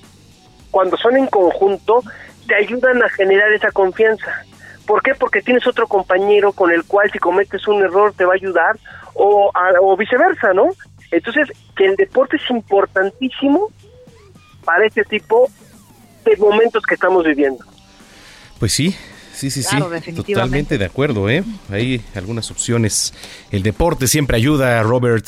cuando 0.70 0.96
son 0.96 1.16
en 1.16 1.26
conjunto, 1.26 2.02
te 2.46 2.54
ayudan 2.54 3.02
a 3.02 3.08
generar 3.10 3.52
esa 3.52 3.70
confianza. 3.70 4.44
¿Por 4.92 5.02
qué? 5.02 5.14
Porque 5.14 5.40
tienes 5.40 5.66
otro 5.66 5.86
compañero 5.86 6.52
con 6.52 6.70
el 6.70 6.84
cual 6.84 7.10
si 7.10 7.18
cometes 7.18 7.66
un 7.66 7.82
error 7.82 8.12
te 8.14 8.26
va 8.26 8.32
a 8.32 8.36
ayudar 8.36 8.78
o, 9.14 9.50
o 9.80 9.96
viceversa, 9.96 10.52
¿no? 10.52 10.68
Entonces, 11.10 11.48
que 11.74 11.86
el 11.86 11.96
deporte 11.96 12.36
es 12.36 12.42
importantísimo 12.50 13.70
para 14.66 14.84
este 14.84 15.02
tipo 15.04 15.48
de 16.26 16.36
momentos 16.36 16.82
que 16.84 16.96
estamos 16.96 17.24
viviendo. 17.24 17.64
Pues 18.58 18.74
sí, 18.74 18.94
sí, 19.32 19.50
sí, 19.50 19.62
sí. 19.62 19.76
Totalmente 20.14 20.76
de 20.76 20.84
acuerdo, 20.84 21.30
¿eh? 21.30 21.42
Hay 21.70 22.04
algunas 22.14 22.50
opciones. 22.50 23.14
El 23.50 23.62
deporte 23.62 24.06
siempre 24.06 24.36
ayuda, 24.36 24.82
Robert. 24.82 25.26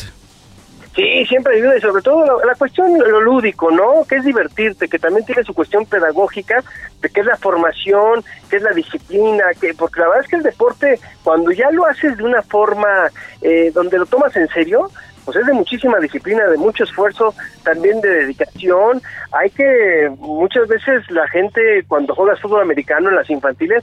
Sí, 0.94 1.26
siempre 1.26 1.56
ayuda 1.56 1.76
y 1.76 1.80
sobre 1.80 2.02
todo 2.02 2.24
la, 2.44 2.54
cuestión, 2.54 2.96
lo 2.96 3.20
lúdico, 3.20 3.68
¿no? 3.70 4.04
Que 4.08 4.16
es 4.16 4.24
divertirte, 4.24 4.88
que 4.88 5.00
también 5.00 5.26
tiene 5.26 5.42
su 5.42 5.52
cuestión 5.52 5.84
pedagógica, 5.86 6.62
de 7.00 7.08
que 7.08 7.20
es 7.20 7.26
la 7.26 7.36
formación, 7.36 8.22
que 8.48 8.56
es 8.56 8.62
la 8.62 8.70
disciplina, 8.70 9.44
que 9.60 9.74
porque 9.74 10.00
la 10.00 10.06
verdad 10.06 10.24
es 10.24 10.30
que 10.30 10.36
el 10.36 10.44
deporte, 10.44 11.00
cuando 11.24 11.50
ya 11.50 11.68
lo 11.72 11.84
haces 11.86 12.16
de 12.16 12.22
una 12.22 12.42
forma 12.42 13.10
eh, 13.42 13.72
donde 13.74 13.98
lo 13.98 14.06
tomas 14.06 14.36
en 14.36 14.46
serio, 14.48 14.88
pues 15.24 15.36
es 15.36 15.46
de 15.46 15.52
muchísima 15.52 15.98
disciplina, 15.98 16.44
de 16.46 16.58
mucho 16.58 16.84
esfuerzo, 16.84 17.34
también 17.64 18.00
de 18.00 18.10
dedicación. 18.10 19.02
Hay 19.32 19.50
que, 19.50 20.12
muchas 20.18 20.68
veces 20.68 21.10
la 21.10 21.26
gente 21.28 21.82
cuando 21.88 22.14
juega 22.14 22.36
fútbol 22.36 22.62
americano 22.62 23.08
en 23.08 23.16
las 23.16 23.28
infantiles, 23.30 23.82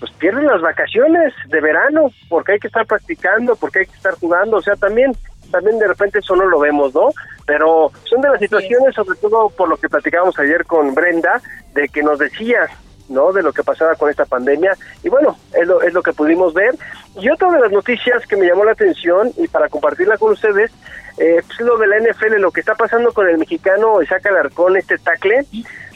pues 0.00 0.10
pierden 0.12 0.46
las 0.46 0.60
vacaciones 0.60 1.34
de 1.48 1.60
verano, 1.60 2.10
porque 2.28 2.52
hay 2.52 2.58
que 2.58 2.68
estar 2.68 2.86
practicando, 2.86 3.54
porque 3.54 3.80
hay 3.80 3.86
que 3.86 3.96
estar 3.96 4.14
jugando, 4.14 4.56
o 4.56 4.62
sea, 4.62 4.74
también 4.76 5.12
también 5.50 5.78
de 5.78 5.88
repente 5.88 6.18
eso 6.18 6.36
no 6.36 6.46
lo 6.46 6.58
vemos, 6.60 6.94
¿no? 6.94 7.10
Pero 7.46 7.90
son 8.04 8.20
de 8.20 8.28
las 8.28 8.40
situaciones, 8.40 8.94
sobre 8.94 9.18
todo 9.18 9.48
por 9.50 9.68
lo 9.68 9.76
que 9.76 9.88
platicábamos 9.88 10.38
ayer 10.38 10.64
con 10.64 10.94
Brenda, 10.94 11.40
de 11.74 11.88
que 11.88 12.02
nos 12.02 12.18
decía, 12.18 12.66
¿no? 13.08 13.32
De 13.32 13.42
lo 13.42 13.52
que 13.52 13.62
pasaba 13.62 13.94
con 13.94 14.10
esta 14.10 14.24
pandemia. 14.24 14.76
Y 15.02 15.08
bueno, 15.08 15.36
es 15.54 15.66
lo, 15.66 15.80
es 15.82 15.92
lo 15.92 16.02
que 16.02 16.12
pudimos 16.12 16.54
ver. 16.54 16.74
Y 17.18 17.30
otra 17.30 17.50
de 17.50 17.60
las 17.60 17.72
noticias 17.72 18.26
que 18.26 18.36
me 18.36 18.46
llamó 18.46 18.64
la 18.64 18.72
atención 18.72 19.32
y 19.36 19.48
para 19.48 19.68
compartirla 19.68 20.18
con 20.18 20.32
ustedes, 20.32 20.70
eh, 21.18 21.42
pues 21.46 21.60
lo 21.60 21.78
de 21.78 21.86
la 21.86 21.98
NFL, 21.98 22.36
lo 22.38 22.52
que 22.52 22.60
está 22.60 22.74
pasando 22.74 23.12
con 23.12 23.28
el 23.28 23.38
mexicano 23.38 24.02
Isaac 24.02 24.26
Alarcón, 24.26 24.76
este 24.76 24.98
tackle 24.98 25.46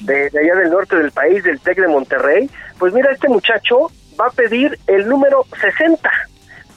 de, 0.01 0.31
de 0.31 0.39
allá 0.41 0.57
del 0.57 0.71
norte 0.71 0.97
del 0.97 1.13
país, 1.13 1.45
del 1.45 1.61
TEC 1.61 1.81
de 1.81 1.89
Monterrey. 1.89 2.51
Pues 2.79 2.93
mira, 2.93 3.13
este 3.13 3.29
muchacho 3.29 3.91
va 4.21 4.27
a 4.27 4.31
pedir 4.31 4.79
el 4.87 5.09
número 5.09 5.45
60 5.61 6.11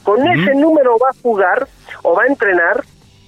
con 0.06 0.26
ese 0.28 0.54
número 0.54 0.98
va 1.00 1.10
a 1.10 1.22
jugar 1.22 1.68
o 2.04 2.14
va 2.14 2.24
a 2.24 2.28
entrenar, 2.28 2.84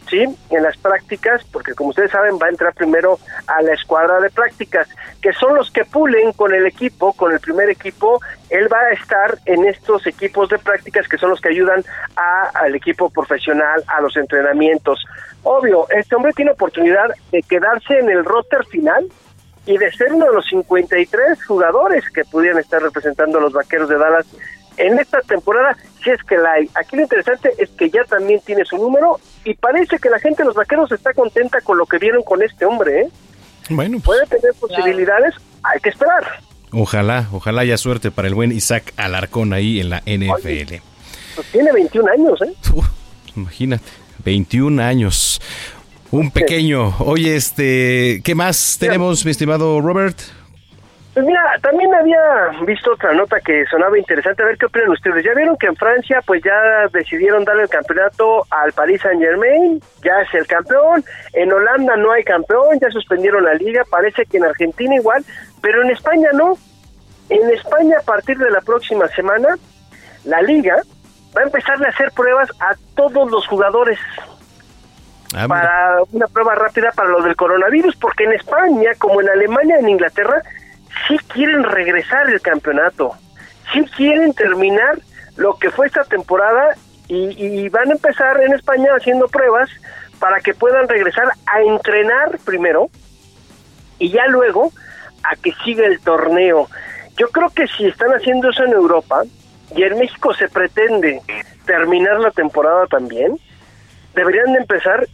¿sí? 0.07 0.25
En 0.51 0.63
las 0.63 0.77
prácticas, 0.77 1.43
porque 1.51 1.73
como 1.73 1.89
ustedes 1.89 2.11
saben, 2.11 2.35
va 2.35 2.45
a 2.45 2.51
entrar 2.51 2.71
primero 2.75 3.17
a 3.47 3.63
la 3.63 3.73
escuadra 3.73 4.21
de 4.21 4.29
prácticas, 4.29 4.87
que 5.19 5.33
son 5.33 5.55
los 5.55 5.71
que 5.71 5.85
pulen 5.85 6.33
con 6.33 6.53
el 6.53 6.67
equipo, 6.67 7.13
con 7.13 7.33
el 7.33 7.39
primer 7.39 7.71
equipo. 7.71 8.21
Él 8.51 8.71
va 8.71 8.79
a 8.79 8.91
estar 8.91 9.39
en 9.45 9.65
estos 9.65 10.05
equipos 10.05 10.49
de 10.49 10.59
prácticas 10.59 11.07
que 11.07 11.17
son 11.17 11.31
los 11.31 11.41
que 11.41 11.49
ayudan 11.49 11.83
a, 12.15 12.51
al 12.53 12.75
equipo 12.75 13.09
profesional, 13.09 13.83
a 13.87 13.99
los 13.99 14.15
entrenamientos. 14.15 15.03
Obvio, 15.41 15.87
este 15.89 16.15
hombre 16.15 16.31
tiene 16.33 16.51
oportunidad 16.51 17.09
de 17.31 17.41
quedarse 17.41 17.97
en 17.97 18.09
el 18.11 18.23
roster 18.23 18.63
final 18.67 19.07
y 19.65 19.79
de 19.79 19.91
ser 19.93 20.13
uno 20.13 20.27
de 20.27 20.33
los 20.33 20.45
53 20.45 21.43
jugadores 21.43 22.07
que 22.11 22.23
pudieran 22.23 22.59
estar 22.59 22.81
representando 22.83 23.39
a 23.39 23.41
los 23.41 23.53
vaqueros 23.53 23.89
de 23.89 23.97
Dallas 23.97 24.27
en 24.77 24.99
esta 24.99 25.21
temporada 25.21 25.75
si 26.03 26.09
es 26.09 26.21
que 26.23 26.37
la 26.37 26.53
hay. 26.53 26.69
Aquí 26.75 26.95
lo 26.95 27.03
interesante 27.03 27.51
es 27.57 27.69
que 27.71 27.89
ya 27.89 28.03
también 28.05 28.39
tiene 28.45 28.65
su 28.65 28.77
número 28.77 29.19
y 29.43 29.53
parece 29.55 29.97
que 29.99 30.09
la 30.09 30.19
gente 30.19 30.43
de 30.43 30.47
los 30.47 30.55
vaqueros 30.55 30.91
está 30.91 31.13
contenta 31.13 31.61
con 31.61 31.77
lo 31.77 31.85
que 31.85 31.97
vieron 31.97 32.23
con 32.23 32.41
este 32.41 32.65
hombre. 32.65 33.01
¿eh? 33.01 33.09
Bueno, 33.69 33.99
puede 33.99 34.25
tener 34.27 34.53
posibilidades, 34.59 35.35
hay 35.63 35.79
que 35.79 35.89
esperar. 35.89 36.41
Ojalá, 36.71 37.27
ojalá 37.31 37.61
haya 37.61 37.77
suerte 37.77 38.11
para 38.11 38.27
el 38.27 38.35
buen 38.35 38.51
Isaac 38.51 38.93
Alarcón 38.97 39.53
ahí 39.53 39.79
en 39.79 39.89
la 39.89 39.99
NFL. 40.01 40.75
pues 41.35 41.47
tiene 41.51 41.71
21 41.71 42.11
años, 42.11 42.41
¿eh? 42.41 42.53
imagínate, 43.35 43.85
21 44.23 44.81
años. 44.81 45.41
Un 46.09 46.31
pequeño. 46.31 46.95
Oye, 46.99 47.35
este, 47.35 48.21
¿qué 48.23 48.33
más 48.33 48.77
tenemos, 48.79 49.25
mi 49.25 49.31
estimado 49.31 49.81
Robert? 49.81 50.17
Pues 51.17 51.25
mira, 51.25 51.41
también 51.63 51.91
había 51.95 52.19
visto 52.63 52.91
otra 52.93 53.11
nota 53.11 53.39
que 53.39 53.65
sonaba 53.71 53.97
interesante. 53.97 54.43
A 54.43 54.45
ver 54.45 54.57
qué 54.59 54.67
opinan 54.67 54.91
ustedes. 54.91 55.25
Ya 55.25 55.33
vieron 55.33 55.57
que 55.57 55.65
en 55.65 55.75
Francia, 55.75 56.21
pues 56.23 56.43
ya 56.43 56.87
decidieron 56.93 57.43
darle 57.43 57.63
el 57.63 57.69
campeonato 57.69 58.45
al 58.51 58.71
Paris 58.73 59.01
Saint 59.01 59.19
Germain. 59.19 59.81
Ya 60.03 60.21
es 60.21 60.31
el 60.35 60.45
campeón. 60.45 61.03
En 61.33 61.51
Holanda 61.51 61.95
no 61.95 62.11
hay 62.11 62.23
campeón. 62.23 62.77
Ya 62.79 62.91
suspendieron 62.91 63.45
la 63.45 63.55
liga. 63.55 63.81
Parece 63.89 64.27
que 64.27 64.37
en 64.37 64.45
Argentina 64.45 64.93
igual. 64.93 65.25
Pero 65.59 65.81
en 65.81 65.89
España 65.89 66.29
no. 66.33 66.55
En 67.29 67.49
España, 67.49 67.95
a 67.99 68.05
partir 68.05 68.37
de 68.37 68.51
la 68.51 68.61
próxima 68.61 69.07
semana, 69.07 69.57
la 70.23 70.43
liga 70.43 70.75
va 71.35 71.41
a 71.41 71.45
empezar 71.45 71.83
a 71.83 71.89
hacer 71.89 72.11
pruebas 72.11 72.51
a 72.59 72.75
todos 72.95 73.31
los 73.31 73.47
jugadores. 73.47 73.97
Ah, 75.35 75.47
para 75.47 75.97
una 76.11 76.27
prueba 76.27 76.53
rápida 76.53 76.91
para 76.95 77.09
lo 77.09 77.23
del 77.23 77.35
coronavirus, 77.35 77.95
porque 77.95 78.25
en 78.25 78.33
España, 78.33 78.91
como 78.99 79.19
en 79.19 79.29
Alemania, 79.29 79.77
en 79.79 79.89
Inglaterra, 79.89 80.43
sí 81.07 81.17
quieren 81.27 81.63
regresar 81.63 82.29
el 82.29 82.41
campeonato, 82.41 83.13
sí 83.73 83.85
quieren 83.95 84.33
terminar 84.33 84.99
lo 85.35 85.57
que 85.57 85.69
fue 85.71 85.87
esta 85.87 86.03
temporada 86.03 86.75
y, 87.07 87.69
van 87.69 87.89
a 87.89 87.93
empezar 87.93 88.41
en 88.41 88.53
España 88.53 88.89
haciendo 88.97 89.27
pruebas 89.27 89.69
para 90.19 90.39
que 90.41 90.53
puedan 90.53 90.89
regresar 90.89 91.27
a 91.45 91.61
entrenar 91.61 92.37
primero 92.43 92.89
y 93.97 94.09
ya 94.09 94.27
luego 94.27 94.71
a 95.23 95.35
que 95.35 95.53
siga 95.63 95.85
el 95.85 95.99
torneo. 96.01 96.67
Yo 97.17 97.29
creo 97.29 97.49
que 97.49 97.67
si 97.67 97.87
están 97.87 98.11
haciendo 98.11 98.49
eso 98.49 98.63
en 98.63 98.73
Europa 98.73 99.23
y 99.75 99.83
en 99.83 99.97
México 99.97 100.33
se 100.33 100.49
pretende 100.49 101.21
terminar 101.65 102.19
la 102.19 102.31
temporada 102.31 102.87
también, 102.87 103.39
deberían 104.13 104.53
de 104.53 104.59
empezar 104.59 105.07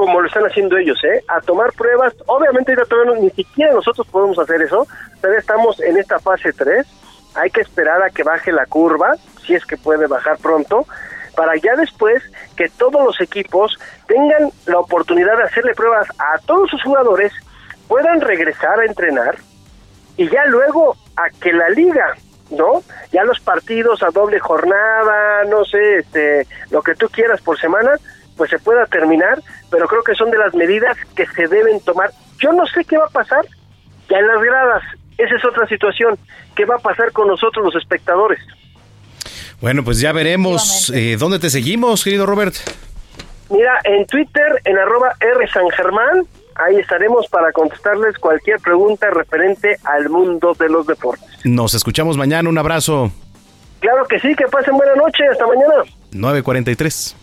como 0.00 0.22
lo 0.22 0.28
están 0.28 0.44
haciendo 0.44 0.78
ellos, 0.78 0.98
¿eh? 1.04 1.22
A 1.28 1.42
tomar 1.42 1.74
pruebas. 1.74 2.14
Obviamente 2.24 2.74
todavía 2.88 3.20
ni 3.20 3.28
siquiera 3.28 3.74
nosotros 3.74 4.06
podemos 4.06 4.38
hacer 4.38 4.62
eso. 4.62 4.86
Todavía 5.20 5.40
estamos 5.40 5.78
en 5.78 5.98
esta 5.98 6.18
fase 6.18 6.54
3. 6.54 6.86
Hay 7.34 7.50
que 7.50 7.60
esperar 7.60 8.02
a 8.02 8.08
que 8.08 8.22
baje 8.22 8.50
la 8.50 8.64
curva, 8.64 9.16
si 9.44 9.54
es 9.54 9.66
que 9.66 9.76
puede 9.76 10.06
bajar 10.06 10.38
pronto, 10.38 10.86
para 11.36 11.54
ya 11.56 11.76
después 11.76 12.22
que 12.56 12.70
todos 12.70 13.04
los 13.04 13.20
equipos 13.20 13.78
tengan 14.06 14.50
la 14.64 14.78
oportunidad 14.78 15.36
de 15.36 15.44
hacerle 15.44 15.74
pruebas 15.74 16.08
a 16.18 16.38
todos 16.46 16.70
sus 16.70 16.82
jugadores, 16.82 17.30
puedan 17.86 18.22
regresar 18.22 18.80
a 18.80 18.86
entrenar 18.86 19.36
y 20.16 20.30
ya 20.30 20.46
luego 20.46 20.96
a 21.16 21.28
que 21.28 21.52
la 21.52 21.68
liga 21.68 22.14
¿no? 22.50 22.82
Ya 23.12 23.22
los 23.22 23.38
partidos 23.38 24.02
a 24.02 24.10
doble 24.10 24.40
jornada, 24.40 25.44
no 25.44 25.64
sé, 25.64 25.98
este, 25.98 26.46
lo 26.70 26.82
que 26.82 26.96
tú 26.96 27.08
quieras 27.08 27.40
por 27.42 27.60
semana, 27.60 27.92
pues 28.40 28.48
se 28.48 28.58
pueda 28.58 28.86
terminar, 28.86 29.38
pero 29.70 29.86
creo 29.86 30.02
que 30.02 30.14
son 30.14 30.30
de 30.30 30.38
las 30.38 30.54
medidas 30.54 30.96
que 31.14 31.26
se 31.26 31.46
deben 31.46 31.78
tomar. 31.80 32.10
Yo 32.38 32.54
no 32.54 32.64
sé 32.64 32.86
qué 32.86 32.96
va 32.96 33.04
a 33.04 33.10
pasar 33.10 33.44
ya 34.08 34.16
en 34.16 34.26
las 34.26 34.40
gradas, 34.40 34.82
esa 35.18 35.36
es 35.36 35.44
otra 35.44 35.66
situación, 35.66 36.18
qué 36.56 36.64
va 36.64 36.76
a 36.76 36.78
pasar 36.78 37.12
con 37.12 37.28
nosotros 37.28 37.66
los 37.66 37.76
espectadores. 37.76 38.40
Bueno, 39.60 39.84
pues 39.84 40.00
ya 40.00 40.12
veremos. 40.12 40.90
Eh, 40.94 41.18
¿Dónde 41.18 41.38
te 41.38 41.50
seguimos, 41.50 42.02
querido 42.02 42.24
Robert? 42.24 42.54
Mira, 43.50 43.78
en 43.84 44.06
Twitter, 44.06 44.62
en 44.64 44.78
arroba 44.78 45.12
R 45.20 45.46
San 45.48 45.68
Germán, 45.76 46.26
ahí 46.54 46.76
estaremos 46.76 47.26
para 47.28 47.52
contestarles 47.52 48.16
cualquier 48.16 48.58
pregunta 48.60 49.10
referente 49.10 49.76
al 49.84 50.08
mundo 50.08 50.56
de 50.58 50.70
los 50.70 50.86
deportes. 50.86 51.28
Nos 51.44 51.74
escuchamos 51.74 52.16
mañana, 52.16 52.48
un 52.48 52.56
abrazo. 52.56 53.12
Claro 53.80 54.06
que 54.08 54.18
sí, 54.18 54.34
que 54.34 54.46
pasen 54.46 54.78
buena 54.78 54.94
noche, 54.94 55.28
hasta 55.30 55.46
mañana. 55.46 55.84
943. 56.12 57.16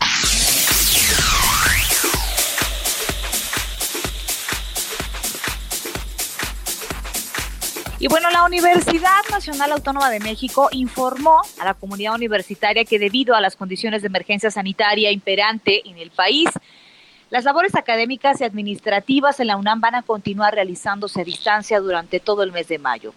Y 8.00 8.06
bueno, 8.06 8.30
la 8.30 8.44
Universidad 8.44 9.24
Nacional 9.28 9.72
Autónoma 9.72 10.08
de 10.08 10.20
México 10.20 10.68
informó 10.70 11.40
a 11.58 11.64
la 11.64 11.74
comunidad 11.74 12.14
universitaria 12.14 12.84
que 12.84 13.00
debido 13.00 13.34
a 13.34 13.40
las 13.40 13.56
condiciones 13.56 14.02
de 14.02 14.06
emergencia 14.06 14.52
sanitaria 14.52 15.10
imperante 15.10 15.82
en 15.88 15.98
el 15.98 16.12
país, 16.12 16.48
las 17.30 17.42
labores 17.42 17.74
académicas 17.74 18.40
y 18.40 18.44
administrativas 18.44 19.40
en 19.40 19.48
la 19.48 19.56
UNAM 19.56 19.80
van 19.80 19.96
a 19.96 20.02
continuar 20.02 20.54
realizándose 20.54 21.22
a 21.22 21.24
distancia 21.24 21.80
durante 21.80 22.20
todo 22.20 22.44
el 22.44 22.52
mes 22.52 22.68
de 22.68 22.78
mayo. 22.78 23.14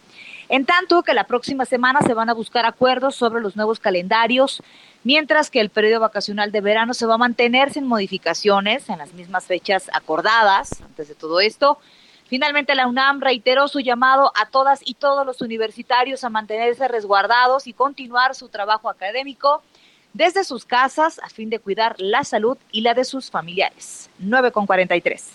En 0.50 0.66
tanto 0.66 1.04
que 1.04 1.14
la 1.14 1.26
próxima 1.26 1.66
semana 1.66 2.02
se 2.02 2.16
van 2.16 2.30
a 2.32 2.34
buscar 2.34 2.66
acuerdos 2.66 3.16
sobre 3.16 3.40
los 3.40 3.56
nuevos 3.56 3.80
calendarios, 3.80 4.64
mientras 5.04 5.52
que 5.52 5.62
el 5.62 5.70
periodo 5.70 6.00
vacacional 6.00 6.52
de 6.52 6.60
verano 6.60 6.96
se 6.96 7.06
va 7.06 7.14
a 7.14 7.20
mantener 7.20 7.72
sin 7.72 7.86
modificaciones 7.86 8.90
en 8.90 8.98
las 8.98 9.14
mismas 9.14 9.46
fechas 9.46 9.92
acordadas 9.94 10.82
antes 10.82 11.08
de 11.08 11.14
todo 11.14 11.40
esto. 11.40 11.78
Finalmente, 12.32 12.76
la 12.76 12.88
UNAM 12.88 13.20
reiteró 13.20 13.68
su 13.68 13.82
llamado 13.82 14.32
a 14.42 14.46
todas 14.46 14.80
y 14.86 14.94
todos 14.94 15.26
los 15.26 15.42
universitarios 15.42 16.24
a 16.24 16.30
mantenerse 16.30 16.88
resguardados 16.88 17.68
y 17.68 17.74
continuar 17.74 18.36
su 18.36 18.48
trabajo 18.48 18.90
académico 18.90 19.62
desde 20.14 20.46
sus 20.46 20.64
casas 20.64 21.20
a 21.22 21.28
fin 21.28 21.50
de 21.50 21.60
cuidar 21.60 21.94
la 21.98 22.24
salud 22.24 22.58
y 22.72 22.84
la 22.84 22.94
de 22.94 23.04
sus 23.04 23.30
familiares. 23.30 24.10
9 24.20 24.54
con 24.54 24.66
43. 24.66 25.32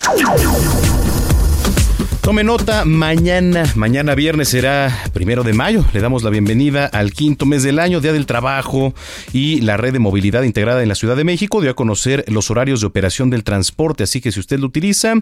Tome 2.27 2.43
nota, 2.43 2.83
mañana, 2.83 3.63
mañana 3.77 4.13
viernes 4.13 4.49
será 4.49 4.93
primero 5.13 5.43
de 5.43 5.53
mayo. 5.53 5.85
Le 5.93 6.01
damos 6.01 6.23
la 6.23 6.29
bienvenida 6.29 6.85
al 6.85 7.13
quinto 7.13 7.45
mes 7.45 7.63
del 7.63 7.79
año, 7.79 8.01
Día 8.01 8.11
del 8.11 8.25
Trabajo 8.25 8.93
y 9.31 9.61
la 9.61 9.77
red 9.77 9.93
de 9.93 9.99
movilidad 9.99 10.43
integrada 10.43 10.83
en 10.83 10.89
la 10.89 10.95
Ciudad 10.95 11.15
de 11.15 11.23
México 11.23 11.61
dio 11.61 11.71
a 11.71 11.73
conocer 11.73 12.25
los 12.27 12.51
horarios 12.51 12.81
de 12.81 12.87
operación 12.87 13.29
del 13.29 13.45
transporte. 13.45 14.03
Así 14.03 14.19
que 14.19 14.33
si 14.33 14.41
usted 14.41 14.59
lo 14.59 14.67
utiliza, 14.67 15.13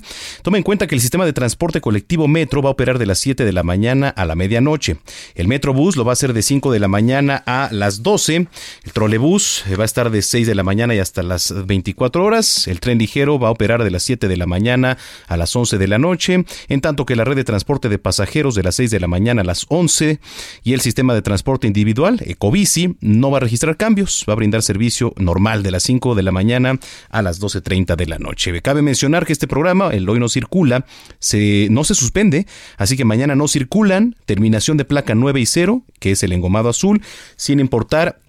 tome 0.41 0.57
en 0.57 0.63
cuenta 0.63 0.87
que 0.87 0.95
el 0.95 1.01
sistema 1.01 1.27
de 1.27 1.33
transporte 1.33 1.79
colectivo 1.79 2.27
Metro 2.27 2.63
va 2.63 2.69
a 2.69 2.71
operar 2.71 2.97
de 2.97 3.05
las 3.05 3.19
7 3.19 3.45
de 3.45 3.53
la 3.53 3.61
mañana 3.61 4.09
a 4.09 4.25
la 4.25 4.33
medianoche. 4.33 4.97
El 5.35 5.47
Metrobús 5.47 5.97
lo 5.97 6.05
va 6.05 6.11
a 6.11 6.13
hacer 6.13 6.33
de 6.33 6.41
5 6.41 6.71
de 6.71 6.79
la 6.79 6.87
mañana 6.87 7.43
a 7.45 7.69
las 7.71 8.01
12. 8.01 8.47
El 8.83 8.93
trolebús 8.93 9.63
va 9.79 9.83
a 9.83 9.85
estar 9.85 10.09
de 10.09 10.23
6 10.23 10.47
de 10.47 10.55
la 10.55 10.63
mañana 10.63 10.95
y 10.95 10.99
hasta 10.99 11.21
las 11.21 11.53
24 11.67 12.25
horas. 12.25 12.67
El 12.67 12.79
tren 12.79 12.97
ligero 12.97 13.37
va 13.37 13.49
a 13.49 13.51
operar 13.51 13.83
de 13.83 13.91
las 13.91 14.01
7 14.01 14.27
de 14.27 14.37
la 14.37 14.47
mañana 14.47 14.97
a 15.27 15.37
las 15.37 15.55
11 15.55 15.77
de 15.77 15.87
la 15.87 15.99
noche. 15.99 16.43
En 16.67 16.81
tanto 16.81 16.94
que 17.03 17.15
la 17.15 17.23
red 17.23 17.35
de 17.35 17.43
transporte 17.43 17.89
de 17.89 17.97
pasajeros 17.97 18.53
de 18.53 18.61
las 18.61 18.75
6 18.75 18.91
de 18.91 18.99
la 18.99 19.07
mañana 19.07 19.41
a 19.41 19.43
las 19.43 19.65
11 19.69 20.19
y 20.63 20.73
el 20.73 20.81
sistema 20.81 21.15
de 21.15 21.23
transporte 21.23 21.65
individual, 21.65 22.21
Ecobici, 22.23 22.95
no 23.01 23.31
va 23.31 23.37
a 23.37 23.41
registrar 23.41 23.75
cambios, 23.75 24.23
va 24.29 24.33
a 24.33 24.35
brindar 24.35 24.61
servicio 24.61 25.13
normal 25.17 25.63
de 25.63 25.71
las 25.71 25.83
5 25.83 26.13
de 26.13 26.23
la 26.23 26.31
mañana 26.31 26.79
a 27.09 27.21
las 27.23 27.41
12.30 27.41 27.95
de 27.95 28.05
la 28.05 28.19
noche. 28.19 28.61
Cabe 28.61 28.83
mencionar 28.83 29.25
que 29.25 29.33
este 29.33 29.47
programa, 29.47 29.89
el 29.89 30.07
hoy 30.07 30.19
no 30.19 30.29
circula, 30.29 30.85
no 31.69 31.83
se 31.83 31.95
suspende, 31.95 32.45
así 32.77 32.95
que 32.95 33.03
mañana 33.03 33.35
no 33.35 33.47
circulan, 33.47 34.15
terminación 34.25 34.77
de 34.77 34.85
placa 34.85 35.15
9 35.15 35.39
y 35.39 35.45
0, 35.45 35.81
que 35.99 36.11
es 36.11 36.21
el 36.23 36.31
engomado 36.31 36.69
azul, 36.69 37.01
sin 37.35 37.59
importar 37.59 38.19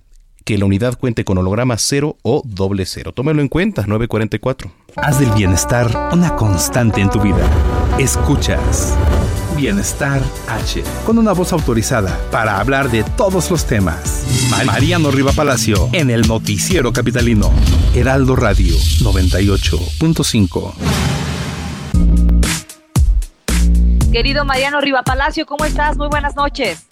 que 0.46 0.56
la 0.56 0.64
unidad 0.64 0.96
cuente 0.96 1.24
con 1.24 1.38
holograma 1.38 1.76
0 1.76 2.18
o 2.22 2.42
doble 2.46 2.86
0. 2.86 3.12
Tómelo 3.12 3.42
en 3.42 3.48
cuenta, 3.48 3.84
944. 3.86 4.70
Haz 4.94 5.18
del 5.18 5.30
bienestar 5.32 6.10
una 6.12 6.36
constante 6.36 7.00
en 7.00 7.10
tu 7.10 7.20
vida. 7.20 7.85
Escuchas 7.98 8.94
Bienestar 9.56 10.20
H, 10.50 10.84
con 11.06 11.16
una 11.16 11.32
voz 11.32 11.54
autorizada 11.54 12.14
para 12.30 12.60
hablar 12.60 12.90
de 12.90 13.02
todos 13.16 13.50
los 13.50 13.66
temas. 13.66 14.26
Mariano 14.66 15.10
Riva 15.10 15.32
Palacio, 15.34 15.88
en 15.94 16.10
el 16.10 16.28
Noticiero 16.28 16.92
Capitalino. 16.92 17.50
Heraldo 17.94 18.36
Radio 18.36 18.74
98.5. 19.00 20.74
Querido 24.12 24.44
Mariano 24.44 24.82
Riva 24.82 25.02
Palacio, 25.02 25.46
¿cómo 25.46 25.64
estás? 25.64 25.96
Muy 25.96 26.08
buenas 26.08 26.36
noches. 26.36 26.86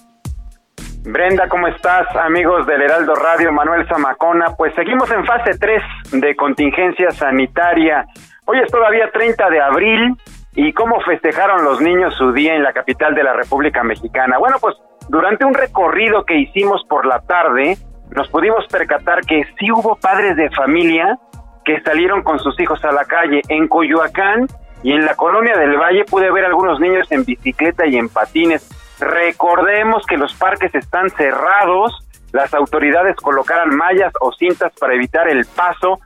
Brenda, 1.02 1.50
¿cómo 1.50 1.68
estás? 1.68 2.06
Amigos 2.16 2.66
del 2.66 2.80
Heraldo 2.80 3.14
Radio, 3.14 3.52
Manuel 3.52 3.86
Zamacona. 3.88 4.56
Pues 4.56 4.74
seguimos 4.74 5.10
en 5.10 5.26
fase 5.26 5.50
3 5.58 5.82
de 6.12 6.34
contingencia 6.34 7.10
sanitaria. 7.10 8.06
Hoy 8.46 8.58
es 8.64 8.72
todavía 8.72 9.10
30 9.12 9.50
de 9.50 9.60
abril. 9.60 10.16
¿Y 10.54 10.72
cómo 10.72 11.00
festejaron 11.00 11.64
los 11.64 11.80
niños 11.80 12.14
su 12.14 12.32
día 12.32 12.54
en 12.54 12.62
la 12.62 12.72
capital 12.72 13.14
de 13.14 13.24
la 13.24 13.32
República 13.32 13.82
Mexicana? 13.82 14.38
Bueno, 14.38 14.56
pues 14.60 14.76
durante 15.08 15.44
un 15.44 15.54
recorrido 15.54 16.24
que 16.24 16.38
hicimos 16.38 16.84
por 16.88 17.06
la 17.06 17.20
tarde, 17.20 17.76
nos 18.10 18.28
pudimos 18.28 18.66
percatar 18.68 19.20
que 19.22 19.44
sí 19.58 19.70
hubo 19.72 19.96
padres 19.96 20.36
de 20.36 20.50
familia 20.50 21.18
que 21.64 21.80
salieron 21.80 22.22
con 22.22 22.38
sus 22.38 22.58
hijos 22.60 22.84
a 22.84 22.92
la 22.92 23.04
calle. 23.04 23.40
En 23.48 23.66
Coyoacán 23.68 24.46
y 24.82 24.92
en 24.92 25.04
la 25.04 25.14
colonia 25.14 25.56
del 25.56 25.76
Valle 25.76 26.04
pude 26.04 26.30
ver 26.30 26.44
algunos 26.44 26.78
niños 26.78 27.10
en 27.10 27.24
bicicleta 27.24 27.86
y 27.86 27.96
en 27.96 28.08
patines 28.08 28.70
Recordemos 29.00 30.06
que 30.06 30.16
los 30.16 30.34
parques 30.34 30.72
están 30.74 31.10
cerrados 31.10 32.04
las 32.34 32.52
autoridades 32.52 33.14
colocaran 33.14 33.76
mallas 33.76 34.12
o 34.20 34.32
cintas 34.32 34.72
para 34.80 34.94
evitar 34.94 35.28
el 35.28 35.46
paso. 35.46 36.00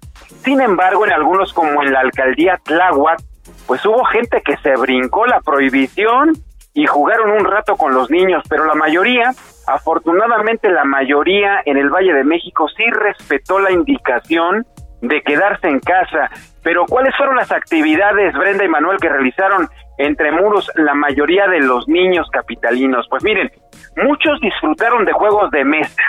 Sin 0.45 0.61
embargo, 0.61 1.07
en 1.07 1.13
algunos 1.13 1.55
como 1.55 1.83
en 1.83 1.91
la 1.91 2.01
alcaldía 2.01 2.61
Tláhuac, 2.63 3.19
pues 3.67 3.85
hubo 3.85 4.05
gente 4.05 4.43
que 4.45 4.57
se 4.59 4.77
brincó 4.77 5.27
la 5.27 5.41
prohibición 5.41 6.33
y 6.75 6.87
jugaron 6.87 7.33
un 7.33 7.45
rato 7.45 7.77
con 7.77 7.95
los 7.95 8.11
niños, 8.11 8.43
pero 8.49 8.65
la 8.65 8.75
mayoría, 8.75 9.31
afortunadamente 9.67 10.71
la 10.71 10.85
mayoría 10.85 11.61
en 11.65 11.77
el 11.77 11.91
Valle 11.91 12.15
de 12.15 12.25
México 12.25 12.69
sí 12.77 12.85
respetó 12.91 13.59
la 13.59 13.73
indicación 13.73 14.65
de 15.01 15.23
quedarse 15.23 15.69
en 15.69 15.81
casa. 15.81 16.31
Pero 16.63 16.87
¿cuáles 16.87 17.17
fueron 17.17 17.37
las 17.37 17.53
actividades, 17.53 18.35
Brenda 18.35 18.65
y 18.65 18.69
Manuel, 18.69 18.99
que 19.01 19.09
realizaron 19.09 19.69
entre 19.97 20.33
muros 20.33 20.71
la 20.75 20.95
mayoría 20.95 21.47
de 21.49 21.61
los 21.61 21.89
niños 21.89 22.29
capitalinos? 22.31 23.07
Pues 23.09 23.25
miren, 23.25 23.51
muchos 23.97 24.41
disfrutaron 24.41 25.05
de 25.05 25.13
juegos 25.13 25.51
de 25.51 25.65
mesa, 25.65 26.03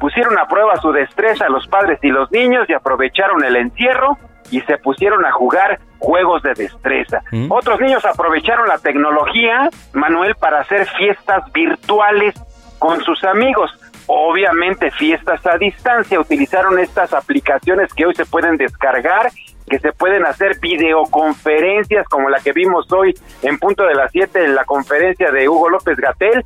pusieron 0.00 0.38
a 0.38 0.46
prueba 0.46 0.76
su 0.76 0.92
destreza 0.92 1.48
los 1.48 1.66
padres 1.68 1.98
y 2.02 2.08
los 2.08 2.30
niños 2.32 2.68
y 2.68 2.74
aprovecharon 2.74 3.44
el 3.44 3.56
encierro 3.56 4.18
y 4.50 4.60
se 4.62 4.76
pusieron 4.78 5.24
a 5.24 5.32
jugar 5.32 5.78
juegos 6.02 6.42
de 6.42 6.52
destreza. 6.54 7.22
Otros 7.48 7.80
niños 7.80 8.04
aprovecharon 8.04 8.66
la 8.66 8.78
tecnología, 8.78 9.70
Manuel, 9.92 10.34
para 10.34 10.60
hacer 10.60 10.86
fiestas 10.98 11.50
virtuales 11.52 12.34
con 12.78 13.00
sus 13.02 13.22
amigos. 13.24 13.70
Obviamente 14.06 14.90
fiestas 14.90 15.46
a 15.46 15.56
distancia, 15.56 16.18
utilizaron 16.18 16.78
estas 16.80 17.12
aplicaciones 17.12 17.94
que 17.94 18.04
hoy 18.04 18.14
se 18.16 18.26
pueden 18.26 18.56
descargar, 18.56 19.30
que 19.68 19.78
se 19.78 19.92
pueden 19.92 20.26
hacer 20.26 20.58
videoconferencias 20.60 22.06
como 22.08 22.28
la 22.28 22.40
que 22.40 22.52
vimos 22.52 22.90
hoy 22.92 23.14
en 23.42 23.58
punto 23.58 23.84
de 23.84 23.94
las 23.94 24.10
7 24.10 24.44
en 24.44 24.56
la 24.56 24.64
conferencia 24.64 25.30
de 25.30 25.48
Hugo 25.48 25.70
López 25.70 25.96
Gatel. 25.96 26.44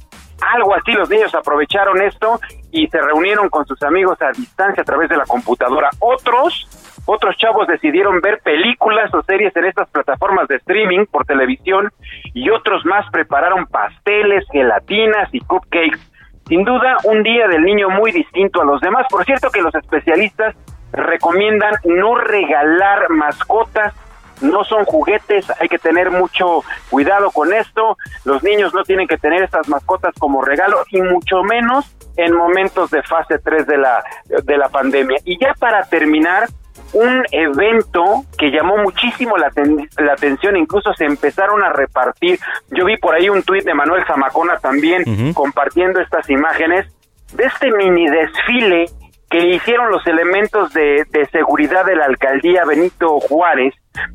Algo 0.55 0.75
así 0.75 0.93
los 0.93 1.09
niños 1.09 1.35
aprovecharon 1.35 2.03
esto 2.03 2.39
y 2.71 2.87
se 2.89 3.01
reunieron 3.01 3.49
con 3.49 3.67
sus 3.67 3.83
amigos 3.83 4.21
a 4.21 4.33
distancia 4.33 4.83
a 4.83 4.85
través 4.85 5.09
de 5.09 5.17
la 5.17 5.25
computadora. 5.25 5.89
Otros 5.99 6.69
otros 7.07 7.37
chavos 7.37 7.69
decidieron 7.69 8.21
ver 8.21 8.41
películas 8.41 9.15
o 9.15 9.23
series 9.23 9.55
en 9.57 9.65
estas 9.65 9.89
plataformas 9.91 10.49
de 10.49 10.57
streaming 10.57 11.07
por 11.07 11.25
televisión 11.25 11.91
y 12.35 12.51
otros 12.51 12.85
más 12.85 13.09
prepararon 13.11 13.67
pasteles, 13.67 14.45
gelatinas 14.51 15.29
y 15.33 15.41
cupcakes. 15.41 16.01
Sin 16.49 16.65
duda, 16.65 16.97
un 17.05 17.23
día 17.23 17.49
del 17.49 17.63
niño 17.63 17.91
muy 17.91 18.13
distinto 18.13 18.61
a 18.61 18.65
los 18.65 18.81
demás. 18.81 19.07
Por 19.09 19.25
cierto 19.25 19.51
que 19.51 19.63
los 19.63 19.75
especialistas 19.75 20.57
recomiendan 20.93 21.75
no 21.85 22.17
regalar 22.17 23.11
mascotas, 23.11 23.95
no 24.41 24.65
son 24.65 24.85
juguetes, 24.85 25.47
hay 25.61 25.69
que 25.69 25.79
tener 25.79 26.11
mucho 26.11 26.63
cuidado 26.91 27.31
con 27.31 27.53
esto. 27.53 27.97
Los 28.25 28.43
niños 28.43 28.75
no 28.75 28.83
tienen 28.83 29.07
que 29.07 29.17
tener 29.17 29.43
estas 29.43 29.69
mascotas 29.69 30.15
como 30.19 30.43
regalo 30.43 30.85
y 30.91 31.01
mucho 31.01 31.43
menos 31.43 31.97
en 32.17 32.35
momentos 32.35 32.91
de 32.91 33.03
fase 33.03 33.39
3 33.39 33.67
de 33.67 33.79
la, 33.79 34.05
de 34.45 34.59
la 34.59 34.69
pandemia. 34.69 35.19
Y 35.25 35.39
ya 35.39 35.55
para 35.59 35.83
terminar, 35.85 36.49
un 36.93 37.25
evento 37.31 38.25
que 38.39 38.51
llamó 38.51 38.77
muchísimo 38.79 39.37
la, 39.37 39.51
la, 39.99 40.13
atención, 40.13 40.57
incluso 40.57 40.93
se 40.95 41.05
empezaron 41.05 41.63
a 41.63 41.73
repartir. 41.73 42.39
Yo 42.71 42.85
vi 42.85 42.97
por 42.97 43.15
ahí 43.15 43.29
un 43.29 43.43
tuit 43.43 43.65
de 43.65 43.75
Manuel 43.75 44.05
Zamacona 44.07 44.59
también 44.59 45.35
compartiendo 45.35 46.01
estas 46.01 46.29
imágenes 46.31 46.87
de 47.35 47.45
este 47.45 47.71
mini 47.73 48.09
desfile 48.09 48.87
que 49.31 49.49
hicieron 49.49 49.91
los 49.91 50.07
elementos 50.07 50.73
de, 50.73 51.05
seguridad 51.33 51.85
de 51.85 51.97
la 51.97 52.05
alcaldía 52.05 52.65
Benito 52.65 53.19
Juárez, 53.21 53.75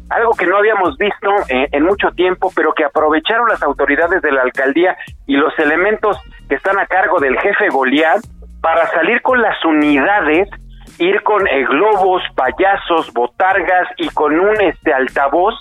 algo 0.10 0.32
que 0.34 0.46
no 0.46 0.58
habíamos 0.58 0.98
visto 0.98 1.30
eh, 1.50 1.68
en 1.72 1.84
mucho 1.84 2.12
tiempo, 2.12 2.52
pero 2.56 2.74
que 2.74 2.86
aprovecharon 2.86 3.50
las 3.50 3.62
autoridades 3.62 4.22
de 4.22 4.32
la 4.32 4.42
alcaldía 4.42 4.96
y 5.28 5.36
los 5.36 5.58
elementos 5.60 6.18
que 6.48 6.56
están 6.56 6.80
a 6.80 6.86
cargo 6.86 7.20
del 7.20 7.38
jefe 7.40 7.70
Goliat 7.70 8.22
para 8.62 8.90
salir 8.92 9.22
con 9.22 9.42
las 9.42 9.64
unidades 9.66 10.48
ir 11.02 11.24
con 11.24 11.48
eh, 11.48 11.66
globos, 11.66 12.22
payasos, 12.36 13.12
botargas 13.14 13.88
y 13.98 14.08
con 14.10 14.40
un 14.40 14.62
este 14.62 14.94
altavoz 14.94 15.56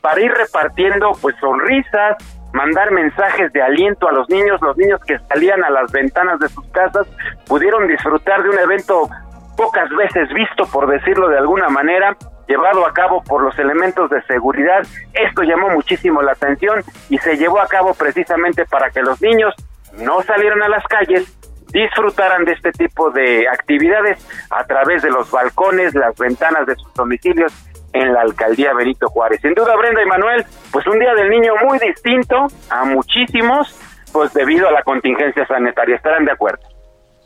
para 0.00 0.20
ir 0.20 0.32
repartiendo 0.32 1.12
pues 1.20 1.36
sonrisas, 1.38 2.16
mandar 2.52 2.90
mensajes 2.92 3.52
de 3.52 3.62
aliento 3.62 4.08
a 4.08 4.12
los 4.12 4.28
niños, 4.30 4.60
los 4.62 4.76
niños 4.76 5.00
que 5.06 5.18
salían 5.28 5.62
a 5.64 5.70
las 5.70 5.92
ventanas 5.92 6.38
de 6.38 6.48
sus 6.48 6.66
casas 6.68 7.06
pudieron 7.46 7.86
disfrutar 7.88 8.42
de 8.42 8.48
un 8.48 8.58
evento 8.58 9.08
pocas 9.56 9.88
veces 9.90 10.32
visto, 10.32 10.64
por 10.66 10.86
decirlo 10.86 11.28
de 11.28 11.38
alguna 11.38 11.68
manera, 11.68 12.16
llevado 12.48 12.86
a 12.86 12.92
cabo 12.92 13.22
por 13.22 13.42
los 13.42 13.58
elementos 13.58 14.08
de 14.08 14.22
seguridad. 14.22 14.82
Esto 15.12 15.42
llamó 15.42 15.68
muchísimo 15.70 16.22
la 16.22 16.32
atención 16.32 16.82
y 17.10 17.18
se 17.18 17.36
llevó 17.36 17.60
a 17.60 17.66
cabo 17.66 17.92
precisamente 17.92 18.64
para 18.64 18.90
que 18.90 19.02
los 19.02 19.20
niños 19.20 19.54
no 19.98 20.22
salieran 20.22 20.62
a 20.62 20.68
las 20.68 20.84
calles 20.84 21.35
disfrutaran 21.76 22.44
de 22.46 22.52
este 22.52 22.72
tipo 22.72 23.10
de 23.10 23.46
actividades 23.48 24.26
a 24.50 24.64
través 24.64 25.02
de 25.02 25.10
los 25.10 25.30
balcones, 25.30 25.94
las 25.94 26.16
ventanas 26.16 26.66
de 26.66 26.74
sus 26.74 26.92
domicilios 26.94 27.52
en 27.92 28.14
la 28.14 28.22
alcaldía 28.22 28.72
Benito 28.72 29.08
Juárez. 29.08 29.40
Sin 29.42 29.52
duda, 29.52 29.76
Brenda 29.76 30.02
y 30.02 30.06
Manuel, 30.06 30.44
pues 30.72 30.86
un 30.86 30.98
día 30.98 31.14
del 31.14 31.28
niño 31.28 31.52
muy 31.64 31.78
distinto 31.78 32.46
a 32.70 32.84
muchísimos, 32.84 33.78
pues 34.10 34.32
debido 34.32 34.68
a 34.68 34.72
la 34.72 34.82
contingencia 34.82 35.46
sanitaria. 35.46 35.96
¿Estarán 35.96 36.24
de 36.24 36.32
acuerdo? 36.32 36.62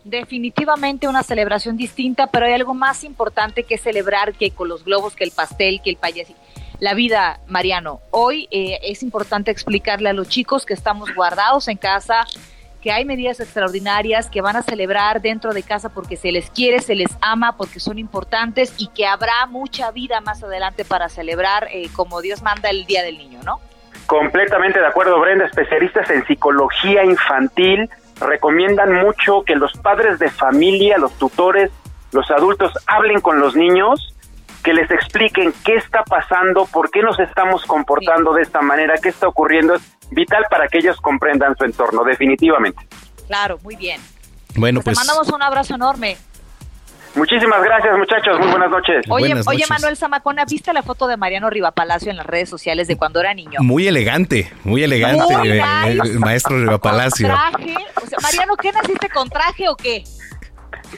Definitivamente 0.03 1.07
una 1.07 1.23
celebración 1.23 1.77
distinta, 1.77 2.27
pero 2.27 2.47
hay 2.47 2.55
algo 2.55 2.75
más 2.75 3.05
importante 3.05 3.63
que 3.63 3.79
celebrar 3.79 4.33
que 4.33 4.51
con 4.51 4.69
los 4.69 4.85
globos, 4.85 5.15
que 5.15 5.25
el 5.25 5.31
pastel, 5.31 5.81
que 5.83 5.91
el 5.91 5.97
payaso. 5.97 6.35
La 6.81 6.95
vida, 6.95 7.39
Mariano. 7.47 8.01
Hoy 8.11 8.49
eh, 8.51 8.81
es 8.83 9.03
importante 9.05 9.51
explicarle 9.51 10.09
a 10.09 10.13
los 10.13 10.29
chicos 10.29 10.67
que 10.67 10.73
estamos 10.73 11.15
guardados 11.15 11.69
en 11.69 11.77
casa, 11.77 12.25
que 12.81 12.93
hay 12.93 13.05
medidas 13.05 13.41
extraordinarias 13.41 14.31
que 14.31 14.41
van 14.41 14.57
a 14.57 14.63
celebrar 14.63 15.21
dentro 15.21 15.53
de 15.53 15.63
casa 15.63 15.91
porque 15.91 16.17
se 16.17 16.33
les 16.33 16.51
quiere, 16.51 16.81
se 16.81 16.95
les 16.95 17.17
ama, 17.21 17.57
porque 17.57 17.81
son 17.81 17.99
importantes 17.99 18.75
y 18.79 18.89
que 18.89 19.07
habrá 19.07 19.47
mucha 19.47 19.91
vida 19.91 20.21
más 20.21 20.43
adelante 20.43 20.85
para 20.85 21.09
celebrar 21.09 21.69
eh, 21.71 21.89
como 21.95 22.21
Dios 22.21 22.43
manda 22.43 22.71
el 22.71 22.87
Día 22.87 23.03
del 23.03 23.19
Niño, 23.19 23.41
¿no? 23.45 23.61
Completamente 24.07 24.81
de 24.81 24.87
acuerdo, 24.87 25.21
Brenda. 25.21 25.45
Especialistas 25.45 26.11
en 26.11 26.27
psicología 26.27 27.05
infantil 27.05 27.89
recomiendan 28.21 28.93
mucho 28.95 29.43
que 29.45 29.55
los 29.55 29.73
padres 29.75 30.19
de 30.19 30.31
familia, 30.31 30.99
los 30.99 31.13
tutores, 31.19 31.71
los 32.13 32.31
adultos 32.31 32.73
hablen 32.87 33.21
con 33.21 33.39
los 33.39 33.55
niños 33.55 34.15
que 34.63 34.73
les 34.73 34.91
expliquen 34.91 35.53
qué 35.65 35.77
está 35.77 36.03
pasando, 36.05 36.67
por 36.67 36.91
qué 36.91 37.03
nos 37.03 37.19
estamos 37.19 37.65
comportando 37.65 38.33
de 38.35 38.43
esta 38.43 38.61
manera, 38.61 38.95
qué 39.03 39.09
está 39.09 39.29
ocurriendo. 39.29 39.75
Es 39.75 39.83
vital 40.11 40.45
para 40.51 40.69
que 40.69 40.79
ellos 40.79 40.97
comprendan 41.01 41.57
su 41.57 41.65
entorno, 41.65 42.05
definitivamente. 42.05 42.87
Claro, 43.27 43.59
muy 43.63 43.77
bien. 43.77 44.01
Bueno, 44.57 44.81
pues. 44.83 44.99
Te 44.99 45.05
mandamos 45.05 45.29
un 45.29 45.43
abrazo 45.43 45.75
enorme. 45.75 46.17
Muchísimas 47.15 47.63
gracias, 47.63 47.99
muchachos. 47.99 48.39
Muy 48.39 48.49
buenas 48.49 48.71
noches. 48.71 49.05
Oye, 49.09 49.35
oye 49.47 49.65
Manuel 49.69 49.97
Zamacona, 49.97 50.45
¿viste 50.45 50.73
la 50.73 50.83
foto 50.83 51.09
de 51.09 51.17
Mariano 51.17 51.51
Rivapalacio 51.51 52.11
en 52.11 52.17
las 52.17 52.27
redes 52.27 52.49
sociales 52.49 52.87
de 52.87 52.97
cuando 52.97 53.21
era 53.21 53.35
niño? 53.35 53.61
Muy 53.63 53.89
elegante, 53.89 54.53
muy 54.63 54.85
elegante, 54.85 55.35
eh, 55.45 55.63
maestro 56.19 56.57
Rivapalacio. 56.57 57.27
Traje, 57.27 57.75
o 57.97 58.07
sea, 58.07 58.19
Mariano, 58.23 58.55
¿qué 58.57 58.71
naciste 58.71 59.09
con 59.09 59.29
traje 59.29 59.69
o 59.69 59.77
qué? 59.77 60.05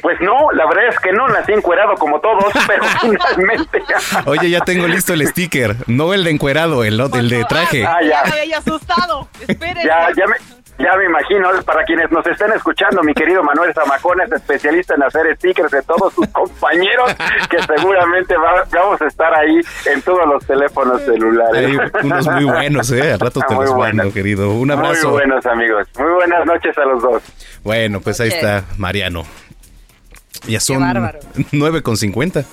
Pues 0.00 0.20
no, 0.20 0.50
la 0.52 0.66
verdad 0.66 0.88
es 0.88 0.98
que 1.00 1.12
no 1.12 1.28
nací 1.28 1.52
encuerado 1.52 1.94
como 1.94 2.20
todos, 2.20 2.52
pero 2.66 2.84
finalmente. 3.00 3.82
Oye, 4.26 4.50
ya 4.50 4.60
tengo 4.60 4.86
listo 4.86 5.12
el 5.12 5.26
sticker, 5.26 5.76
no 5.86 6.14
el 6.14 6.24
de 6.24 6.30
encuerado, 6.30 6.84
el, 6.84 6.98
el 7.00 7.28
de 7.28 7.44
traje. 7.44 7.84
Ah, 7.84 7.98
ya. 8.02 8.22
me 8.30 8.40
había 8.40 8.58
asustado. 8.58 9.28
Espérense. 9.46 9.86
Ya, 9.86 10.08
ya 10.16 10.26
me, 10.26 10.36
ya 10.78 10.96
me 10.96 11.04
imagino, 11.04 11.48
para 11.64 11.84
quienes 11.84 12.10
nos 12.10 12.26
estén 12.26 12.50
escuchando, 12.52 13.02
mi 13.02 13.14
querido 13.14 13.42
Manuel 13.42 13.72
Zamacón 13.74 14.20
es 14.22 14.32
especialista 14.32 14.94
en 14.94 15.02
hacer 15.02 15.36
stickers 15.36 15.70
de 15.70 15.82
todos 15.82 16.12
sus 16.14 16.26
compañeros, 16.28 17.14
que 17.48 17.62
seguramente 17.62 18.34
vamos 18.36 19.00
a 19.00 19.06
estar 19.06 19.32
ahí 19.34 19.60
en 19.86 20.02
todos 20.02 20.26
los 20.26 20.44
teléfonos 20.46 21.02
celulares. 21.02 21.78
Hay 21.78 22.06
unos 22.06 22.26
muy 22.26 22.44
buenos, 22.44 22.90
¿eh? 22.90 23.12
Al 23.12 23.20
rato 23.20 23.40
te 23.46 23.54
los 23.54 23.76
mando, 23.76 24.12
querido. 24.12 24.52
Un 24.54 24.70
abrazo. 24.70 25.10
Muy 25.10 25.18
buenos, 25.18 25.46
amigos. 25.46 25.88
Muy 25.98 26.12
buenas 26.12 26.46
noches 26.46 26.76
a 26.76 26.84
los 26.84 27.02
dos. 27.02 27.22
Bueno, 27.62 28.00
pues 28.00 28.20
ahí 28.20 28.28
está 28.28 28.64
Mariano. 28.76 29.24
Ya 30.46 30.60
son 30.60 30.82
9 31.52 31.82
con 31.82 31.96
50. 31.96 32.44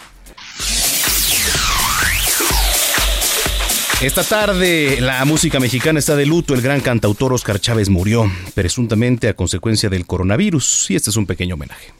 Esta 4.01 4.23
tarde 4.23 5.01
la 5.01 5.25
música 5.25 5.59
mexicana 5.59 5.99
está 5.99 6.15
de 6.15 6.25
luto. 6.25 6.53
El 6.53 6.61
gran 6.61 6.79
cantautor 6.79 7.33
Oscar 7.33 7.59
Chávez 7.59 7.89
murió, 7.89 8.31
presuntamente 8.53 9.27
a 9.27 9.33
consecuencia 9.33 9.89
del 9.89 10.05
coronavirus. 10.05 10.91
Y 10.91 10.95
este 10.95 11.09
es 11.09 11.17
un 11.17 11.25
pequeño 11.25 11.55
homenaje. 11.55 11.91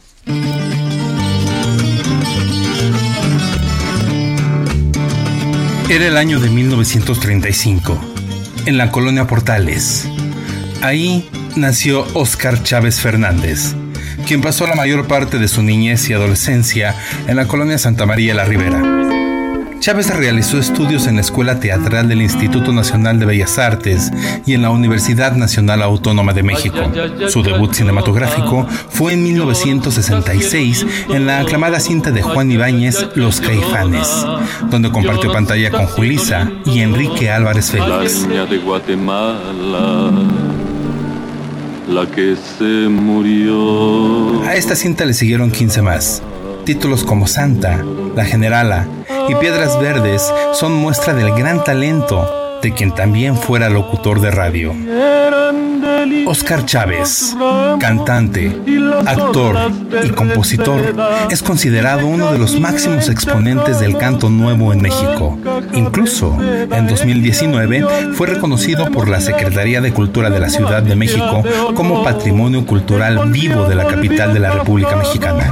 Era 5.89 6.07
el 6.07 6.17
año 6.17 6.39
de 6.39 6.49
1935, 6.49 7.99
en 8.67 8.77
la 8.77 8.91
colonia 8.91 9.27
Portales. 9.27 10.07
Ahí 10.81 11.27
nació 11.57 12.05
Oscar 12.13 12.63
Chávez 12.63 13.01
Fernández 13.01 13.75
quien 14.29 14.41
pasó 14.41 14.67
la 14.67 14.75
mayor 14.75 15.07
parte 15.07 15.39
de 15.39 15.47
su 15.47 15.63
niñez 15.63 16.07
y 16.07 16.13
adolescencia 16.13 16.95
en 17.25 17.35
la 17.35 17.47
colonia 17.47 17.79
Santa 17.79 18.05
María 18.05 18.35
la 18.35 18.45
Ribera. 18.45 18.79
Chávez 19.79 20.15
realizó 20.15 20.59
estudios 20.59 21.07
en 21.07 21.15
la 21.15 21.21
Escuela 21.21 21.59
Teatral 21.59 22.07
del 22.07 22.21
Instituto 22.21 22.71
Nacional 22.71 23.17
de 23.17 23.25
Bellas 23.25 23.57
Artes 23.57 24.11
y 24.45 24.53
en 24.53 24.61
la 24.61 24.69
Universidad 24.69 25.31
Nacional 25.31 25.81
Autónoma 25.81 26.33
de 26.33 26.43
México. 26.43 26.77
Su 27.29 27.41
debut 27.41 27.73
cinematográfico 27.73 28.67
fue 28.89 29.13
en 29.13 29.23
1966 29.23 30.85
en 31.09 31.25
la 31.25 31.39
aclamada 31.39 31.79
cinta 31.79 32.11
de 32.11 32.21
Juan 32.21 32.51
Ibáñez 32.51 33.07
Los 33.15 33.41
Caifanes, 33.41 34.27
donde 34.69 34.91
compartió 34.91 35.33
pantalla 35.33 35.71
con 35.71 35.87
Julisa 35.87 36.51
y 36.67 36.81
Enrique 36.81 37.31
Álvarez 37.31 37.71
Félix. 37.71 38.27
La 41.89 42.05
que 42.05 42.35
se 42.35 42.87
murió. 42.87 44.43
A 44.43 44.55
esta 44.55 44.75
cinta 44.75 45.05
le 45.05 45.13
siguieron 45.15 45.49
15 45.49 45.81
más. 45.81 46.21
Títulos 46.63 47.03
como 47.03 47.25
Santa, 47.25 47.83
La 48.15 48.25
Generala 48.25 48.87
y 49.27 49.33
Piedras 49.33 49.79
Verdes 49.79 50.31
son 50.53 50.73
muestra 50.73 51.15
del 51.15 51.33
gran 51.33 51.63
talento 51.63 52.59
de 52.61 52.73
quien 52.73 52.93
también 52.93 53.35
fuera 53.35 53.71
locutor 53.71 54.21
de 54.21 54.29
radio. 54.29 54.75
Oscar 56.25 56.65
Chávez, 56.65 57.35
cantante, 57.79 58.55
actor 59.05 59.57
y 60.03 60.09
compositor, 60.09 60.95
es 61.29 61.43
considerado 61.43 62.07
uno 62.07 62.31
de 62.31 62.37
los 62.37 62.59
máximos 62.59 63.09
exponentes 63.09 63.79
del 63.79 63.97
canto 63.97 64.29
nuevo 64.29 64.71
en 64.71 64.81
México. 64.81 65.37
Incluso, 65.73 66.37
en 66.41 66.87
2019 66.87 68.13
fue 68.13 68.27
reconocido 68.27 68.89
por 68.91 69.07
la 69.07 69.19
Secretaría 69.19 69.81
de 69.81 69.93
Cultura 69.93 70.29
de 70.29 70.39
la 70.39 70.49
Ciudad 70.49 70.83
de 70.83 70.95
México 70.95 71.43
como 71.75 72.03
Patrimonio 72.03 72.65
Cultural 72.65 73.29
Vivo 73.31 73.65
de 73.65 73.75
la 73.75 73.85
capital 73.85 74.33
de 74.33 74.39
la 74.39 74.51
República 74.51 74.95
Mexicana. 74.95 75.51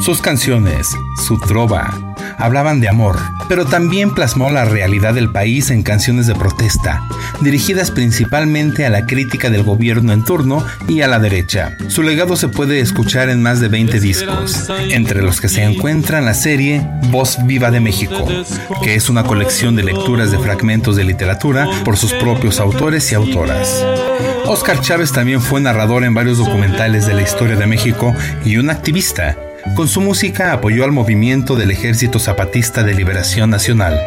Sus 0.00 0.20
canciones, 0.20 0.88
su 1.16 1.38
trova, 1.38 2.11
hablaban 2.42 2.80
de 2.80 2.88
amor, 2.88 3.18
pero 3.48 3.66
también 3.66 4.14
plasmó 4.14 4.50
la 4.50 4.64
realidad 4.64 5.14
del 5.14 5.30
país 5.30 5.70
en 5.70 5.82
canciones 5.82 6.26
de 6.26 6.34
protesta, 6.34 7.02
dirigidas 7.40 7.90
principalmente 7.90 8.84
a 8.84 8.90
la 8.90 9.06
crítica 9.06 9.48
del 9.48 9.62
gobierno 9.62 10.12
en 10.12 10.24
turno 10.24 10.64
y 10.88 11.02
a 11.02 11.08
la 11.08 11.18
derecha. 11.18 11.76
Su 11.88 12.02
legado 12.02 12.36
se 12.36 12.48
puede 12.48 12.80
escuchar 12.80 13.28
en 13.28 13.42
más 13.42 13.60
de 13.60 13.68
20 13.68 14.00
discos, 14.00 14.68
entre 14.90 15.22
los 15.22 15.40
que 15.40 15.48
se 15.48 15.62
encuentran 15.62 16.24
la 16.24 16.34
serie 16.34 16.86
Voz 17.10 17.38
Viva 17.44 17.70
de 17.70 17.80
México, 17.80 18.26
que 18.82 18.96
es 18.96 19.08
una 19.08 19.22
colección 19.22 19.76
de 19.76 19.84
lecturas 19.84 20.32
de 20.32 20.38
fragmentos 20.38 20.96
de 20.96 21.04
literatura 21.04 21.68
por 21.84 21.96
sus 21.96 22.12
propios 22.14 22.58
autores 22.58 23.10
y 23.12 23.14
autoras. 23.14 23.86
Oscar 24.46 24.80
Chávez 24.80 25.12
también 25.12 25.40
fue 25.40 25.60
narrador 25.60 26.04
en 26.04 26.14
varios 26.14 26.38
documentales 26.38 27.06
de 27.06 27.14
la 27.14 27.22
historia 27.22 27.56
de 27.56 27.66
México 27.66 28.14
y 28.44 28.56
un 28.56 28.70
activista 28.70 29.36
con 29.76 29.88
su 29.88 30.00
música 30.00 30.52
apoyó 30.52 30.84
al 30.84 30.92
movimiento 30.92 31.56
del 31.56 31.70
Ejército 31.70 32.18
Zapatista 32.18 32.82
de 32.82 32.94
Liberación 32.94 33.50
Nacional. 33.50 33.98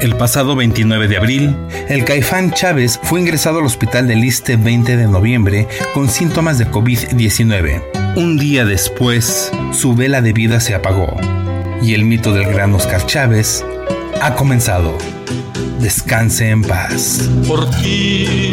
El 0.00 0.16
pasado 0.16 0.56
29 0.56 1.08
de 1.08 1.16
abril, 1.16 1.56
el 1.88 2.04
Caifán 2.04 2.52
Chávez 2.52 3.00
fue 3.02 3.20
ingresado 3.20 3.58
al 3.58 3.66
hospital 3.66 4.06
del 4.08 4.20
Liste 4.20 4.56
20 4.56 4.96
de 4.96 5.06
noviembre 5.06 5.68
con 5.94 6.08
síntomas 6.08 6.58
de 6.58 6.66
COVID-19. 6.66 7.82
Un 8.16 8.38
día 8.38 8.64
después, 8.64 9.50
su 9.72 9.94
vela 9.94 10.20
de 10.22 10.32
vida 10.32 10.60
se 10.60 10.74
apagó 10.74 11.16
y 11.82 11.94
el 11.94 12.04
mito 12.04 12.32
del 12.32 12.46
gran 12.46 12.74
Oscar 12.74 13.06
Chávez 13.06 13.64
ha 14.20 14.34
comenzado. 14.34 14.96
Descanse 15.80 16.50
en 16.50 16.62
paz. 16.62 17.28
Por 17.46 17.68
ti, 17.82 18.52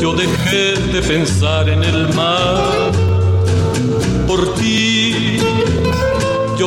yo 0.00 0.14
dejé 0.14 0.80
de 0.92 1.02
pensar 1.02 1.68
en 1.68 1.82
el 1.82 2.12
mar. 2.14 2.92
Por 4.26 4.54
ti, 4.54 5.01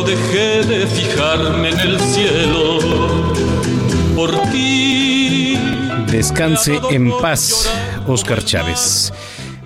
dejé 0.06 0.64
de 0.64 0.88
fijarme 0.88 1.70
en 1.70 1.80
el 1.80 2.00
cielo. 2.00 2.80
Por 4.16 4.32
ti. 4.52 5.58
Descanse 6.12 6.80
en 6.92 7.12
paz, 7.20 7.70
Oscar 8.08 8.44
Chávez. 8.44 9.12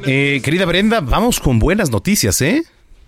Eh, 0.07 0.41
querida 0.43 0.65
Brenda, 0.65 1.01
vamos 1.01 1.39
con 1.39 1.59
buenas 1.59 1.91
noticias, 1.91 2.41
¿eh? 2.41 2.63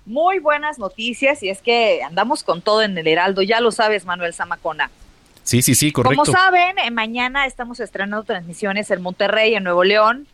Muy 0.05 0.39
buenas 0.39 0.77
noticias 0.77 1.41
y 1.41 1.49
es 1.49 1.61
que 1.61 2.03
andamos 2.03 2.43
con 2.43 2.61
todo 2.61 2.81
en 2.81 2.97
el 2.97 3.07
Heraldo, 3.07 3.41
ya 3.41 3.61
lo 3.61 3.71
sabes 3.71 4.05
Manuel 4.05 4.33
Zamacona. 4.33 4.91
Sí, 5.43 5.61
sí, 5.61 5.73
sí, 5.73 5.91
correcto. 5.91 6.23
Como 6.23 6.37
saben, 6.37 6.77
eh, 6.79 6.91
mañana 6.91 7.45
estamos 7.45 7.79
estrenando 7.79 8.23
transmisiones 8.23 8.91
en 8.91 9.01
Monterrey, 9.01 9.55
en 9.55 9.63
Nuevo 9.63 9.83
León, 9.83 10.27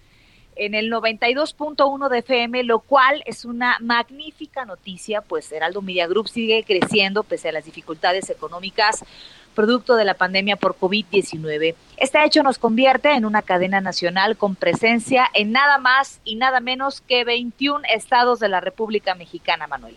en 0.58 0.76
el 0.76 0.92
92.1 0.92 2.10
de 2.10 2.20
FM, 2.20 2.64
lo 2.64 2.80
cual 2.80 3.24
es 3.26 3.46
una 3.46 3.78
magnífica 3.80 4.66
noticia, 4.66 5.22
pues 5.22 5.52
Heraldo 5.52 5.82
Media 5.82 6.08
Group 6.08 6.30
sigue 6.30 6.64
creciendo 6.64 7.24
pese 7.24 7.50
a 7.50 7.52
las 7.52 7.66
dificultades 7.66 8.30
económicas 8.30 9.04
producto 9.58 9.96
de 9.96 10.06
la 10.06 10.14
pandemia 10.14 10.56
por 10.56 10.78
COVID-19. 10.78 11.74
Este 11.98 12.24
hecho 12.24 12.44
nos 12.44 12.60
convierte 12.60 13.14
en 13.14 13.26
una 13.26 13.42
cadena 13.42 13.82
nacional 13.82 14.38
con 14.38 14.56
presencia 14.56 15.28
en 15.34 15.52
nada 15.52 15.80
más 15.80 16.22
y 16.24 16.36
nada 16.36 16.60
menos 16.60 17.02
que 17.02 17.24
21 17.24 17.82
estados 17.92 18.40
de 18.40 18.50
la 18.50 18.62
República 18.62 19.16
Mexicana, 19.16 19.66
Manuel. 19.66 19.96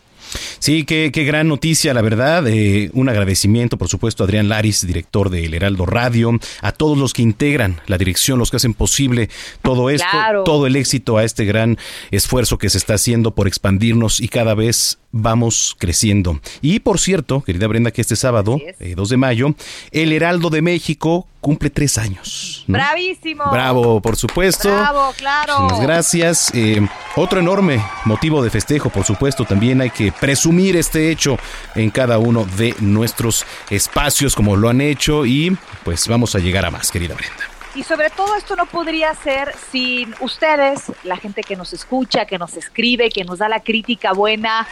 Sí, 0.61 0.85
qué, 0.85 1.11
qué 1.11 1.25
gran 1.25 1.49
noticia, 1.49 1.95
la 1.95 2.03
verdad. 2.03 2.47
Eh, 2.47 2.91
un 2.93 3.09
agradecimiento, 3.09 3.79
por 3.79 3.89
supuesto, 3.89 4.23
a 4.23 4.27
Adrián 4.27 4.51
Laris, 4.51 4.87
director 4.87 5.31
del 5.31 5.55
Heraldo 5.55 5.87
Radio, 5.87 6.33
a 6.61 6.73
todos 6.73 6.99
los 6.99 7.15
que 7.15 7.23
integran 7.23 7.81
la 7.87 7.97
dirección, 7.97 8.39
los 8.39 8.51
que 8.51 8.59
hacen 8.59 8.75
posible 8.75 9.31
todo 9.63 9.89
esto, 9.89 10.07
todo 10.45 10.67
el 10.67 10.77
éxito 10.77 11.17
a 11.17 11.25
este 11.25 11.47
gran 11.47 11.79
esfuerzo 12.11 12.59
que 12.59 12.69
se 12.69 12.77
está 12.77 12.95
haciendo 12.95 13.35
por 13.35 13.49
expandirnos 13.49 14.21
y 14.21 14.29
cada 14.29 14.55
vez 14.55 14.99
vamos 15.13 15.75
creciendo. 15.79 16.41
Y 16.61 16.81
por 16.81 17.01
cierto, 17.01 17.41
querida 17.41 17.67
Brenda, 17.67 17.91
que 17.91 18.03
este 18.03 18.17
sábado, 18.17 18.59
2 18.59 18.63
eh, 18.81 18.95
de 18.95 19.17
mayo, 19.17 19.55
el 19.93 20.13
Heraldo 20.13 20.51
de 20.51 20.61
México 20.61 21.27
cumple 21.41 21.71
tres 21.71 21.97
años. 21.97 22.65
Bravísimo. 22.69 23.45
Bravo, 23.51 24.03
por 24.03 24.15
supuesto. 24.17 24.69
Bravo, 24.69 25.15
claro. 25.17 25.61
Muchas 25.63 25.81
gracias. 25.81 26.51
Eh, 26.55 26.87
otro 27.17 27.41
enorme 27.41 27.83
motivo 28.05 28.43
de 28.43 28.51
festejo, 28.51 28.91
por 28.91 29.05
supuesto, 29.05 29.47
también 29.47 29.81
hay 29.81 29.89
que 29.89 30.13
presumir 30.13 30.50
este 30.59 31.11
hecho 31.11 31.39
en 31.75 31.91
cada 31.91 32.19
uno 32.19 32.45
de 32.45 32.75
nuestros 32.81 33.47
espacios 33.71 34.35
como 34.35 34.57
lo 34.57 34.69
han 34.69 34.81
hecho 34.81 35.25
y 35.25 35.57
pues 35.85 36.09
vamos 36.09 36.35
a 36.35 36.39
llegar 36.39 36.67
a 36.67 36.71
más, 36.71 36.91
querida 36.91 37.15
Brenda. 37.15 37.45
Y 37.75 37.85
sobre 37.85 38.11
todo 38.11 38.35
esto 38.35 38.57
no 38.57 38.67
podría 38.67 39.15
ser 39.15 39.55
sin 39.71 40.13
ustedes, 40.21 40.91
la 41.05 41.17
gente 41.17 41.43
que 41.43 41.55
nos 41.55 41.73
escucha, 41.73 42.27
que 42.27 42.37
nos 42.37 42.57
escribe, 42.57 43.11
que 43.11 43.25
nos 43.25 43.39
da 43.39 43.49
la 43.49 43.61
crítica 43.61 44.13
buena, 44.13 44.67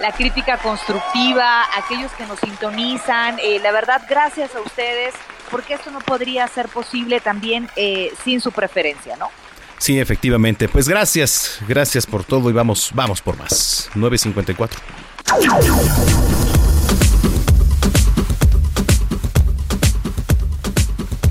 la 0.00 0.12
crítica 0.12 0.58
constructiva, 0.58 1.64
aquellos 1.76 2.12
que 2.12 2.24
nos 2.26 2.38
sintonizan. 2.38 3.40
Eh, 3.40 3.58
la 3.60 3.72
verdad, 3.72 4.02
gracias 4.08 4.54
a 4.54 4.60
ustedes, 4.60 5.14
porque 5.50 5.74
esto 5.74 5.90
no 5.90 5.98
podría 5.98 6.46
ser 6.46 6.68
posible 6.68 7.18
también 7.18 7.68
eh, 7.74 8.12
sin 8.24 8.40
su 8.40 8.52
preferencia, 8.52 9.16
¿no? 9.16 9.30
Sí, 9.78 9.98
efectivamente. 9.98 10.68
Pues 10.68 10.88
gracias, 10.88 11.58
gracias 11.66 12.06
por 12.06 12.22
todo 12.22 12.48
y 12.50 12.52
vamos, 12.52 12.90
vamos 12.94 13.20
por 13.20 13.36
más. 13.36 13.90
954. 13.94 15.03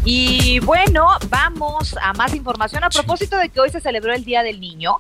Y 0.06 0.60
bueno, 0.60 1.08
vamos 1.30 1.96
a 2.02 2.14
más 2.14 2.36
información. 2.36 2.84
A 2.84 2.90
propósito 2.90 3.38
de 3.38 3.50
que 3.50 3.60
hoy 3.60 3.70
se 3.70 3.80
celebró 3.80 4.14
el 4.14 4.26
Día 4.26 4.44
del 4.44 4.60
Niño, 4.60 4.98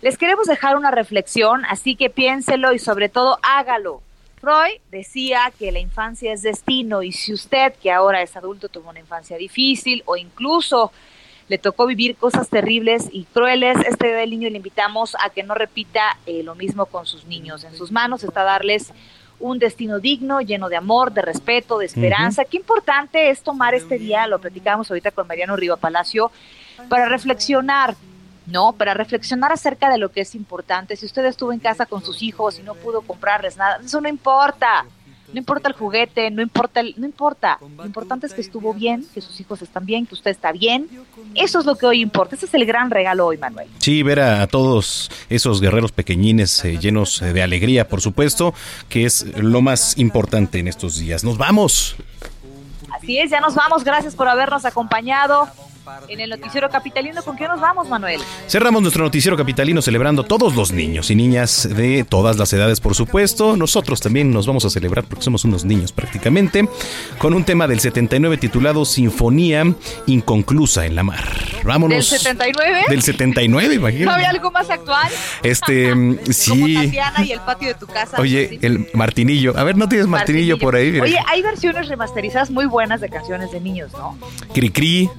les 0.00 0.18
queremos 0.18 0.46
dejar 0.46 0.76
una 0.76 0.90
reflexión, 0.90 1.64
así 1.64 1.94
que 1.94 2.10
piénselo 2.10 2.72
y 2.72 2.78
sobre 2.78 3.08
todo 3.08 3.38
hágalo. 3.42 4.02
Freud 4.40 4.80
decía 4.90 5.52
que 5.56 5.70
la 5.70 5.78
infancia 5.78 6.32
es 6.32 6.42
destino 6.42 7.04
y 7.04 7.12
si 7.12 7.32
usted, 7.32 7.74
que 7.80 7.92
ahora 7.92 8.22
es 8.22 8.36
adulto, 8.36 8.68
tuvo 8.68 8.90
una 8.90 8.98
infancia 8.98 9.36
difícil 9.36 10.02
o 10.06 10.16
incluso 10.16 10.90
le 11.48 11.58
tocó 11.58 11.86
vivir 11.86 12.16
cosas 12.16 12.48
terribles 12.48 13.08
y 13.12 13.24
crueles, 13.24 13.76
este 13.86 14.08
día 14.08 14.16
del 14.16 14.30
niño 14.30 14.48
le 14.50 14.56
invitamos 14.56 15.16
a 15.22 15.30
que 15.30 15.42
no 15.42 15.54
repita 15.54 16.18
eh, 16.26 16.42
lo 16.42 16.54
mismo 16.54 16.86
con 16.86 17.06
sus 17.06 17.26
niños. 17.26 17.64
En 17.64 17.76
sus 17.76 17.90
manos 17.90 18.24
está 18.24 18.42
darles 18.42 18.92
un 19.42 19.58
destino 19.58 19.98
digno, 19.98 20.40
lleno 20.40 20.68
de 20.68 20.76
amor, 20.76 21.12
de 21.12 21.20
respeto, 21.20 21.78
de 21.78 21.86
esperanza. 21.86 22.44
Qué 22.44 22.56
importante 22.56 23.30
es 23.30 23.42
tomar 23.42 23.74
este 23.74 23.98
día, 23.98 24.26
lo 24.26 24.40
platicamos 24.40 24.90
ahorita 24.90 25.10
con 25.10 25.26
Mariano 25.26 25.56
Riva 25.56 25.76
Palacio, 25.76 26.30
para 26.88 27.08
reflexionar, 27.08 27.96
¿no? 28.46 28.72
Para 28.72 28.94
reflexionar 28.94 29.52
acerca 29.52 29.90
de 29.90 29.98
lo 29.98 30.10
que 30.10 30.20
es 30.20 30.34
importante. 30.34 30.96
Si 30.96 31.06
usted 31.06 31.24
estuvo 31.24 31.52
en 31.52 31.58
casa 31.58 31.86
con 31.86 32.04
sus 32.04 32.22
hijos 32.22 32.58
y 32.58 32.62
no 32.62 32.74
pudo 32.74 33.02
comprarles 33.02 33.56
nada, 33.56 33.80
eso 33.84 34.00
no 34.00 34.08
importa. 34.08 34.86
No 35.32 35.38
importa 35.38 35.68
el 35.68 35.74
juguete, 35.74 36.30
no 36.30 36.42
importa, 36.42 36.80
el, 36.80 36.94
no 36.98 37.06
importa. 37.06 37.58
Lo 37.76 37.86
importante 37.86 38.26
es 38.26 38.34
que 38.34 38.40
estuvo 38.40 38.74
bien, 38.74 39.06
que 39.14 39.20
sus 39.20 39.40
hijos 39.40 39.62
están 39.62 39.86
bien, 39.86 40.06
que 40.06 40.14
usted 40.14 40.30
está 40.30 40.52
bien. 40.52 40.88
Eso 41.34 41.60
es 41.60 41.66
lo 41.66 41.76
que 41.76 41.86
hoy 41.86 42.00
importa. 42.00 42.36
Ese 42.36 42.46
es 42.46 42.54
el 42.54 42.66
gran 42.66 42.90
regalo 42.90 43.26
hoy, 43.26 43.38
Manuel. 43.38 43.68
Sí, 43.78 44.02
ver 44.02 44.20
a, 44.20 44.46
todos 44.46 45.10
esos 45.30 45.60
guerreros 45.60 45.92
pequeñines 45.92 46.64
eh, 46.64 46.78
llenos 46.78 47.20
de 47.20 47.42
alegría, 47.42 47.88
por 47.88 48.00
supuesto, 48.00 48.54
que 48.88 49.04
es 49.04 49.24
lo 49.38 49.62
más 49.62 49.96
importante 49.98 50.58
en 50.58 50.68
estos 50.68 50.98
días. 50.98 51.24
Nos 51.24 51.38
vamos. 51.38 51.96
Así 52.90 53.18
es, 53.18 53.30
ya 53.30 53.40
nos 53.40 53.54
vamos. 53.54 53.84
Gracias 53.84 54.14
por 54.14 54.28
habernos 54.28 54.64
acompañado. 54.64 55.48
En 56.08 56.20
el 56.20 56.30
noticiero 56.30 56.68
capitalino. 56.70 57.22
¿Con 57.22 57.36
qué 57.36 57.48
nos 57.48 57.60
vamos, 57.60 57.88
Manuel? 57.88 58.20
Cerramos 58.48 58.82
nuestro 58.82 59.04
noticiero 59.04 59.36
capitalino 59.36 59.82
celebrando 59.82 60.24
todos 60.24 60.54
los 60.54 60.72
niños 60.72 61.10
y 61.10 61.14
niñas 61.14 61.68
de 61.74 62.04
todas 62.04 62.38
las 62.38 62.52
edades, 62.52 62.80
por 62.80 62.94
supuesto. 62.94 63.56
Nosotros 63.56 64.00
también 64.00 64.30
nos 64.30 64.46
vamos 64.46 64.64
a 64.64 64.70
celebrar 64.70 65.04
porque 65.04 65.24
somos 65.24 65.44
unos 65.44 65.64
niños 65.64 65.92
prácticamente, 65.92 66.68
con 67.18 67.34
un 67.34 67.44
tema 67.44 67.66
del 67.66 67.80
79 67.80 68.36
titulado 68.36 68.84
Sinfonía 68.84 69.64
Inconclusa 70.06 70.86
en 70.86 70.96
la 70.96 71.02
Mar. 71.02 71.24
Vámonos. 71.64 72.10
¿Del 72.10 72.18
79? 72.18 72.84
Del 72.88 73.02
79, 73.02 73.74
imagínate. 73.74 74.04
¿No 74.04 74.12
había 74.12 74.30
algo 74.30 74.50
más 74.50 74.70
actual? 74.70 75.10
Este, 75.42 75.92
sí. 76.32 76.50
Como 76.50 76.84
Tatiana 76.84 77.24
y 77.24 77.32
el 77.32 77.40
patio 77.40 77.68
de 77.68 77.74
tu 77.74 77.86
casa. 77.86 78.20
Oye, 78.20 78.58
el 78.62 78.88
Martinillo. 78.94 79.56
A 79.56 79.64
ver, 79.64 79.76
¿no 79.76 79.88
tienes 79.88 80.06
Martinillo, 80.06 80.58
por 80.58 80.76
ahí? 80.76 81.00
Oye, 81.00 81.18
hay 81.26 81.42
versiones 81.42 81.88
remasterizadas 81.88 82.50
muy 82.50 82.66
buenas 82.66 83.00
de 83.00 83.08
canciones 83.08 83.52
de 83.52 83.60
niños, 83.60 83.92
¿no? 83.92 84.18
Cricri. 84.52 85.10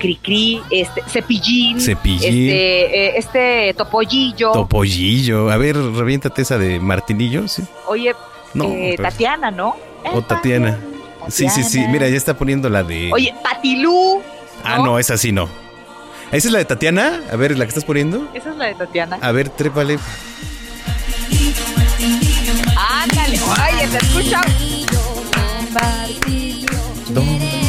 Cricri, 0.00 0.60
este, 0.70 1.02
Cepillín. 1.06 1.80
Cepillín. 1.80 2.22
Este, 2.24 3.06
eh, 3.06 3.12
este 3.18 3.74
Topollillo. 3.74 4.52
Topollillo. 4.52 5.50
A 5.50 5.56
ver, 5.58 5.76
reviéntate 5.76 6.42
esa 6.42 6.58
de 6.58 6.80
Martinillo, 6.80 7.46
sí. 7.46 7.62
Oye, 7.86 8.14
No, 8.54 8.64
eh, 8.64 8.94
pero- 8.96 9.08
Tatiana, 9.10 9.50
¿no? 9.50 9.76
O 10.12 10.22
Tatiana. 10.22 10.78
Sí, 11.28 11.48
sí, 11.50 11.62
sí. 11.62 11.84
Mira, 11.88 12.08
ya 12.08 12.16
está 12.16 12.36
poniendo 12.36 12.68
la 12.70 12.82
de. 12.82 13.10
Oye, 13.12 13.32
Patilú. 13.44 14.22
Ah, 14.64 14.78
no, 14.78 14.98
esa 14.98 15.16
sí 15.18 15.30
no. 15.32 15.48
¿Esa 16.32 16.48
es 16.48 16.52
la 16.52 16.58
de 16.58 16.64
Tatiana? 16.64 17.20
A 17.30 17.36
ver, 17.36 17.56
¿la 17.58 17.64
que 17.66 17.68
estás 17.68 17.84
poniendo? 17.84 18.28
Esa 18.34 18.50
es 18.50 18.56
la 18.56 18.66
de 18.66 18.74
Tatiana. 18.74 19.18
A 19.20 19.30
ver, 19.32 19.50
trépale. 19.50 19.98
Ándale, 22.76 23.38
oye, 23.42 23.86
te 23.88 23.98
escucha. 23.98 24.40
Eres 27.12 27.59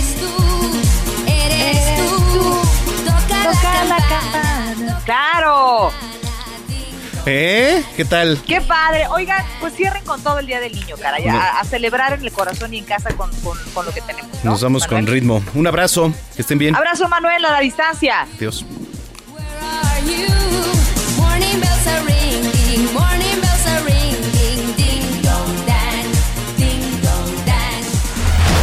¿Eh? 7.26 7.84
¿Qué 7.96 8.04
tal? 8.06 8.40
Qué 8.48 8.62
padre. 8.62 9.06
Oigan, 9.10 9.46
pues 9.60 9.76
cierren 9.76 10.04
con 10.06 10.22
todo 10.24 10.40
el 10.40 10.48
Día 10.48 10.60
del 10.60 10.74
Niño, 10.74 10.96
caray. 11.00 11.26
No. 11.26 11.38
A, 11.40 11.60
a 11.60 11.64
celebrar 11.66 12.14
en 12.14 12.24
el 12.24 12.32
corazón 12.32 12.74
y 12.74 12.80
en 12.80 12.86
casa 12.86 13.10
con, 13.16 13.30
con- 13.42 13.58
con 13.74 13.86
lo 13.86 13.94
que 13.94 14.02
tenemos. 14.02 14.32
¿no? 14.44 14.52
Nos 14.52 14.62
vamos 14.64 14.88
con 14.88 15.06
ritmo. 15.06 15.44
Un 15.54 15.68
abrazo. 15.68 16.12
Que 16.36 16.42
estén 16.42 16.58
bien. 16.58 16.76
Abrazo, 16.76 17.08
Manuel, 17.08 17.46
a 17.46 17.52
la 17.52 17.60
distancia. 17.60 18.22
Adiós. 18.38 18.66
Morning 21.18 21.60
bells 21.60 21.88
are 21.88 22.02
ringing, 22.06 22.94
morning 22.94 23.40
bells 23.42 23.61